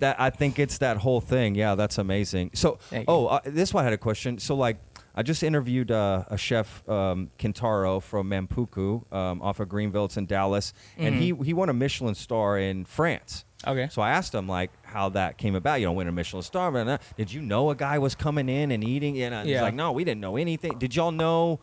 that. 0.00 0.20
I 0.20 0.30
think 0.30 0.58
it's 0.58 0.78
that 0.78 0.96
whole 0.98 1.20
thing. 1.20 1.54
Yeah, 1.54 1.76
that's 1.76 1.98
amazing. 1.98 2.50
So, 2.54 2.78
oh, 3.08 3.26
uh, 3.26 3.40
this 3.44 3.72
one 3.72 3.84
had 3.84 3.92
a 3.92 3.98
question. 3.98 4.38
So, 4.38 4.54
like, 4.56 4.76
I 5.14 5.22
just 5.22 5.42
interviewed 5.42 5.90
uh, 5.90 6.24
a 6.28 6.36
chef, 6.36 6.86
um, 6.88 7.30
Kintaro 7.38 8.02
from 8.02 8.28
Mampuku, 8.30 9.12
um, 9.12 9.40
off 9.42 9.60
of 9.60 9.68
Greenville. 9.68 10.06
It's 10.06 10.16
in 10.16 10.26
Dallas, 10.26 10.72
and 10.98 11.14
he 11.14 11.32
he 11.44 11.52
won 11.54 11.68
a 11.68 11.72
Michelin 11.72 12.14
star 12.14 12.58
in 12.58 12.84
France. 12.84 13.44
Okay. 13.66 13.88
So 13.90 14.02
I 14.02 14.10
asked 14.10 14.34
him 14.34 14.46
like 14.48 14.70
how 14.82 15.08
that 15.10 15.38
came 15.38 15.54
about. 15.54 15.80
You 15.80 15.86
know, 15.86 15.92
win 15.92 16.08
a 16.08 16.12
Michelin 16.12 16.42
star. 16.42 16.70
But 16.72 16.88
uh, 16.88 16.98
did 17.16 17.32
you 17.32 17.40
know 17.40 17.70
a 17.70 17.74
guy 17.74 17.98
was 17.98 18.14
coming 18.14 18.48
in 18.48 18.70
and 18.72 18.82
eating? 18.84 19.20
And 19.22 19.34
he's 19.46 19.54
Yeah. 19.54 19.62
like, 19.62 19.74
no, 19.74 19.92
we 19.92 20.04
didn't 20.04 20.20
know 20.20 20.36
anything. 20.36 20.78
Did 20.78 20.94
y'all 20.96 21.12
know 21.12 21.60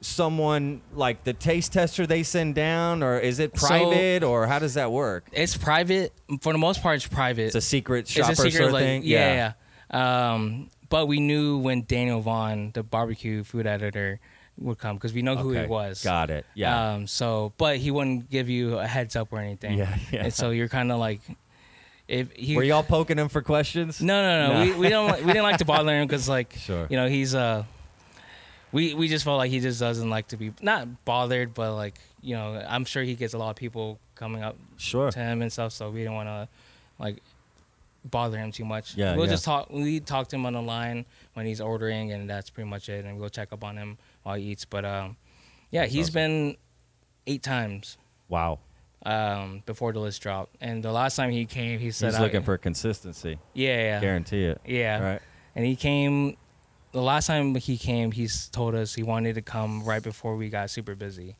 someone 0.00 0.80
like 0.94 1.24
the 1.24 1.32
taste 1.32 1.72
tester 1.72 2.06
they 2.06 2.22
send 2.22 2.54
down, 2.54 3.02
or 3.02 3.18
is 3.18 3.38
it 3.38 3.58
So- 3.58 3.66
private, 3.66 4.22
or 4.24 4.46
how 4.46 4.58
does 4.58 4.74
that 4.74 4.90
work? 4.92 5.28
It's 5.32 5.56
private. 5.56 6.12
For 6.40 6.52
the 6.52 6.58
most 6.58 6.82
part, 6.82 6.96
it's 6.96 7.06
private. 7.06 7.46
It's 7.46 7.54
a 7.54 7.60
secret 7.60 8.00
It's 8.00 8.10
shopper 8.10 8.32
a 8.32 8.36
secret, 8.36 8.52
sort 8.52 8.66
of 8.68 8.72
like, 8.74 8.82
thing. 8.84 9.02
Yeah, 9.04 9.52
yeah. 9.92 10.32
Um, 10.32 10.70
but 10.92 11.06
we 11.06 11.18
knew 11.18 11.58
when 11.58 11.82
Daniel 11.88 12.20
Vaughn, 12.20 12.70
the 12.72 12.82
barbecue 12.84 13.42
food 13.42 13.66
editor, 13.66 14.20
would 14.58 14.78
come 14.78 14.96
because 14.96 15.12
we 15.14 15.22
know 15.22 15.34
who 15.36 15.50
Okay, 15.50 15.62
he 15.62 15.66
was. 15.66 16.04
Got 16.04 16.28
it. 16.30 16.44
Yeah. 16.54 16.92
Um, 16.92 17.06
so, 17.06 17.52
but 17.56 17.78
he 17.78 17.90
wouldn't 17.90 18.28
give 18.30 18.48
you 18.48 18.78
a 18.78 18.86
heads 18.86 19.16
up 19.16 19.32
or 19.32 19.38
anything. 19.38 19.78
Yeah, 19.78 19.96
yeah. 20.12 20.24
And 20.24 20.32
so 20.32 20.50
you're 20.50 20.68
kind 20.68 20.92
of 20.92 20.98
like, 20.98 21.20
if 22.06 22.30
he. 22.32 22.54
Were 22.56 22.62
y'all 22.62 22.82
poking 22.82 23.18
him 23.18 23.28
for 23.30 23.40
questions? 23.42 24.00
No, 24.02 24.22
no, 24.22 24.46
no. 24.46 24.52
No. 24.52 24.64
We, 24.72 24.78
we 24.78 24.88
don't. 24.90 25.08
like- 25.08 25.20
We 25.24 25.28
didn't 25.32 25.44
like 25.44 25.58
to 25.58 25.64
bother 25.64 25.90
him 25.98 26.06
because, 26.06 26.28
like, 26.28 26.54
Sure. 26.58 26.86
you 26.90 26.96
know, 26.96 27.08
he's 27.08 27.34
uh. 27.34 27.64
We 28.72 28.94
we 28.94 29.08
just 29.08 29.24
felt 29.24 29.36
like 29.38 29.50
he 29.50 29.60
just 29.60 29.80
doesn't 29.80 30.08
like 30.08 30.28
to 30.28 30.36
be 30.38 30.52
not 30.62 31.04
bothered, 31.04 31.52
but 31.54 31.74
like 31.74 31.98
you 32.22 32.34
know, 32.36 32.62
I'm 32.66 32.84
sure 32.86 33.02
he 33.02 33.14
gets 33.14 33.34
a 33.34 33.38
lot 33.38 33.50
of 33.50 33.56
people 33.56 33.98
coming 34.14 34.42
up 34.42 34.56
Sure. 34.78 35.10
to 35.10 35.18
him 35.18 35.42
and 35.42 35.52
stuff. 35.52 35.72
So 35.72 35.90
we 35.90 35.98
didn't 36.00 36.14
want 36.14 36.28
to 36.28 36.48
like 36.98 37.16
bother 38.04 38.38
him 38.38 38.52
too 38.52 38.64
much. 38.64 38.96
Yeah, 38.96 39.16
we'll 39.16 39.26
yeah. 39.26 39.32
just 39.32 39.44
talk. 39.44 39.70
We 39.70 40.00
talk 40.00 40.28
to 40.28 40.36
him 40.36 40.46
on 40.46 40.52
the 40.54 40.62
line 40.62 41.06
when 41.34 41.46
he's 41.46 41.60
ordering, 41.60 42.12
and 42.12 42.28
that's 42.28 42.50
pretty 42.50 42.68
much 42.68 42.88
it. 42.88 43.04
And 43.04 43.18
we'll 43.18 43.28
check 43.30 43.52
up 43.52 43.62
on 43.64 43.76
him 43.76 43.98
while 44.22 44.36
he 44.36 44.44
eats. 44.44 44.64
But 44.64 44.84
um, 44.84 45.16
yeah, 45.70 45.82
That's 45.82 45.92
he's 45.94 46.04
awesome. 46.06 46.14
been 46.14 46.56
eight 47.26 47.42
times 47.42 47.96
Wow. 48.28 48.58
um 49.06 49.62
before 49.66 49.92
the 49.92 50.00
list 50.00 50.22
dropped, 50.22 50.56
and 50.60 50.82
the 50.82 50.92
last 50.92 51.16
time 51.16 51.30
he 51.30 51.44
came, 51.46 51.78
he 51.78 51.90
said 51.90 52.12
He's 52.12 52.20
looking 52.20 52.42
for 52.42 52.58
consistency. 52.58 53.38
yeah, 53.54 53.76
yeah, 53.76 54.00
Guarantee 54.00 54.44
it. 54.44 54.60
yeah. 54.64 54.98
Right. 55.12 55.20
And 55.54 55.64
he 55.66 55.76
came. 55.76 56.36
The 56.92 57.00
last 57.02 57.26
time 57.26 57.54
he 57.54 57.78
came, 57.78 58.12
he's 58.12 58.48
told 58.48 58.74
us 58.74 58.94
he 58.94 59.02
wanted 59.02 59.36
to 59.36 59.42
come 59.42 59.82
right 59.84 60.02
before 60.02 60.36
we 60.36 60.50
got 60.50 60.68
super 60.70 60.94
busy. 60.94 61.36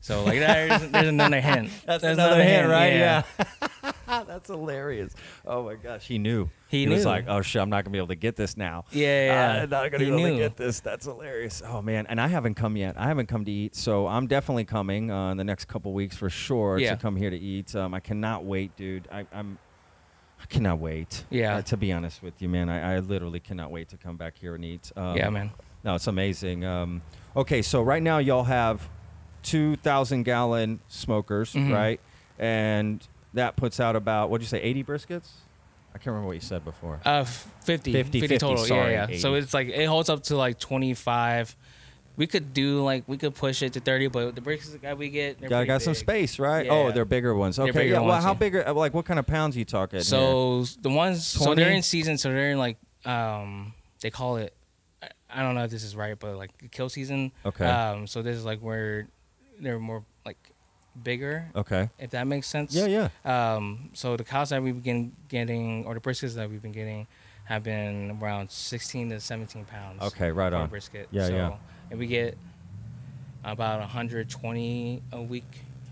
So 0.00 0.24
like 0.24 0.38
there's, 0.40 0.90
there's 0.90 1.08
another 1.08 1.40
hint. 1.40 1.70
That's 1.86 2.02
There's 2.02 2.18
another 2.18 2.42
hint, 2.42 2.68
right? 2.68 2.92
Yeah. 2.94 3.22
Yeah. 3.38 3.46
That's 4.26 4.48
hilarious. 4.48 5.14
Oh 5.46 5.64
my 5.64 5.74
gosh, 5.74 6.06
he 6.06 6.18
knew. 6.18 6.48
He 6.68 6.86
was 6.88 7.04
knew. 7.04 7.10
like, 7.10 7.24
"Oh 7.28 7.42
shit, 7.42 7.60
I'm 7.62 7.70
not 7.70 7.84
gonna 7.84 7.92
be 7.92 7.98
able 7.98 8.08
to 8.08 8.14
get 8.14 8.36
this 8.36 8.56
now." 8.56 8.84
Yeah, 8.92 9.26
yeah. 9.26 9.62
I'm 9.62 9.70
not 9.70 9.90
gonna 9.90 10.04
He 10.04 10.10
be 10.10 10.16
able 10.16 10.28
to 10.30 10.36
get 10.36 10.56
this. 10.56 10.80
That's 10.80 11.06
hilarious. 11.06 11.62
Oh 11.66 11.82
man, 11.82 12.06
and 12.08 12.20
I 12.20 12.26
haven't 12.28 12.54
come 12.54 12.76
yet. 12.76 12.96
I 12.98 13.06
haven't 13.08 13.26
come 13.26 13.44
to 13.44 13.50
eat, 13.50 13.74
so 13.76 14.06
I'm 14.06 14.26
definitely 14.26 14.64
coming 14.64 15.10
uh, 15.10 15.30
in 15.30 15.36
the 15.36 15.44
next 15.44 15.66
couple 15.66 15.92
weeks 15.92 16.16
for 16.16 16.30
sure 16.30 16.78
Yeah. 16.78 16.90
to 16.94 16.96
come 17.00 17.16
here 17.16 17.30
to 17.30 17.38
eat. 17.38 17.74
Um, 17.74 17.94
I 17.94 18.00
cannot 18.00 18.44
wait, 18.44 18.76
dude. 18.76 19.08
I, 19.12 19.26
I'm. 19.32 19.58
I 20.42 20.46
cannot 20.46 20.78
wait. 20.78 21.24
Yeah. 21.28 21.56
Uh, 21.56 21.62
to 21.62 21.76
be 21.76 21.92
honest 21.92 22.22
with 22.22 22.40
you, 22.40 22.48
man, 22.48 22.70
I, 22.70 22.94
I 22.94 22.98
literally 23.00 23.40
cannot 23.40 23.70
wait 23.70 23.90
to 23.90 23.98
come 23.98 24.16
back 24.16 24.38
here 24.38 24.54
and 24.54 24.64
eat. 24.64 24.90
Um, 24.96 25.14
yeah, 25.16 25.28
man. 25.28 25.50
No, 25.84 25.94
it's 25.96 26.06
amazing. 26.06 26.64
Um, 26.64 27.02
okay, 27.36 27.60
so 27.62 27.82
right 27.82 28.02
now 28.02 28.18
y'all 28.18 28.44
have 28.44 28.88
two 29.42 29.76
thousand 29.76 30.22
gallon 30.22 30.80
smokers, 30.88 31.52
Mhm. 31.52 31.72
right? 31.72 32.00
And 32.38 33.06
that 33.34 33.56
puts 33.56 33.80
out 33.80 33.96
about 33.96 34.30
what'd 34.30 34.42
you 34.44 34.48
say, 34.48 34.60
eighty 34.60 34.82
briskets? 34.84 35.28
I 35.92 35.98
can't 35.98 36.08
remember 36.08 36.28
what 36.28 36.34
you 36.36 36.40
said 36.40 36.64
before. 36.64 37.00
Uh, 37.04 37.24
50, 37.24 37.92
50, 37.92 37.92
50, 37.92 38.20
50, 38.20 38.38
total. 38.38 38.64
sorry, 38.64 38.92
yeah, 38.92 39.08
yeah. 39.10 39.18
So 39.18 39.34
it's 39.34 39.52
like 39.52 39.68
it 39.68 39.86
holds 39.86 40.08
up 40.08 40.22
to 40.24 40.36
like 40.36 40.58
25. 40.60 41.56
We 42.16 42.26
could 42.26 42.52
do 42.52 42.84
like 42.84 43.04
we 43.08 43.16
could 43.16 43.34
push 43.34 43.62
it 43.62 43.72
to 43.72 43.80
30, 43.80 44.08
but 44.08 44.34
the 44.34 44.40
bricks 44.40 44.68
that 44.68 44.98
we 44.98 45.08
get, 45.08 45.40
they're 45.40 45.48
got 45.48 45.66
got 45.66 45.82
some 45.82 45.94
space, 45.94 46.38
right? 46.38 46.68
Oh, 46.70 46.92
they're 46.92 47.04
bigger 47.04 47.34
ones. 47.34 47.58
Okay, 47.58 47.70
bigger 47.72 47.94
yeah. 47.94 48.00
Well, 48.00 48.20
how 48.20 48.32
yeah. 48.32 48.34
bigger? 48.34 48.68
uh, 48.68 48.72
Like, 48.72 48.94
what 48.94 49.04
kind 49.04 49.18
of 49.18 49.26
pounds 49.26 49.56
you 49.56 49.64
talking? 49.64 49.96
here? 49.98 50.04
So 50.04 50.64
the 50.80 50.90
ones, 50.90 51.26
so 51.26 51.54
they're 51.54 51.70
in 51.72 51.82
season, 51.82 52.18
so 52.18 52.28
they're 52.28 52.50
in 52.52 52.58
like 52.58 52.76
um 53.04 53.72
they 54.00 54.10
call 54.10 54.36
it. 54.36 54.54
I- 55.32 55.42
don't 55.42 55.54
know 55.54 55.64
if 55.64 55.70
this 55.70 55.84
is 55.84 55.96
right, 55.96 56.18
but 56.18 56.36
like 56.36 56.50
kill 56.72 56.88
season. 56.88 57.32
Okay. 57.46 57.64
Um, 57.64 58.06
so 58.06 58.20
this 58.22 58.36
is 58.36 58.44
like 58.44 58.58
where 58.60 59.08
they're 59.60 59.78
more 59.78 60.04
bigger, 61.02 61.46
okay. 61.54 61.90
if 61.98 62.10
that 62.10 62.26
makes 62.26 62.46
sense. 62.46 62.74
Yeah, 62.74 63.08
yeah. 63.24 63.54
Um, 63.54 63.90
so 63.92 64.16
the 64.16 64.24
cows 64.24 64.50
that 64.50 64.62
we've 64.62 64.82
been 64.82 65.12
getting, 65.28 65.84
or 65.86 65.94
the 65.94 66.00
briskets 66.00 66.34
that 66.34 66.50
we've 66.50 66.62
been 66.62 66.72
getting, 66.72 67.06
have 67.44 67.64
been 67.64 68.18
around 68.22 68.50
16 68.50 69.10
to 69.10 69.20
17 69.20 69.64
pounds. 69.64 70.02
Okay, 70.02 70.30
right 70.30 70.52
on. 70.52 70.68
brisket. 70.68 71.08
Yeah, 71.10 71.26
so, 71.26 71.34
yeah. 71.34 71.56
And 71.90 71.98
we 71.98 72.06
get 72.06 72.38
about 73.44 73.80
120 73.80 75.02
a 75.12 75.22
week. 75.22 75.44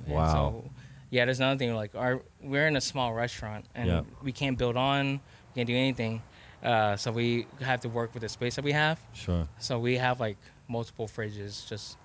And 0.06 0.14
Wow. 0.14 0.32
So, 0.32 0.70
yeah, 1.10 1.24
there's 1.24 1.40
another 1.40 1.58
thing. 1.58 1.74
Like, 1.74 1.94
our 1.94 2.20
we're 2.40 2.66
in 2.66 2.76
a 2.76 2.80
small 2.80 3.12
restaurant, 3.12 3.64
and 3.74 4.06
we 4.22 4.32
can't 4.32 4.56
build 4.56 4.76
on, 4.76 5.14
we 5.14 5.54
can't 5.56 5.66
do 5.66 5.74
anything. 5.74 6.22
Uh, 6.62 6.96
so 6.96 7.12
we 7.12 7.46
have 7.60 7.80
to 7.80 7.88
work 7.88 8.14
with 8.14 8.22
the 8.22 8.28
space 8.28 8.56
that 8.56 8.64
we 8.64 8.72
have. 8.72 9.00
Sure. 9.12 9.48
So 9.58 9.78
we 9.78 9.96
have 9.96 10.20
like 10.20 10.36
multiple 10.68 11.06
fridges, 11.06 11.68
just 11.68 11.96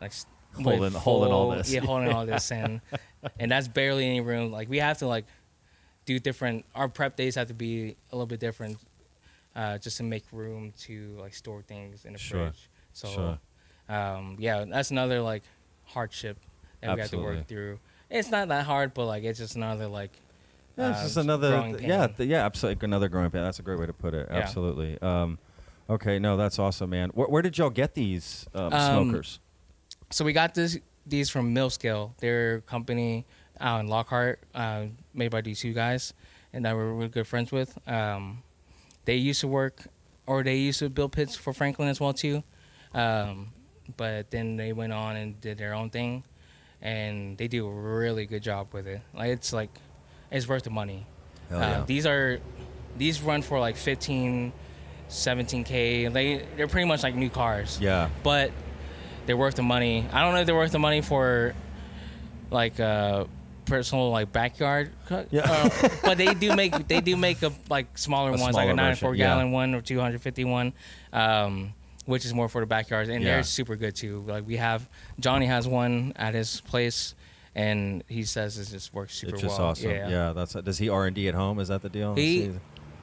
like 0.00 0.12
s- 0.58 0.64
with 0.64 0.66
Holding- 0.78 0.92
holding 1.00 1.32
all 1.32 1.50
this. 1.50 1.72
Yeah, 1.72 1.80
holding 1.80 2.10
all 2.12 2.26
this, 2.26 2.50
and 2.60 2.80
and 3.38 3.50
that's 3.50 3.68
barely 3.68 4.06
any 4.06 4.20
room. 4.20 4.50
Like 4.52 4.68
we 4.68 4.78
have 4.78 4.98
to 4.98 5.06
like 5.06 5.24
do 6.06 6.18
different. 6.18 6.64
Our 6.74 6.88
prep 6.88 7.16
days 7.16 7.34
have 7.36 7.48
to 7.48 7.54
be 7.54 7.96
a 8.12 8.14
little 8.16 8.26
bit 8.26 8.40
different, 8.40 8.78
uh, 9.56 9.78
just 9.78 9.96
to 9.98 10.02
make 10.02 10.24
room 10.32 10.72
to 10.82 11.16
like 11.20 11.34
store 11.34 11.62
things 11.62 12.04
in 12.04 12.12
the 12.12 12.18
Sure, 12.18 12.46
fridge. 12.46 12.68
So, 12.92 13.08
sure. 13.88 13.94
um, 13.96 14.36
yeah, 14.38 14.64
that's 14.66 14.90
another 14.90 15.20
like 15.20 15.42
hardship 15.84 16.38
that 16.80 16.94
we 16.94 17.00
have 17.00 17.10
to 17.10 17.18
work 17.18 17.46
through. 17.48 17.78
It's 18.10 18.30
not 18.30 18.48
that 18.48 18.64
hard, 18.66 18.94
but 18.94 19.06
like 19.06 19.24
it's 19.24 19.38
just 19.38 19.56
another 19.56 19.86
like. 19.88 20.10
Yeah, 20.76 20.90
it's 20.90 20.98
uh, 20.98 21.02
just 21.04 21.16
another. 21.18 21.50
growing 21.50 21.82
yeah, 21.84 22.08
th- 22.08 22.28
yeah, 22.28 22.44
absolutely. 22.44 22.84
Another 22.84 23.08
growing 23.08 23.30
pain. 23.30 23.42
That's 23.44 23.60
a 23.60 23.62
great 23.62 23.78
way 23.78 23.86
to 23.86 23.92
put 23.92 24.12
it. 24.12 24.26
Yeah. 24.28 24.38
Absolutely. 24.38 25.00
Um, 25.00 25.38
okay, 25.88 26.18
no, 26.18 26.36
that's 26.36 26.58
awesome, 26.58 26.90
man. 26.90 27.10
Where, 27.10 27.28
where 27.28 27.42
did 27.42 27.56
y'all 27.58 27.70
get 27.70 27.94
these 27.94 28.46
um, 28.54 28.72
Um, 28.72 29.04
smokers? 29.08 29.38
So 30.10 30.24
we 30.24 30.32
got 30.32 30.54
this 30.54 30.78
these 31.06 31.30
from 31.30 31.52
Mill 31.52 31.70
Scale. 31.70 32.14
They're 32.18 32.60
company 32.62 33.26
out 33.60 33.80
in 33.80 33.88
Lockhart, 33.88 34.40
uh, 34.54 34.86
made 35.12 35.30
by 35.30 35.40
these 35.40 35.60
two 35.60 35.72
guys, 35.72 36.14
and 36.52 36.64
that 36.64 36.74
we're 36.74 36.92
really 36.92 37.08
good 37.08 37.26
friends 37.26 37.52
with. 37.52 37.76
Um, 37.88 38.42
they 39.04 39.16
used 39.16 39.40
to 39.40 39.48
work, 39.48 39.86
or 40.26 40.42
they 40.42 40.56
used 40.56 40.78
to 40.80 40.88
build 40.88 41.12
pits 41.12 41.36
for 41.36 41.52
Franklin 41.52 41.88
as 41.88 42.00
well 42.00 42.12
too, 42.12 42.42
um, 42.94 43.52
but 43.96 44.30
then 44.30 44.56
they 44.56 44.72
went 44.72 44.92
on 44.92 45.16
and 45.16 45.40
did 45.40 45.58
their 45.58 45.74
own 45.74 45.90
thing, 45.90 46.24
and 46.80 47.36
they 47.38 47.48
do 47.48 47.66
a 47.66 47.72
really 47.72 48.26
good 48.26 48.42
job 48.42 48.68
with 48.72 48.86
it. 48.86 49.00
Like 49.14 49.30
it's 49.30 49.52
like 49.52 49.70
it's 50.30 50.48
worth 50.48 50.64
the 50.64 50.70
money. 50.70 51.06
Hell 51.48 51.58
Uh, 51.58 51.60
yeah. 51.60 51.84
These 51.86 52.06
are 52.06 52.40
these 52.96 53.20
run 53.20 53.42
for 53.42 53.58
like 53.60 53.76
15, 53.76 54.52
17k. 55.08 56.12
They 56.12 56.46
they're 56.56 56.68
pretty 56.68 56.86
much 56.88 57.02
like 57.02 57.14
new 57.14 57.30
cars 57.30 57.78
yeah. 57.80 58.08
but 58.22 58.50
they're 59.26 59.36
worth 59.36 59.54
the 59.56 59.62
money. 59.62 60.06
I 60.12 60.22
don't 60.22 60.34
know 60.34 60.40
if 60.40 60.46
they're 60.46 60.54
worth 60.54 60.72
the 60.72 60.78
money 60.78 61.00
for 61.00 61.54
like 62.50 62.78
uh 62.80 63.24
personal 63.64 64.10
like 64.10 64.30
backyard 64.32 64.92
cut. 65.06 65.28
Yeah. 65.30 65.42
uh, 65.50 65.88
but 66.02 66.18
they 66.18 66.34
do 66.34 66.54
make 66.54 66.86
they 66.88 67.00
do 67.00 67.16
make 67.16 67.42
a 67.42 67.52
like 67.70 67.96
smaller 67.96 68.28
A 68.28 68.32
ones 68.32 68.42
smaller 68.42 68.56
like 68.56 68.64
a 68.66 68.70
version, 68.72 68.76
94 68.76 69.14
yeah. 69.14 69.26
gallon 69.26 69.52
one 69.52 69.74
or 69.74 69.80
251 69.80 70.72
um 71.12 71.72
which 72.06 72.26
is 72.26 72.34
more 72.34 72.48
for 72.50 72.60
the 72.60 72.66
backyards 72.66 73.08
and 73.08 73.22
Yeah. 73.24 73.34
they're 73.36 73.42
super 73.42 73.76
good 73.76 73.94
too. 73.96 74.22
Like 74.26 74.46
we 74.46 74.56
have 74.58 74.86
Johnny 75.18 75.46
has 75.46 75.66
one 75.66 76.12
at 76.16 76.34
his 76.34 76.60
place 76.60 77.14
and 77.54 78.04
he 78.08 78.24
says 78.24 78.58
it 78.58 78.68
just 78.70 78.92
works 78.92 79.14
super 79.14 79.32
It's 79.34 79.42
just 79.42 79.58
well. 79.58 79.68
awesome. 79.68 79.90
Yeah. 79.90 80.08
yeah 80.08 80.32
that's. 80.34 80.52
Does 80.54 80.76
he 80.76 80.88
R 80.90 81.06
and 81.06 81.14
D 81.16 81.28
at 81.28 81.34
home? 81.34 81.58
Is 81.60 81.68
that 81.68 81.80
the 81.82 81.88
deal? 81.88 82.14
He-. 82.14 82.50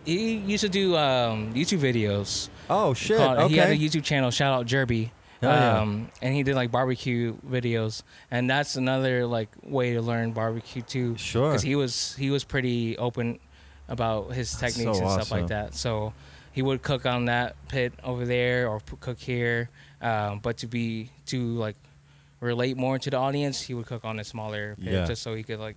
He 0.05 0.35
used 0.35 0.61
to 0.63 0.69
do 0.69 0.95
um 0.97 1.53
YouTube 1.55 1.79
videos. 1.79 2.49
Oh 2.69 2.93
shit. 2.93 3.17
called- 3.17 3.37
okay. 3.39 3.47
He 3.53 3.57
had 3.57 3.69
a 3.71 3.77
YouTube 3.77 4.03
channel. 4.03 4.29
Shout 4.29 4.53
out 4.53 4.65
Jerby. 4.67 5.09
Hell 5.41 5.51
yeah. 5.51 5.79
Um, 5.79 6.09
and 6.21 6.33
he 6.35 6.43
did 6.43 6.55
like 6.55 6.71
barbecue 6.71 7.35
videos, 7.47 8.03
and 8.29 8.49
that's 8.49 8.75
another 8.75 9.25
like 9.25 9.49
way 9.63 9.93
to 9.93 10.01
learn 10.01 10.31
barbecue 10.33 10.81
too. 10.83 11.17
Sure. 11.17 11.49
Because 11.49 11.63
he 11.63 11.75
was 11.75 12.15
he 12.15 12.29
was 12.29 12.43
pretty 12.43 12.97
open 12.97 13.39
about 13.87 14.33
his 14.33 14.51
That's 14.57 14.75
techniques 14.75 14.99
so 14.99 15.03
and 15.03 15.11
stuff 15.13 15.31
like 15.31 15.47
that. 15.47 15.73
So, 15.73 16.13
he 16.53 16.61
would 16.61 16.81
cook 16.81 17.05
on 17.05 17.25
that 17.25 17.55
pit 17.67 17.93
over 18.03 18.25
there 18.25 18.69
or 18.69 18.81
cook 18.99 19.19
here. 19.19 19.69
Um, 20.01 20.39
but 20.39 20.57
to 20.57 20.67
be 20.67 21.09
to 21.27 21.55
like 21.55 21.75
relate 22.39 22.77
more 22.77 22.97
to 22.99 23.09
the 23.09 23.17
audience, 23.17 23.61
he 23.61 23.73
would 23.73 23.85
cook 23.85 24.05
on 24.05 24.19
a 24.19 24.23
smaller 24.23 24.75
pit 24.75 24.93
Yeah. 24.93 25.05
just 25.05 25.21
so 25.23 25.33
he 25.33 25.43
could 25.43 25.59
like, 25.59 25.75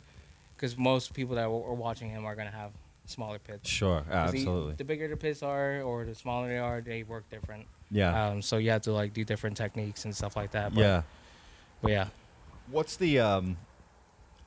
because 0.56 0.76
most 0.78 1.12
people 1.14 1.36
that 1.36 1.44
are 1.46 1.74
watching 1.74 2.10
him 2.10 2.24
are 2.24 2.34
gonna 2.34 2.50
have 2.50 2.70
smaller 3.06 3.38
pits. 3.38 3.68
Sure, 3.68 4.02
absolutely. 4.10 4.74
the 4.74 4.84
bigger 4.84 5.08
the 5.08 5.16
pits 5.16 5.42
are, 5.42 5.82
or 5.82 6.04
the 6.04 6.14
smaller 6.14 6.48
they 6.48 6.58
are, 6.58 6.80
they 6.80 7.02
work 7.02 7.28
different. 7.30 7.66
Yeah, 7.94 8.28
Um, 8.28 8.42
so 8.42 8.56
you 8.58 8.70
have 8.70 8.82
to 8.82 8.92
like 8.92 9.12
do 9.14 9.24
different 9.24 9.56
techniques 9.56 10.04
and 10.04 10.14
stuff 10.14 10.34
like 10.36 10.50
that. 10.50 10.74
But, 10.74 10.80
yeah. 10.80 11.02
But 11.80 11.90
yeah. 11.92 12.06
What's 12.70 12.96
the? 12.96 13.20
um 13.20 13.56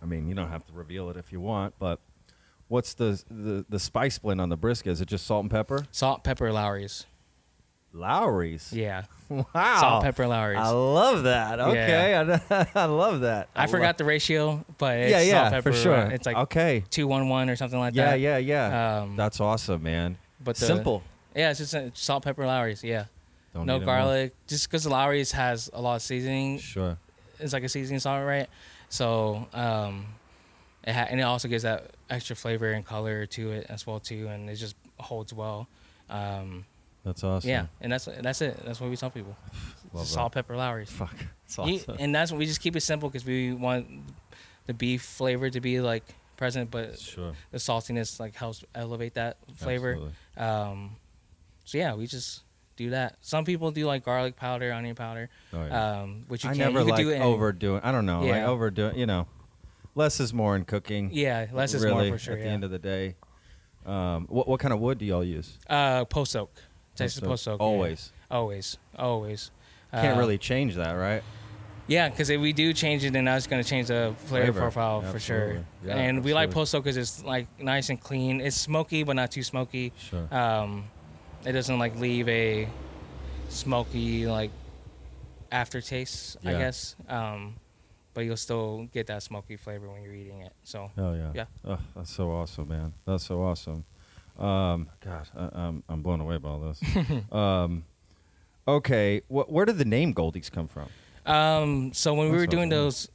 I 0.01 0.05
mean, 0.05 0.27
you 0.27 0.35
don't 0.35 0.49
have 0.49 0.65
to 0.67 0.73
reveal 0.73 1.09
it 1.09 1.17
if 1.17 1.31
you 1.31 1.39
want, 1.39 1.73
but 1.79 1.99
what's 2.67 2.93
the 2.93 3.23
the, 3.31 3.65
the 3.69 3.79
spice 3.79 4.19
blend 4.19 4.41
on 4.41 4.49
the 4.49 4.57
brisket? 4.57 4.91
Is 4.91 5.01
it 5.01 5.07
just 5.07 5.25
salt 5.25 5.43
and 5.43 5.51
pepper? 5.51 5.85
Salt, 5.91 6.23
pepper, 6.23 6.51
Lawry's. 6.51 7.05
Lawry's. 7.93 8.71
Yeah. 8.73 9.03
Wow. 9.29 9.77
Salt, 9.81 10.03
pepper, 10.03 10.25
Lawry's. 10.25 10.57
I 10.59 10.69
love 10.69 11.23
that. 11.23 11.59
Okay, 11.59 12.15
I, 12.15 12.21
I 12.75 12.85
love 12.85 13.21
that. 13.21 13.49
I 13.53 13.63
love- 13.63 13.71
forgot 13.71 13.97
the 13.97 14.05
ratio, 14.05 14.63
but 14.77 14.97
it's 14.99 15.11
Yeah, 15.11 15.19
yeah, 15.19 15.41
salt, 15.41 15.51
pepper, 15.53 15.71
for 15.73 15.77
sure. 15.77 15.95
uh, 15.97 16.09
It's 16.11 16.25
like 16.25 16.37
okay. 16.37 16.85
two 16.89 17.07
one 17.07 17.27
one 17.27 17.49
or 17.49 17.57
something 17.57 17.77
like 17.77 17.93
Yeah, 17.93 18.11
that. 18.11 18.19
Yeah, 18.21 18.37
yeah, 18.37 18.69
yeah. 18.69 18.99
Um, 19.01 19.17
That's 19.17 19.41
awesome, 19.41 19.83
man. 19.83 20.17
but 20.41 20.55
the, 20.55 20.65
Simple. 20.65 21.03
Yeah, 21.35 21.49
it's 21.49 21.59
just 21.59 21.75
uh, 21.75 21.89
salt, 21.93 22.23
pepper, 22.23 22.45
Lawry's. 22.45 22.85
Yeah. 22.85 23.05
Don't 23.57 23.65
no 23.65 23.77
need 23.77 23.83
'em 23.83 23.89
all. 23.89 23.95
garlic, 23.95 24.33
just 24.47 24.67
because 24.69 24.83
the 24.83 24.89
Lawry's 24.89 25.31
has 25.33 25.69
a 25.73 25.81
lot 25.81 25.95
of 25.95 26.01
seasoning. 26.01 26.59
Sure. 26.59 26.97
It's 27.39 27.53
like 27.53 27.63
a 27.63 27.69
seasoning 27.69 27.99
salt, 27.99 28.25
right? 28.25 28.47
So, 28.89 29.47
um, 29.53 30.05
it 30.83 30.93
ha- 30.93 31.07
and 31.09 31.19
it 31.19 31.23
also 31.23 31.47
gives 31.47 31.63
that 31.63 31.91
extra 32.09 32.35
flavor 32.35 32.71
and 32.71 32.85
color 32.85 33.25
to 33.27 33.51
it 33.51 33.65
as 33.69 33.85
well 33.85 33.99
too, 33.99 34.27
and 34.27 34.49
it 34.49 34.55
just 34.55 34.75
holds 34.99 35.33
well. 35.33 35.67
Um, 36.09 36.65
That's 37.03 37.23
awesome. 37.23 37.49
Yeah, 37.49 37.67
and 37.81 37.91
that's 37.91 38.05
that's 38.05 38.41
it. 38.41 38.59
That's 38.65 38.79
what 38.81 38.89
we 38.89 38.95
tell 38.97 39.09
people. 39.09 39.35
Salt, 40.03 40.33
pepper, 40.33 40.55
Lawry's. 40.57 40.89
Fuck. 40.89 41.15
It's 41.47 41.57
You- 41.57 41.95
and 41.99 42.13
that's 42.13 42.29
what 42.31 42.37
we 42.39 42.45
just 42.45 42.59
keep 42.59 42.75
it 42.75 42.81
simple 42.81 43.07
because 43.09 43.23
we 43.25 43.53
want 43.53 43.87
the 44.65 44.73
beef 44.73 45.01
flavor 45.01 45.49
to 45.49 45.61
be 45.61 45.79
like 45.79 46.03
present, 46.35 46.69
but 46.69 46.99
Sure. 46.99 47.31
the 47.51 47.57
saltiness 47.57 48.19
like 48.19 48.35
helps 48.35 48.65
elevate 48.75 49.13
that 49.13 49.37
flavor. 49.55 49.91
Absolutely. 49.93 50.13
Um, 50.43 50.95
so 51.63 51.77
yeah, 51.77 51.93
we 51.95 52.05
just 52.05 52.41
do 52.77 52.91
that. 52.91 53.17
Some 53.21 53.43
people 53.43 53.71
do 53.71 53.85
like 53.85 54.05
garlic 54.05 54.35
powder, 54.37 54.71
onion 54.71 54.95
powder, 54.95 55.29
Oh, 55.53 55.65
yeah. 55.65 56.01
um, 56.01 56.23
which 56.27 56.43
you 56.43 56.49
I 56.51 56.53
can 56.53 56.59
never 56.59 56.79
you 56.79 56.85
like 56.91 57.01
do 57.03 57.09
it 57.09 57.15
in- 57.17 57.21
overdoing. 57.23 57.81
I 57.83 57.91
don't 57.91 58.05
know. 58.05 58.19
Like 58.21 58.27
Yeah. 58.29 58.47
overdoing. 58.47 58.97
You 58.97 59.05
know, 59.05 59.27
less 59.95 60.19
is 60.19 60.33
more 60.33 60.55
in 60.55 60.63
cooking. 60.63 61.09
Yeah, 61.11 61.47
less 61.51 61.73
is 61.73 61.83
really, 61.83 62.09
more 62.09 62.17
for 62.17 62.23
sure. 62.23 62.33
At 62.35 62.39
the 62.39 62.45
yeah. 62.45 62.51
end 62.51 62.63
of 62.63 62.71
the 62.71 62.79
day, 62.79 63.15
um, 63.85 64.27
what 64.29 64.47
what 64.47 64.59
kind 64.59 64.73
of 64.73 64.79
wood 64.79 64.97
do 64.99 65.05
y'all 65.05 65.23
use? 65.23 65.57
uh, 65.69 66.05
post 66.05 66.35
oak, 66.35 66.51
Texas 66.95 67.19
Post 67.19 67.47
oak. 67.47 67.59
Always. 67.59 68.11
always, 68.31 68.77
always. 68.97 69.51
Can't 69.93 70.17
Uh, 70.17 70.19
really 70.19 70.37
change 70.37 70.75
that, 70.75 70.91
right? 70.93 71.23
Yeah, 71.89 72.09
because 72.09 72.29
if 72.29 72.41
we 72.41 72.51
do 72.51 72.73
change 72.73 73.05
it, 73.05 73.13
then 73.13 73.23
that's 73.23 73.47
going 73.47 73.63
to 73.63 73.69
change 73.69 73.87
the 73.87 74.13
flavor, 74.25 74.47
Flavor, 74.47 74.59
profile 74.59 75.01
for 75.03 75.19
sure. 75.19 75.37
absolutely. 75.37 75.65
Yeah, 75.85 75.95
and 75.95 76.21
we 76.21 76.33
like 76.33 76.49
absolutely. 76.49 76.53
post 76.53 76.75
oak 76.75 76.83
because 76.83 76.97
it's 76.97 77.23
like 77.23 77.47
nice 77.63 77.89
and 77.89 77.97
clean. 77.97 78.41
It's 78.41 78.57
smoky, 78.57 79.03
but 79.03 79.15
not 79.15 79.31
too 79.31 79.41
smoky. 79.43 79.93
Sure. 79.97 80.27
Um, 80.29 80.83
it 81.45 81.51
doesn't 81.53 81.79
like 81.79 81.95
leave 81.97 82.27
a 82.29 82.67
smoky 83.49 84.27
like 84.27 84.51
aftertaste, 85.51 86.37
I 86.45 86.51
Yeah. 86.51 86.57
guess. 86.59 86.95
Um, 87.07 87.55
but 88.13 88.25
you'll 88.25 88.37
still 88.37 88.89
get 88.93 89.07
that 89.07 89.21
smoky 89.23 89.55
flavor 89.57 89.87
when 89.89 90.01
you're 90.01 90.13
eating 90.15 90.41
it. 90.41 90.53
So 90.63 90.91
Oh 90.97 91.13
yeah. 91.13 91.31
Yeah. 91.33 91.45
Oh, 91.65 91.79
that's 91.95 92.11
so 92.13 92.31
awesome, 92.31 92.67
man. 92.69 92.93
That's 93.05 93.25
so 93.25 93.41
awesome. 93.43 93.85
Um, 94.37 94.89
God, 95.03 95.27
I, 95.35 95.49
I'm 95.53 95.83
I'm 95.89 96.01
blown 96.01 96.19
away 96.19 96.37
by 96.37 96.49
all 96.49 96.59
this. 96.59 96.81
um, 97.31 97.85
okay, 98.67 99.21
wh- 99.27 99.49
where 99.51 99.65
did 99.65 99.77
the 99.77 99.85
name 99.85 100.13
Goldee's 100.13 100.49
come 100.49 100.67
from? 100.67 100.89
Um, 101.25 101.93
so 101.93 102.13
when 102.13 102.27
we 102.27 102.37
That's 102.37 102.41
were 102.41 102.47
doing 102.47 102.71
awesome. 102.71 102.83
those 102.83 103.09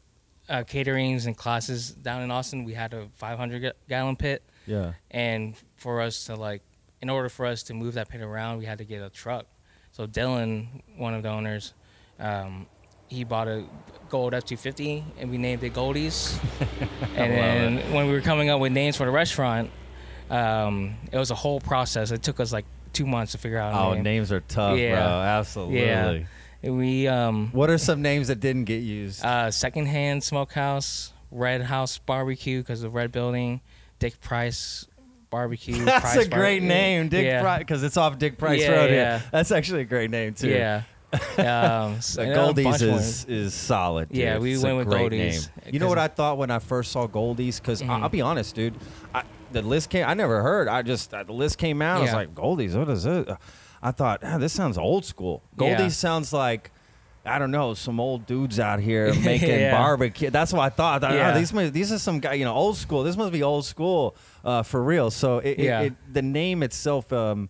uh, 0.48 0.64
caterings 0.64 1.26
and 1.26 1.36
classes 1.36 1.90
down 1.92 2.22
in 2.22 2.30
Austin, 2.30 2.64
we 2.64 2.74
had 2.74 2.92
a 2.92 3.06
500 3.16 3.60
ga- 3.62 3.72
gallon 3.88 4.16
pit, 4.16 4.42
Yeah. 4.66 4.92
and 5.10 5.54
for 5.76 6.00
us 6.00 6.24
to 6.26 6.34
like, 6.34 6.62
in 7.02 7.10
order 7.10 7.28
for 7.28 7.44
us 7.46 7.64
to 7.64 7.74
move 7.74 7.94
that 7.94 8.08
pit 8.08 8.20
around, 8.22 8.58
we 8.58 8.64
had 8.64 8.78
to 8.78 8.84
get 8.84 9.02
a 9.02 9.10
truck. 9.10 9.46
So 9.90 10.06
Dylan, 10.06 10.68
one 10.96 11.14
of 11.14 11.22
the 11.24 11.28
owners, 11.28 11.74
um, 12.18 12.66
he 13.08 13.24
bought 13.24 13.48
a 13.48 13.64
gold 14.08 14.32
F250, 14.32 15.02
and 15.18 15.30
we 15.30 15.36
named 15.36 15.62
it 15.64 15.74
Goldies. 15.74 16.38
and 17.16 17.32
then 17.32 17.92
when 17.92 18.06
we 18.06 18.12
were 18.12 18.20
coming 18.20 18.48
up 18.48 18.60
with 18.60 18.72
names 18.72 18.96
for 18.96 19.04
the 19.04 19.10
restaurant, 19.10 19.70
um, 20.30 20.94
it 21.10 21.18
was 21.18 21.30
a 21.30 21.34
whole 21.34 21.60
process. 21.60 22.10
It 22.12 22.22
took 22.22 22.40
us 22.40 22.52
like 22.52 22.64
two 22.92 23.04
months 23.04 23.32
to 23.32 23.38
figure 23.38 23.58
out. 23.58 23.74
A 23.74 23.78
Oh, 23.78 23.94
name. 23.94 24.04
names 24.04 24.32
are 24.32 24.40
tough, 24.40 24.78
Yeah. 24.78 24.94
bro. 24.94 25.02
Absolutely. 25.04 26.26
And 26.62 26.76
we 26.78 27.08
um, 27.08 27.50
What 27.52 27.68
are 27.70 27.78
some 27.78 28.00
names 28.00 28.28
that 28.28 28.38
didn't 28.38 28.64
get 28.64 28.82
used? 28.82 29.24
uh, 29.24 29.50
secondhand 29.50 30.22
smokehouse, 30.22 31.12
Red 31.32 31.62
House 31.62 31.98
Barbecue 31.98 32.60
because 32.60 32.84
of 32.84 32.94
Red 32.94 33.10
Building, 33.10 33.60
Dick 33.98 34.20
Price 34.20 34.86
Barbecue. 35.32 35.74
That's 35.84 36.12
Price 36.12 36.26
a 36.26 36.28
great 36.28 36.62
name, 36.62 37.08
Dick 37.08 37.24
yeah. 37.24 37.40
Price, 37.42 37.58
because 37.58 37.82
it's 37.82 37.96
off 37.96 38.18
Dick 38.18 38.38
Price 38.38 38.60
Yeah, 38.60 38.70
Road. 38.70 38.90
here. 38.90 38.98
yeah. 38.98 39.20
That's 39.32 39.50
actually 39.50 39.80
a 39.80 39.84
great 39.86 40.10
name 40.10 40.34
too. 40.34 40.50
Yeah. 40.50 40.82
um, 41.38 41.94
s- 41.96 42.16
But 42.16 42.26
and 42.28 42.32
a 42.32 42.36
bunch 42.36 42.56
Goldee's 42.56 42.82
is, 42.82 43.24
is 43.26 43.54
solid. 43.54 44.08
Dude. 44.10 44.18
Yeah, 44.18 44.38
we 44.38 44.52
It's 44.54 44.62
went 44.62 44.76
with 44.78 44.86
Goldee's, 44.88 45.50
Name. 45.64 45.74
You 45.74 45.80
know 45.80 45.88
what 45.88 45.98
I 45.98 46.08
thought 46.08 46.38
when 46.38 46.50
I 46.50 46.58
first 46.60 46.92
saw 46.92 47.06
Goldee's? 47.08 47.58
Because 47.60 47.82
Mhm. 47.82 48.02
I'll 48.02 48.08
be 48.08 48.20
honest, 48.20 48.54
dude. 48.54 48.74
I, 49.14 49.22
the 49.50 49.60
list 49.62 49.90
came. 49.90 50.06
I 50.06 50.14
never 50.14 50.42
heard. 50.42 50.68
I 50.68 50.82
just 50.82 51.12
uh, 51.12 51.22
the 51.24 51.32
list 51.32 51.58
came 51.58 51.82
out. 51.82 51.98
I 51.98 52.02
was 52.02 52.12
like, 52.14 52.34
Goldee's. 52.34 52.76
What 52.76 52.88
is 52.88 53.04
it? 53.04 53.28
I 53.82 53.90
thought 53.90 54.20
ah, 54.22 54.38
this 54.38 54.52
sounds 54.52 54.78
old 54.78 55.04
school. 55.04 55.42
Goldee's 55.56 55.80
Yeah. 55.80 55.88
sounds 55.88 56.32
like. 56.32 56.70
I 57.24 57.38
don't 57.38 57.50
know, 57.52 57.74
some 57.74 58.00
old 58.00 58.26
dudes 58.26 58.58
out 58.58 58.80
here 58.80 59.14
making 59.24 59.48
Yeah. 59.48 59.76
barbecue. 59.78 60.30
That's 60.30 60.52
what 60.52 60.62
I 60.62 60.68
thought. 60.70 61.02
I 61.04 61.08
thought, 61.08 61.14
Yeah. 61.16 61.32
oh, 61.34 61.38
these 61.38 61.52
must, 61.52 61.72
these 61.72 61.92
are 61.92 61.98
some 61.98 62.18
guy, 62.20 62.34
you 62.34 62.44
know, 62.44 62.54
old 62.54 62.76
school. 62.76 63.04
This 63.04 63.16
must 63.16 63.32
be 63.32 63.42
old 63.42 63.64
school 63.64 64.16
uh, 64.44 64.62
for 64.62 64.82
real. 64.82 65.10
So 65.10 65.38
it, 65.38 65.50
it- 65.50 65.58
Yeah. 65.60 65.80
it, 65.82 65.94
the 66.12 66.22
name 66.22 66.62
itself, 66.64 67.12
um, 67.12 67.48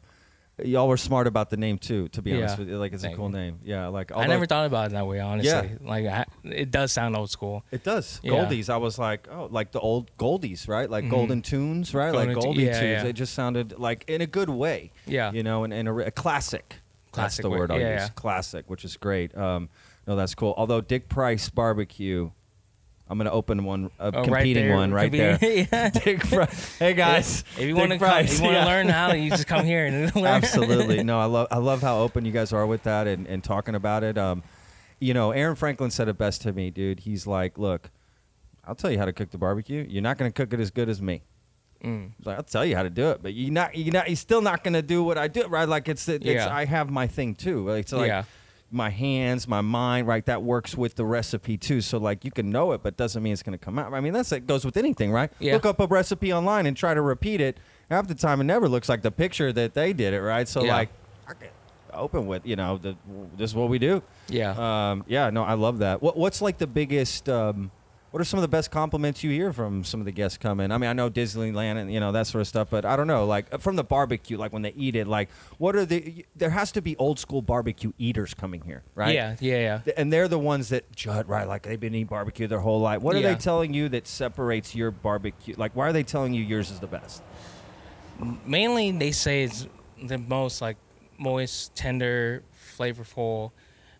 y'all 0.62 0.86
were 0.86 0.98
smart 0.98 1.26
about 1.26 1.48
the 1.48 1.56
name 1.56 1.78
too. 1.78 2.08
To 2.08 2.20
be 2.22 2.36
honest 2.36 2.58
with 2.58 2.68
you, 2.68 2.76
like 2.76 2.92
it's 2.92 3.02
a 3.02 3.14
cool 3.14 3.28
you. 3.30 3.32
name. 3.36 3.58
Yeah, 3.64 3.86
like 3.88 4.12
I 4.14 4.26
never 4.26 4.44
thought 4.44 4.66
about 4.66 4.88
it 4.88 4.92
that 4.92 5.06
way, 5.06 5.18
honestly. 5.18 5.50
Yeah. 5.50 5.88
Like, 5.88 6.06
I, 6.06 6.24
it 6.44 6.70
does 6.70 6.92
sound 6.92 7.16
old 7.16 7.30
school. 7.30 7.64
It 7.70 7.82
does. 7.82 8.20
Goldee's. 8.22 8.68
I 8.68 8.76
was 8.76 8.98
like, 8.98 9.26
oh, 9.32 9.48
like 9.50 9.72
the 9.72 9.80
old 9.80 10.14
Goldee's, 10.18 10.68
right? 10.68 10.88
Like 10.88 11.06
Mhm. 11.06 11.10
Golden 11.10 11.42
Tunes, 11.42 11.94
right? 11.94 12.12
like 12.14 12.28
Golden 12.34 12.42
Tu- 12.42 12.46
Goldie 12.66 12.78
Tunes. 12.78 13.04
It 13.04 13.14
just 13.14 13.32
sounded 13.32 13.78
like 13.78 14.04
in 14.06 14.20
a 14.20 14.26
good 14.26 14.50
way. 14.50 14.92
Yeah. 15.06 15.32
You 15.32 15.42
know, 15.42 15.64
and, 15.64 15.72
and 15.72 15.88
a, 15.88 15.96
a 16.08 16.10
classic. 16.10 16.76
That's 17.12 17.36
the 17.38 17.50
word 17.50 17.70
I'll 17.70 17.80
yeah, 17.80 17.92
use. 17.94 18.02
yeah. 18.02 18.08
Classic, 18.14 18.68
which 18.68 18.84
is 18.84 18.96
great. 18.96 19.36
Um, 19.36 19.68
no, 20.06 20.16
that's 20.16 20.34
cool. 20.34 20.54
Although 20.56 20.80
Dick 20.80 21.08
Price 21.08 21.48
Barbecue, 21.50 22.30
I'm 23.08 23.18
going 23.18 23.26
to 23.26 23.32
open 23.32 23.64
one, 23.64 23.90
a 23.98 24.06
Oh, 24.14 24.22
competing 24.24 24.66
there, 24.68 24.76
one 24.76 24.92
right 24.92 25.12
competing- 25.12 25.66
there. 25.70 25.90
yeah. 25.90 25.90
Dick 26.04 26.20
Price. 26.28 26.78
Hey 26.78 26.94
guys, 26.94 27.44
If 27.58 27.64
you 27.66 27.76
want 27.76 27.92
to, 27.92 27.98
Price, 27.98 28.32
if 28.34 28.38
you 28.38 28.44
want 28.44 28.54
to 28.54 28.60
yeah. 28.60 28.66
learn 28.66 28.88
how, 28.88 29.12
you 29.12 29.30
just 29.30 29.46
come 29.46 29.64
here 29.66 29.86
and 29.86 30.14
learn. 30.16 30.24
Absolutely. 30.26 31.02
No, 31.04 31.20
I 31.20 31.26
love 31.26 31.48
I 31.50 31.58
love 31.58 31.82
how 31.82 32.00
open 32.00 32.24
you 32.24 32.32
guys 32.32 32.52
are 32.52 32.66
with 32.66 32.84
that 32.84 33.06
and, 33.06 33.26
and 33.26 33.44
talking 33.44 33.74
about 33.74 34.02
it. 34.04 34.16
Um, 34.16 34.42
you 34.98 35.12
know, 35.14 35.32
Aaron 35.32 35.56
Franklin 35.56 35.90
said 35.90 36.08
it 36.08 36.16
best 36.16 36.42
to 36.42 36.52
me, 36.52 36.70
dude. 36.70 37.00
He's 37.00 37.26
like, 37.26 37.58
look, 37.58 37.90
I'll 38.64 38.74
tell 38.76 38.90
you 38.90 38.98
how 38.98 39.04
to 39.04 39.12
cook 39.12 39.30
the 39.30 39.38
barbecue. 39.38 39.84
You're 39.88 40.00
not 40.02 40.16
going 40.16 40.30
to 40.32 40.34
cook 40.34 40.52
it 40.54 40.60
as 40.60 40.70
good 40.70 40.88
as 40.88 41.02
me. 41.02 41.22
Mm. 41.84 42.12
Like, 42.24 42.36
I'll 42.36 42.44
tell 42.44 42.64
you 42.64 42.76
how 42.76 42.82
to 42.84 42.90
do 42.90 43.10
it, 43.10 43.22
but 43.22 43.34
you're 43.34 43.52
not. 43.52 43.76
You're 43.76 43.92
not. 43.92 44.08
You're 44.08 44.16
still 44.16 44.40
not 44.40 44.62
going 44.62 44.74
to 44.74 44.82
do 44.82 45.02
what 45.02 45.18
I 45.18 45.28
do, 45.28 45.46
right? 45.46 45.68
Like 45.68 45.88
it's. 45.88 46.08
it's 46.08 46.24
Yeah. 46.24 46.54
I 46.54 46.64
have 46.64 46.90
my 46.90 47.06
thing 47.06 47.34
too. 47.34 47.68
Like, 47.68 47.80
it's 47.80 47.92
like 47.92 48.06
Yeah. 48.08 48.24
my 48.70 48.88
hands, 48.90 49.48
my 49.48 49.60
mind, 49.62 50.06
right? 50.06 50.24
That 50.26 50.42
works 50.42 50.76
with 50.76 50.94
the 50.94 51.04
recipe 51.04 51.56
too. 51.58 51.80
So 51.80 51.98
like 51.98 52.24
you 52.24 52.30
can 52.30 52.50
know 52.50 52.72
it, 52.72 52.82
but 52.82 52.96
doesn't 52.96 53.22
mean 53.22 53.32
it's 53.32 53.42
going 53.42 53.58
to 53.58 53.64
come 53.64 53.78
out. 53.78 53.92
I 53.92 54.00
mean, 54.00 54.12
that's 54.12 54.30
it 54.32 54.46
goes 54.46 54.64
with 54.64 54.76
anything, 54.76 55.10
right? 55.10 55.32
Yeah. 55.40 55.54
Look 55.54 55.66
up 55.66 55.80
a 55.80 55.86
recipe 55.86 56.32
online 56.32 56.66
and 56.66 56.76
try 56.76 56.94
to 56.94 57.00
repeat 57.02 57.40
it. 57.40 57.58
Half 57.90 58.06
the 58.06 58.14
time, 58.14 58.40
it 58.40 58.44
never 58.44 58.68
looks 58.68 58.88
like 58.88 59.02
the 59.02 59.10
picture 59.10 59.52
that 59.52 59.74
they 59.74 59.92
did 59.92 60.14
it, 60.14 60.22
right? 60.22 60.46
So 60.48 60.62
like, 60.62 60.88
open 61.92 62.26
with 62.26 62.46
you 62.46 62.56
know 62.56 62.78
the, 62.78 62.96
this 63.36 63.50
is 63.50 63.54
what 63.56 63.68
we 63.68 63.78
do. 63.78 64.02
Yeah. 64.28 64.52
Um, 64.92 65.04
yeah. 65.08 65.30
No, 65.30 65.42
I 65.42 65.54
love 65.54 65.78
that. 65.80 66.00
What, 66.00 66.16
what's 66.16 66.40
like 66.40 66.58
the 66.58 66.66
biggest? 66.66 67.28
Um, 67.28 67.70
what 68.12 68.20
are 68.20 68.24
some 68.24 68.36
of 68.38 68.42
the 68.42 68.48
best 68.48 68.70
compliments 68.70 69.24
you 69.24 69.30
hear 69.30 69.52
from 69.54 69.84
some 69.84 69.98
of 70.00 70.04
the 70.06 70.12
guests 70.12 70.36
coming? 70.36 70.70
I 70.70 70.76
mean, 70.76 70.88
I 70.88 70.92
know 70.92 71.08
Disneyland 71.10 71.76
and 71.78 71.92
you 71.92 71.98
know 71.98 72.12
that 72.12 72.26
sort 72.26 72.42
of 72.42 72.46
stuff, 72.46 72.68
but 72.70 72.84
I 72.84 72.94
don't 72.94 73.06
know, 73.06 73.24
like 73.24 73.58
from 73.60 73.74
the 73.76 73.82
barbecue, 73.84 74.36
like 74.36 74.52
when 74.52 74.60
they 74.62 74.74
eat 74.76 74.94
it, 74.96 75.08
like 75.08 75.30
what 75.56 75.74
are 75.74 75.86
the? 75.86 76.24
There 76.36 76.50
has 76.50 76.70
to 76.72 76.82
be 76.82 76.94
old 76.98 77.18
school 77.18 77.40
barbecue 77.40 77.92
eaters 77.98 78.34
coming 78.34 78.60
here, 78.60 78.82
right? 78.94 79.14
Yeah. 79.14 79.36
Yeah. 79.40 79.80
Yeah. 79.86 79.92
And 79.96 80.12
they're 80.12 80.28
the 80.28 80.38
ones 80.38 80.68
that 80.68 80.94
judge, 80.94 81.26
right? 81.26 81.48
Like 81.48 81.62
they've 81.62 81.80
been 81.80 81.94
eating 81.94 82.06
barbecue 82.06 82.46
their 82.46 82.60
whole 82.60 82.80
life. 82.80 83.00
What 83.00 83.16
are 83.16 83.20
Yeah. 83.20 83.32
they 83.32 83.40
telling 83.40 83.72
you 83.72 83.88
that 83.88 84.06
separates 84.06 84.74
your 84.74 84.90
barbecue? 84.90 85.54
Like, 85.56 85.74
why 85.74 85.88
are 85.88 85.92
they 85.92 86.02
telling 86.04 86.34
you 86.34 86.44
yours 86.44 86.70
is 86.70 86.80
the 86.80 86.86
best? 86.86 87.22
mainly 88.46 88.92
they 88.92 89.10
say 89.10 89.44
it's 89.44 89.66
the 90.02 90.18
most 90.18 90.60
like 90.60 90.76
moist, 91.18 91.74
tender, 91.74 92.42
flavorful 92.78 93.50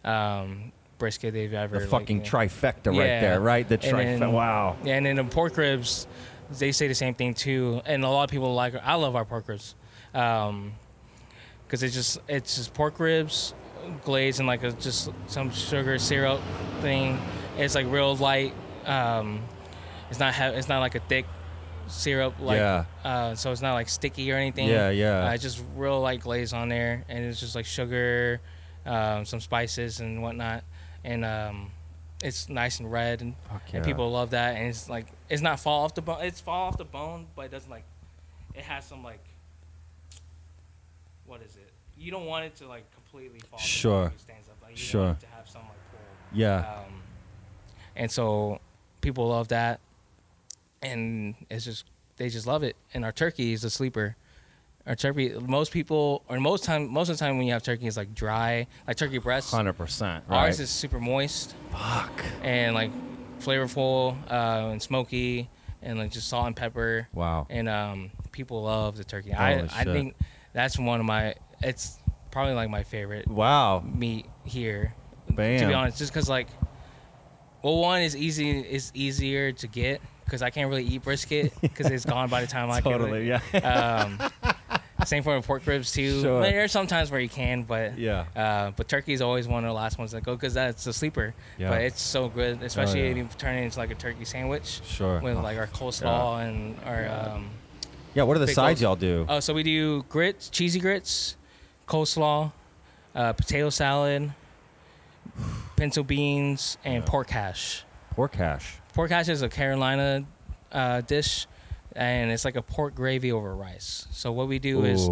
um, 0.04 0.70
brisket 1.02 1.34
they've 1.34 1.52
ever. 1.52 1.78
The 1.78 1.80
like, 1.82 1.90
fucking 1.90 2.18
yeah. 2.24 2.30
trifecta 2.30 2.86
right 2.86 2.96
Yeah. 2.96 3.20
there, 3.20 3.40
right? 3.40 3.68
The 3.68 3.76
trifecta. 3.76 4.30
wow. 4.30 4.76
Yeah, 4.84 4.94
and 4.96 5.04
then 5.04 5.16
the 5.16 5.24
pork 5.24 5.56
ribs, 5.56 6.06
they 6.58 6.70
say 6.70 6.86
the 6.86 6.94
same 6.94 7.14
thing 7.14 7.34
too. 7.34 7.82
And 7.84 8.04
a 8.04 8.08
lot 8.08 8.22
of 8.24 8.30
people 8.30 8.54
like. 8.54 8.74
I 8.76 8.94
love 8.94 9.16
our 9.16 9.24
pork 9.24 9.48
ribs. 9.48 9.74
Um, 10.14 10.74
because 11.66 11.82
it's 11.82 11.94
just 11.94 12.18
it's 12.28 12.56
just 12.56 12.72
pork 12.74 13.00
ribs 13.00 13.54
glazed 14.04 14.38
in 14.40 14.46
like 14.46 14.62
a 14.62 14.70
just 14.72 15.10
some 15.26 15.50
sugar 15.50 15.98
syrup 15.98 16.40
thing. 16.82 17.18
It's 17.58 17.74
like 17.74 17.86
real 17.90 18.14
light. 18.16 18.52
Um, 18.86 19.40
it's 20.10 20.20
not 20.20 20.34
ha- 20.34 20.52
it's 20.54 20.68
not 20.68 20.78
like 20.80 20.94
a 20.94 21.00
thick 21.00 21.26
syrup 21.88 22.34
like 22.40 22.58
Yeah. 22.58 22.84
uh, 23.04 23.34
so 23.34 23.50
it's 23.50 23.60
not 23.62 23.74
like 23.74 23.88
sticky 23.88 24.30
or 24.30 24.36
anything. 24.36 24.68
Yeah, 24.68 24.90
yeah. 24.90 25.26
Uh, 25.28 25.32
it's 25.32 25.42
just 25.42 25.62
real 25.74 26.00
light 26.00 26.20
glaze 26.20 26.52
on 26.52 26.68
there, 26.68 27.04
and 27.08 27.24
it's 27.24 27.40
just 27.40 27.54
like 27.56 27.64
sugar, 27.66 28.40
um, 28.86 29.24
some 29.24 29.40
spices 29.40 30.00
and 30.00 30.22
whatnot, 30.22 30.64
and 31.04 31.24
um, 31.24 31.70
it's 32.22 32.48
nice 32.48 32.80
and 32.80 32.90
red, 32.90 33.20
and, 33.20 33.34
Fuck 33.50 33.62
and 33.72 33.84
people 33.84 34.10
love 34.10 34.30
that. 34.30 34.56
And 34.56 34.68
it's 34.68 34.88
like 34.88 35.06
it's 35.28 35.42
not 35.42 35.60
fall 35.60 35.84
off 35.84 35.94
the 35.94 36.02
bone. 36.02 36.18
It's 36.22 36.40
fall 36.40 36.68
off 36.68 36.78
the 36.78 36.84
bone, 36.84 37.26
but 37.34 37.46
it 37.46 37.50
doesn't 37.50 37.70
like. 37.70 37.84
It 38.54 38.62
has 38.62 38.84
some 38.84 39.02
like. 39.02 39.24
What 41.26 41.40
is 41.42 41.56
it? 41.56 41.70
You 41.96 42.10
don't 42.10 42.26
want 42.26 42.44
it 42.44 42.56
to 42.56 42.66
like 42.66 42.84
completely 42.92 43.40
fall. 43.40 43.58
off 43.58 43.64
Sure. 43.64 44.04
bone 44.04 44.12
it 44.14 44.20
stands 44.20 44.48
up. 44.48 44.56
Like, 44.62 44.72
you 44.72 44.76
Sure. 44.76 45.16
To 45.18 45.26
have 45.28 45.48
some 45.48 45.62
like 45.62 45.90
pull. 45.90 46.00
Yeah. 46.32 46.58
Um, 46.58 47.02
and 47.96 48.10
so 48.10 48.60
people 49.00 49.28
love 49.28 49.48
that, 49.48 49.80
and 50.82 51.34
it's 51.50 51.64
just 51.64 51.84
they 52.16 52.28
just 52.28 52.46
love 52.46 52.62
it. 52.62 52.76
And 52.94 53.04
our 53.04 53.12
turkey 53.12 53.52
is 53.52 53.64
a 53.64 53.70
sleeper. 53.70 54.16
Our 54.86 54.96
turkey, 54.96 55.32
most 55.46 55.70
people, 55.70 56.24
or 56.28 56.40
most 56.40 56.64
time, 56.64 56.88
most 56.92 57.08
of 57.08 57.16
the 57.16 57.24
time 57.24 57.38
when 57.38 57.46
you 57.46 57.52
have 57.52 57.62
turkey, 57.62 57.86
is 57.86 57.96
like 57.96 58.14
dry, 58.14 58.66
like 58.86 58.96
turkey 58.96 59.18
breast. 59.18 59.52
Hundred 59.52 59.74
percent. 59.74 60.24
Right. 60.26 60.38
Ours 60.46 60.58
is 60.58 60.70
super 60.70 60.98
moist 60.98 61.54
Fuck. 61.70 62.24
and 62.42 62.74
like 62.74 62.90
flavorful 63.38 64.16
uh, 64.28 64.70
and 64.72 64.82
smoky, 64.82 65.48
and 65.82 65.98
like 66.00 66.10
just 66.10 66.28
salt 66.28 66.46
and 66.48 66.56
pepper. 66.56 67.06
Wow. 67.14 67.46
And 67.48 67.68
um, 67.68 68.10
people 68.32 68.62
love 68.64 68.96
the 68.96 69.04
turkey. 69.04 69.30
Holy 69.30 69.46
I 69.68 69.68
I 69.72 69.84
think 69.84 70.16
that's 70.52 70.76
one 70.78 70.98
of 70.98 71.06
my. 71.06 71.36
It's 71.62 71.98
probably 72.32 72.54
like 72.54 72.68
my 72.68 72.82
favorite 72.82 73.28
Wow. 73.28 73.84
meat 73.86 74.26
here. 74.44 74.94
Bam. 75.30 75.60
To 75.60 75.66
be 75.68 75.74
honest, 75.74 75.98
just 75.98 76.12
because 76.12 76.28
like, 76.28 76.48
well, 77.62 77.78
one 77.78 78.02
is 78.02 78.16
easy 78.16 78.50
is 78.58 78.90
easier 78.94 79.52
to 79.52 79.68
get 79.68 80.00
because 80.24 80.42
I 80.42 80.50
can't 80.50 80.68
really 80.68 80.84
eat 80.84 81.02
brisket 81.04 81.52
because 81.60 81.86
it's 81.86 82.04
gone 82.04 82.28
by 82.28 82.40
the 82.40 82.46
time 82.48 82.68
I 82.68 82.80
Totally. 82.82 83.26
get 83.26 83.42
Yeah. 83.54 84.18
Um, 84.40 84.54
same 85.04 85.22
for 85.22 85.40
pork 85.42 85.66
ribs 85.66 85.92
too. 85.92 86.20
Sure. 86.22 86.42
There 86.42 86.62
are 86.64 86.68
some 86.68 86.86
times 86.86 87.10
where 87.10 87.20
you 87.20 87.28
can, 87.28 87.62
but 87.62 87.98
Yeah. 87.98 88.24
Uh, 88.36 88.70
but 88.76 88.88
turkey 88.88 89.12
is 89.12 89.20
always 89.22 89.46
one 89.48 89.64
of 89.64 89.68
the 89.68 89.74
last 89.74 89.98
ones 89.98 90.12
that 90.12 90.22
go 90.22 90.34
because 90.34 90.54
that's 90.54 90.86
a 90.86 90.92
sleeper. 90.92 91.34
Yeah. 91.58 91.70
But 91.70 91.82
it's 91.82 92.00
so 92.00 92.28
good, 92.28 92.62
especially 92.62 93.00
yeah. 93.02 93.10
if 93.10 93.16
you 93.16 93.28
turn 93.38 93.56
it 93.56 93.62
into 93.62 93.78
like 93.78 93.90
a 93.90 93.94
turkey 93.94 94.24
sandwich 94.24 94.80
Sure. 94.84 95.20
with 95.20 95.36
Oh, 95.36 95.40
like 95.42 95.58
our 95.58 95.66
coleslaw 95.68 96.46
and 96.46 96.76
our. 96.84 97.08
Um, 97.08 97.50
Yeah. 98.14 98.24
What 98.24 98.36
are 98.36 98.40
the 98.40 98.48
sides 98.48 98.82
y'all 98.82 98.96
do? 98.96 99.26
Oh, 99.28 99.40
so 99.40 99.54
we 99.54 99.62
do 99.62 100.02
grits, 100.08 100.48
cheesy 100.50 100.80
grits, 100.80 101.36
coleslaw, 101.88 102.52
uh, 103.14 103.32
potato 103.32 103.70
salad, 103.70 104.32
pinto 105.76 106.02
beans, 106.02 106.76
and 106.84 107.02
Yeah. 107.02 107.10
pork 107.10 107.30
hash. 107.30 107.84
Pork 108.10 108.34
hash. 108.34 108.76
Pork 108.94 109.10
hash 109.10 109.28
is 109.28 109.42
a 109.42 109.48
Carolina 109.48 110.24
uh, 110.70 111.00
dish, 111.02 111.46
and 111.96 112.30
it's 112.30 112.44
like 112.44 112.56
a 112.56 112.62
pork 112.62 112.94
gravy 112.94 113.32
over 113.32 113.54
rice. 113.54 114.06
So 114.10 114.32
what 114.32 114.48
we 114.48 114.58
do 114.58 114.84
is, 114.84 115.04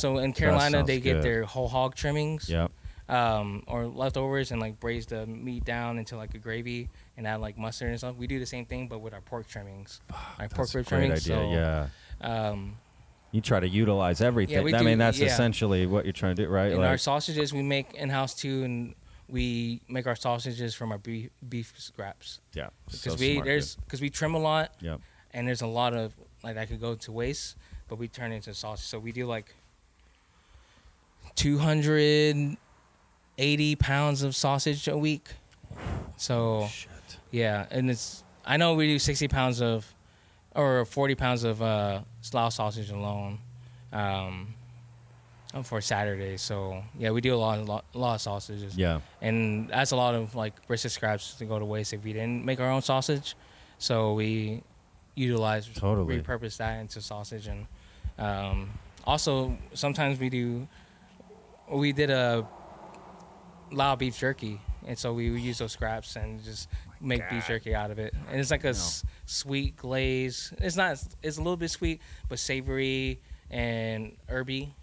so 0.00 0.18
in 0.18 0.32
Carolina 0.32 0.82
they 0.84 1.00
get 1.00 1.14
good. 1.14 1.22
their 1.22 1.44
whole 1.44 1.68
hog 1.68 1.94
trimmings, 1.94 2.48
Yep. 2.48 2.70
um, 3.08 3.62
or 3.66 3.86
leftovers, 3.86 4.50
and 4.50 4.60
like 4.60 4.78
braise 4.80 5.06
the 5.06 5.26
meat 5.26 5.64
down 5.64 5.98
into 5.98 6.16
like 6.16 6.34
a 6.34 6.38
gravy 6.38 6.88
and 7.16 7.26
add 7.26 7.40
like 7.40 7.56
mustard 7.58 7.88
and 7.90 7.98
stuff. 7.98 8.16
We 8.16 8.26
do 8.26 8.38
the 8.38 8.46
same 8.46 8.64
thing, 8.66 8.88
but 8.88 9.00
with 9.00 9.14
our 9.14 9.20
pork 9.20 9.46
trimmings, 9.48 10.00
our 10.38 10.48
pork 10.48 10.68
rib 10.74 10.86
great 10.86 10.98
trimmings. 11.00 11.30
idea. 11.30 11.88
So, 12.20 12.26
yeah. 12.26 12.48
um, 12.50 12.76
You 13.30 13.40
try 13.40 13.60
to 13.60 13.68
utilize 13.68 14.20
everything. 14.20 14.62
we 14.64 14.72
I 14.74 14.78
do- 14.78 14.84
mean, 14.84 14.98
that's 14.98 15.18
yeah. 15.18 15.26
essentially 15.26 15.86
what 15.86 16.04
you're 16.04 16.12
trying 16.12 16.36
to 16.36 16.42
do, 16.44 16.48
right? 16.48 16.70
And 16.72 16.80
Like- 16.80 16.88
our 16.90 16.98
sausages 16.98 17.52
we 17.52 17.62
make 17.62 17.94
in 17.94 18.08
house 18.10 18.34
too, 18.34 18.64
and 18.64 18.94
we 19.28 19.82
make 19.88 20.06
our 20.06 20.16
sausages 20.16 20.74
from 20.74 20.90
our 20.92 20.96
beef, 20.98 21.28
beef 21.46 21.74
scraps 21.76 22.40
yeah. 22.54 22.68
because 22.86 23.00
so 23.02 23.14
we 23.16 23.34
smart, 23.34 23.44
there's 23.46 23.76
because 23.76 24.00
we 24.00 24.08
trim 24.08 24.34
a 24.34 24.38
lot, 24.38 24.72
dude. 24.80 24.98
And 25.38 25.46
there's 25.46 25.62
a 25.62 25.66
lot 25.68 25.94
of 25.94 26.12
like 26.42 26.56
that 26.56 26.66
could 26.68 26.80
go 26.80 26.96
to 26.96 27.12
waste, 27.12 27.54
but 27.88 27.96
we 27.96 28.08
turn 28.08 28.32
it 28.32 28.36
into 28.36 28.52
sausage. 28.54 28.86
So 28.88 28.98
we 28.98 29.12
do 29.12 29.24
like 29.24 29.54
280 31.36 33.76
pounds 33.76 34.22
of 34.22 34.34
sausage 34.34 34.88
a 34.88 34.98
week. 34.98 35.28
So 36.16 36.66
Shit. 36.72 36.90
yeah, 37.30 37.66
and 37.70 37.88
it's 37.88 38.24
I 38.44 38.56
know 38.56 38.74
we 38.74 38.88
do 38.88 38.98
60 38.98 39.28
pounds 39.28 39.62
of 39.62 39.86
or 40.56 40.84
40 40.84 41.14
pounds 41.14 41.44
of 41.44 41.62
uh, 41.62 42.00
slough 42.20 42.52
sausage 42.54 42.90
alone. 42.90 43.38
Um, 43.92 44.54
for 45.62 45.80
Saturday, 45.80 46.36
so 46.36 46.82
yeah, 46.98 47.10
we 47.10 47.22
do 47.22 47.34
a 47.34 47.36
lot, 47.36 47.58
a 47.58 47.62
lot, 47.62 47.82
a 47.94 47.98
lot 47.98 48.16
of 48.16 48.20
sausages 48.20 48.76
Yeah. 48.76 49.00
and 49.22 49.66
that's 49.70 49.92
a 49.92 49.96
lot 49.96 50.14
of 50.14 50.34
like 50.34 50.66
brisket 50.66 50.92
scraps 50.92 51.36
to 51.36 51.46
go 51.46 51.58
to 51.58 51.64
waste 51.64 51.94
if 51.94 52.04
we 52.04 52.12
didn't 52.12 52.44
make 52.44 52.60
our 52.60 52.70
own 52.70 52.82
sausage. 52.82 53.34
So 53.78 54.12
we 54.12 54.62
utilize 55.18 55.68
Totally. 55.68 56.20
repurpose 56.22 56.56
that 56.58 56.80
into 56.80 57.00
sausage 57.00 57.46
and 57.46 57.66
um, 58.18 58.70
also 59.04 59.56
sometimes 59.74 60.18
we 60.18 60.28
do 60.30 60.66
we 61.70 61.92
did 61.92 62.10
a 62.10 62.46
lao 63.70 63.94
beef 63.96 64.16
jerky 64.18 64.60
and 64.86 64.98
so 64.98 65.12
we 65.12 65.30
would 65.30 65.40
use 65.40 65.58
those 65.58 65.72
scraps 65.72 66.16
and 66.16 66.42
just 66.42 66.68
make 67.00 67.28
beef 67.30 67.46
jerky 67.46 67.74
out 67.74 67.90
of 67.90 67.98
it 67.98 68.14
and 68.30 68.40
it's 68.40 68.50
like 68.50 68.64
a 68.64 68.68
s- 68.70 69.04
sweet 69.26 69.76
glaze 69.76 70.52
it's 70.58 70.76
not 70.76 70.92
it's 71.22 71.36
a 71.36 71.40
little 71.40 71.56
bit 71.56 71.70
sweet 71.70 72.00
but 72.28 72.38
savory 72.38 73.20
and 73.50 74.16
herby 74.28 74.74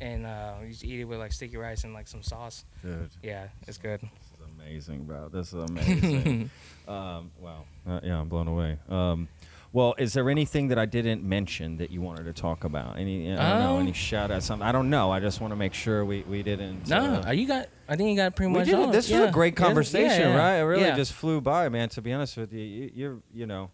and 0.00 0.26
uh, 0.26 0.54
you 0.62 0.68
just 0.70 0.84
eat 0.84 1.00
it 1.00 1.04
with 1.04 1.18
like 1.20 1.32
sticky 1.32 1.56
rice 1.56 1.84
and 1.84 1.94
like 1.94 2.08
some 2.08 2.22
sauce 2.22 2.64
Dude. 2.82 3.08
yeah 3.22 3.46
it's 3.68 3.78
good 3.78 4.00
This 4.00 4.40
is 4.40 4.46
amazing, 4.60 5.04
bro. 5.04 5.28
This 5.28 5.52
is 5.52 5.70
amazing. 5.70 6.50
um, 6.88 7.30
wow. 7.40 7.64
Uh, 7.86 8.00
yeah, 8.02 8.18
I'm 8.20 8.28
blown 8.28 8.48
away. 8.48 8.78
Um, 8.88 9.28
well, 9.74 9.96
is 9.98 10.12
there 10.12 10.30
anything 10.30 10.68
that 10.68 10.78
I 10.78 10.86
didn't 10.86 11.24
mention 11.24 11.78
that 11.78 11.90
you 11.90 12.00
wanted 12.00 12.26
to 12.26 12.32
talk 12.32 12.62
about? 12.62 12.96
Any, 12.96 13.32
I 13.32 13.36
don't 13.50 13.60
know, 13.60 13.74
Um, 13.74 13.80
any 13.80 13.92
shout 13.92 14.30
out, 14.30 14.44
something? 14.44 14.64
I 14.66 14.70
don't 14.70 14.88
know. 14.88 15.10
I 15.10 15.18
just 15.18 15.40
want 15.40 15.50
to 15.50 15.56
make 15.56 15.74
sure 15.74 16.04
we, 16.04 16.22
we 16.22 16.44
didn't. 16.44 16.86
No, 16.88 17.22
uh, 17.26 17.32
you 17.32 17.48
got. 17.48 17.66
I 17.88 17.96
think 17.96 18.08
you 18.10 18.16
got 18.16 18.36
pretty 18.36 18.52
we 18.52 18.58
much. 18.60 18.68
did. 18.68 18.92
This 18.92 19.10
yeah. 19.10 19.18
was 19.20 19.28
a 19.30 19.32
great 19.32 19.54
Yeah, 19.58 19.64
conversation, 19.66 20.28
yeah, 20.30 20.36
right? 20.36 20.54
It 20.58 20.62
really 20.62 20.84
yeah. 20.84 20.94
just 20.94 21.12
flew 21.12 21.40
by, 21.40 21.68
man. 21.68 21.88
To 21.88 22.00
be 22.00 22.12
honest 22.12 22.36
with 22.36 22.52
you, 22.52 22.60
you 22.62 22.90
you're, 22.94 23.22
you 23.32 23.46
know, 23.46 23.72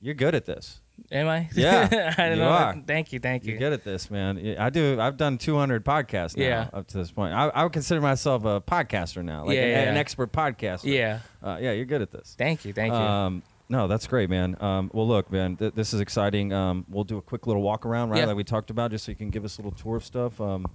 you're 0.00 0.14
good 0.14 0.36
at 0.36 0.44
this. 0.44 0.80
Am 1.10 1.26
I? 1.26 1.48
Yeah, 1.54 2.14
I 2.16 2.28
don't 2.28 2.38
you 2.38 2.44
know. 2.44 2.48
are. 2.48 2.82
Thank 2.86 3.12
you. 3.12 3.18
Thank 3.18 3.44
you. 3.44 3.50
You're 3.50 3.58
good 3.58 3.72
at 3.72 3.82
this, 3.82 4.08
man. 4.10 4.38
Yeah, 4.38 4.64
I 4.64 4.70
do. 4.70 4.98
I've 5.00 5.16
done 5.16 5.38
200 5.38 5.84
podcasts 5.84 6.36
now 6.36 6.44
Yeah. 6.44 6.68
up 6.72 6.86
to 6.86 6.98
this 6.98 7.10
point. 7.10 7.34
I, 7.34 7.48
I 7.48 7.64
would 7.64 7.72
consider 7.72 8.00
myself 8.00 8.44
a 8.44 8.60
podcaster 8.60 9.24
now, 9.24 9.44
like 9.44 9.56
Yeah, 9.56 9.62
an, 9.64 9.70
yeah. 9.70 9.90
an 9.90 9.96
expert 9.96 10.32
podcaster. 10.32 10.84
Yeah. 10.84 11.18
Uh, 11.42 11.58
yeah, 11.60 11.72
you're 11.72 11.84
good 11.84 12.00
at 12.00 12.12
this. 12.12 12.36
Thank 12.38 12.64
you. 12.64 12.72
Thank 12.72 12.92
you. 12.94 12.98
Um, 12.98 13.42
no, 13.68 13.86
that's 13.88 14.06
great, 14.06 14.30
man. 14.30 14.56
Um, 14.60 14.90
well, 14.94 15.06
look, 15.08 15.30
man, 15.32 15.56
th- 15.56 15.74
this 15.74 15.92
is 15.94 16.00
exciting. 16.00 16.52
Um, 16.52 16.84
we'll 16.88 17.04
do 17.04 17.18
a 17.18 17.22
quick 17.22 17.46
little 17.46 17.62
walk 17.62 17.84
around, 17.86 18.10
right, 18.10 18.20
Yeah. 18.20 18.26
like 18.26 18.36
we 18.36 18.44
talked 18.44 18.70
about, 18.70 18.90
just 18.90 19.04
so 19.04 19.10
you 19.12 19.16
can 19.16 19.30
give 19.30 19.44
us 19.44 19.58
a 19.58 19.62
little 19.62 19.76
tour 19.76 19.96
of 19.96 20.04
stuff. 20.04 20.40
Um, 20.40 20.66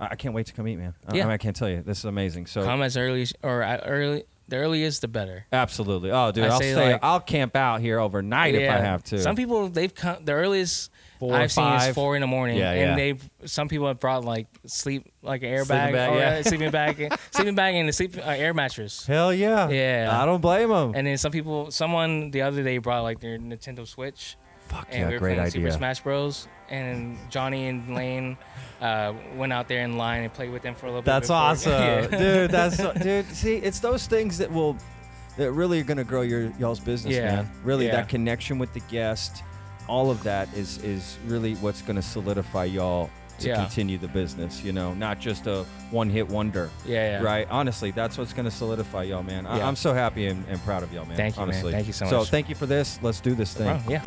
I, 0.00 0.08
I 0.12 0.14
can't 0.16 0.34
wait 0.34 0.46
to 0.46 0.52
come 0.52 0.66
eat, 0.68 0.76
man. 0.76 0.94
I, 1.08 1.12
I, 1.12 1.16
Yeah. 1.16 1.24
mean, 1.24 1.32
I 1.32 1.36
can't 1.38 1.54
tell 1.56 1.68
you. 1.68 1.82
This 1.82 1.98
is 1.98 2.04
amazing. 2.04 2.46
So, 2.46 2.64
Come 2.64 2.82
as 2.82 2.96
early 2.96 3.22
as- 3.22 3.32
or 3.42 3.62
at 3.62 3.82
early. 3.86 4.24
The 4.48 4.56
earliest, 4.56 5.00
the 5.00 5.08
better. 5.08 5.46
absolutely. 5.52 6.10
Oh, 6.10 6.30
dude, 6.32 6.44
I 6.44 6.48
I'll 6.48 6.58
say, 6.58 6.72
stay. 6.72 6.92
like- 6.92 7.04
I'll 7.04 7.20
camp 7.20 7.56
out 7.56 7.80
here 7.80 7.98
overnight 7.98 8.54
if 8.54 8.68
I 8.70 8.76
have 8.78 9.02
to. 9.04 9.18
Some 9.18 9.36
people 9.36 9.68
they've 9.68 9.94
come. 9.94 10.24
The 10.24 10.32
earliest 10.32 10.90
Four 11.22 11.34
I've 11.36 11.52
seen 11.52 11.62
five. 11.62 11.90
is 11.90 11.94
four 11.94 12.16
in 12.16 12.20
the 12.20 12.26
morning. 12.26 12.58
Yeah, 12.58 12.72
yeah. 12.74 12.80
and 12.90 12.98
they 12.98 13.46
some 13.46 13.68
people 13.68 13.86
have 13.86 14.00
brought 14.00 14.24
like 14.24 14.48
sleep 14.66 15.06
like 15.22 15.44
an 15.44 15.64
Sleeping 15.64 15.76
airbag, 15.76 15.92
bag, 15.92 16.10
or 16.10 16.18
yeah. 16.18 16.42
sleeping 16.42 16.70
bag, 16.72 17.14
sleeping 17.30 17.54
bag, 17.54 17.76
and 17.76 17.88
a 17.88 17.92
sleep 17.92 18.16
uh, 18.18 18.22
air 18.22 18.52
mattress. 18.52 19.06
Hell 19.06 19.32
yeah. 19.32 19.68
Yeah. 19.68 20.18
I 20.20 20.26
don't 20.26 20.40
blame 20.40 20.70
them. 20.70 20.94
And 20.96 21.06
then 21.06 21.16
some 21.18 21.30
people, 21.30 21.70
someone 21.70 22.32
the 22.32 22.42
other 22.42 22.64
day 22.64 22.78
brought 22.78 23.02
like 23.04 23.20
their 23.20 23.38
Nintendo 23.38 23.86
Switch. 23.86 24.36
Fuck 24.66 24.88
and 24.90 24.98
yeah, 25.02 25.06
we 25.06 25.12
were 25.14 25.18
great 25.20 25.36
playing 25.36 25.50
Super 25.52 25.66
idea. 25.66 25.78
Smash 25.78 26.00
Bros. 26.00 26.48
And 26.70 27.16
Johnny 27.30 27.68
and 27.68 27.94
Lane 27.94 28.36
uh, 28.80 29.12
went 29.36 29.52
out 29.52 29.68
there 29.68 29.84
in 29.84 29.96
line 29.96 30.24
and 30.24 30.32
played 30.32 30.50
with 30.50 30.62
them 30.62 30.74
for 30.74 30.86
a 30.86 30.88
little 30.88 31.02
That's 31.02 31.28
bit. 31.28 31.34
before- 31.34 31.36
awesome, 31.36 31.72
Yeah. 31.72 32.06
dude. 32.18 32.50
That's 32.50 32.76
so- 32.78 32.94
dude. 32.94 33.26
See, 33.26 33.56
it's 33.58 33.78
those 33.78 34.08
things 34.08 34.38
that 34.38 34.50
will 34.50 34.76
that 35.36 35.52
really 35.52 35.78
are 35.80 35.84
gonna 35.84 36.02
grow 36.02 36.22
your 36.22 36.52
y'all's 36.58 36.80
business, 36.80 37.14
Yeah, 37.14 37.36
man. 37.36 37.50
Really, 37.62 37.86
yeah. 37.86 37.92
that 37.96 38.08
connection 38.08 38.58
with 38.58 38.72
the 38.74 38.80
guest, 38.80 39.42
all 39.88 40.10
of 40.10 40.22
that 40.22 40.52
is 40.54 40.78
is 40.84 41.18
really 41.26 41.54
what's 41.56 41.82
gonna 41.82 42.02
solidify 42.02 42.64
y'all 42.64 43.10
to 43.38 43.48
Yeah. 43.48 43.56
continue 43.56 43.98
the 43.98 44.08
business. 44.08 44.62
You 44.62 44.72
know, 44.72 44.94
not 44.94 45.18
just 45.18 45.46
a 45.46 45.64
one 45.90 46.08
hit 46.10 46.28
wonder. 46.28 46.70
Yeah, 46.86 47.20
yeah. 47.20 47.22
Right. 47.26 47.46
Honestly, 47.50 47.90
that's 47.90 48.16
what's 48.18 48.32
gonna 48.32 48.50
solidify 48.50 49.04
y'all, 49.04 49.22
man. 49.22 49.46
I, 49.46 49.58
Yeah. 49.58 49.68
I'm 49.68 49.76
so 49.76 49.92
happy 49.94 50.26
and, 50.26 50.44
and 50.48 50.62
proud 50.64 50.82
of 50.82 50.92
y'all, 50.92 51.06
man. 51.06 51.16
Thank 51.16 51.36
you, 51.38 51.46
man. 51.46 51.62
Thank 51.70 51.86
you 51.86 51.92
so 51.92 52.04
much. 52.04 52.10
So 52.12 52.24
thank 52.24 52.48
you 52.48 52.54
for 52.54 52.66
this. 52.66 52.98
Let's 53.02 53.20
do 53.20 53.34
this 53.34 53.54
thing. 53.54 53.80
Bro, 53.82 53.92
yeah. 53.92 54.02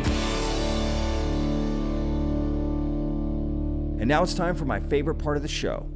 And 3.97 4.09
now 4.09 4.21
it's 4.23 4.33
time 4.33 4.55
for 4.55 4.65
my 4.65 4.79
favorite 4.79 5.15
part 5.15 5.37
of 5.37 5.41
the 5.43 5.49
show 5.49 5.87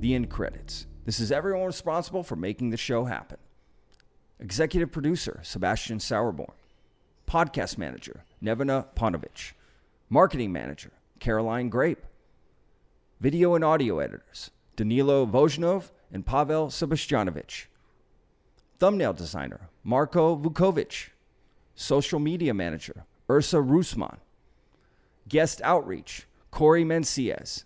the 0.00 0.14
end 0.14 0.30
credits. 0.30 0.86
This 1.04 1.18
is 1.20 1.32
everyone 1.32 1.66
responsible 1.66 2.22
for 2.22 2.36
making 2.36 2.70
the 2.70 2.76
show 2.76 3.04
happen. 3.06 3.38
Executive 4.38 4.92
producer 4.92 5.40
Sebastian 5.42 5.98
Sauerborn, 5.98 6.52
podcast 7.26 7.76
manager 7.78 8.22
Nevena 8.42 8.86
Ponovich, 8.94 9.52
marketing 10.08 10.52
manager 10.52 10.92
Caroline 11.18 11.68
Grape, 11.68 12.04
Video 13.20 13.56
and 13.56 13.64
audio 13.64 13.98
editors 13.98 14.52
Danilo 14.76 15.26
Vojnov 15.26 15.90
and 16.12 16.24
Pavel 16.24 16.68
Sebastianovich. 16.68 17.66
Thumbnail 18.78 19.12
designer 19.12 19.70
Marko 19.82 20.36
Vukovic. 20.36 21.08
Social 21.74 22.20
media 22.20 22.54
manager 22.54 23.04
Ursa 23.28 23.56
Rusman. 23.56 24.18
Guest 25.28 25.60
outreach 25.64 26.28
Corey 26.52 26.84
Menciez. 26.84 27.64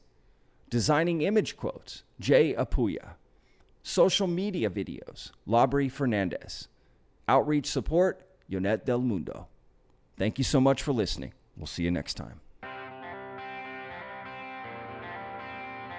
Designing 0.71 1.21
image 1.21 1.59
quotes 1.59 2.05
Jay 2.19 2.55
Apuya. 2.55 3.17
Social 3.83 4.27
media 4.27 4.71
videos 4.71 5.33
Labri 5.47 5.93
Fernandez. 5.93 6.69
Outreach 7.29 7.67
support 7.67 8.27
Yonette 8.49 8.87
Del 8.87 9.03
Mundo. 9.03 9.49
Thank 10.19 10.39
you 10.39 10.45
so 10.45 10.61
much 10.61 10.83
for 10.83 10.93
listening. 10.93 11.33
We'll 11.57 11.67
see 11.67 11.83
you 11.83 11.91
next 11.91 12.15
time. 12.15 12.41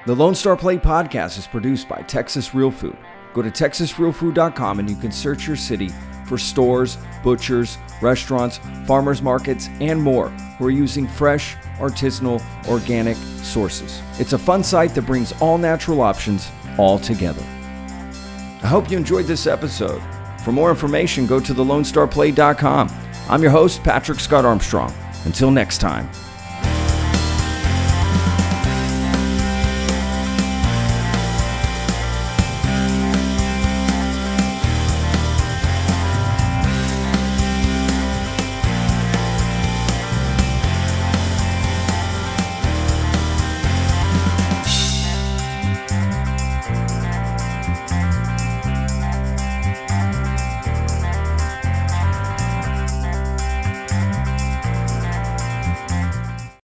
The 0.06 0.16
Lone 0.16 0.36
Star 0.36 0.58
Plate 0.58 0.82
podcast 0.82 1.38
is 1.38 1.48
produced 1.48 1.88
by 1.88 2.02
Texas 2.02 2.54
Real 2.54 2.72
Food. 2.72 2.98
Go 3.34 3.42
to 3.42 3.50
texasrealfood.com 3.50 4.80
and 4.80 4.90
you 4.90 4.96
can 4.98 5.12
search 5.12 5.48
your 5.48 5.56
city 5.56 5.90
for 6.28 6.38
stores, 6.38 6.98
butchers, 7.24 7.78
restaurants, 8.02 8.60
farmers 8.86 9.22
markets, 9.22 9.70
and 9.80 10.02
more 10.02 10.30
who 10.30 10.66
are 10.66 10.72
using 10.72 11.08
fresh, 11.08 11.56
artisanal, 11.80 12.42
organic 12.68 13.16
sources. 13.16 14.02
It's 14.20 14.34
a 14.34 14.38
fun 14.38 14.64
site 14.64 14.94
that 14.96 15.04
brings 15.04 15.32
all 15.42 15.58
natural 15.58 16.02
options 16.02 16.52
all 16.78 17.00
together. 17.00 17.42
I 18.62 18.68
hope 18.68 18.90
you 18.92 18.98
enjoyed 18.98 19.26
this 19.26 19.48
episode. 19.48 20.02
For 20.44 20.52
more 20.52 20.70
information, 20.70 21.26
go 21.26 21.40
to 21.40 21.54
thelonestarplate.com. 21.54 22.90
I'm 23.30 23.42
your 23.42 23.52
host, 23.52 23.84
Patrick 23.84 24.20
Scott 24.20 24.44
Armstrong. 24.46 24.94
Until 25.26 25.50
next 25.50 25.78
time, 25.78 26.10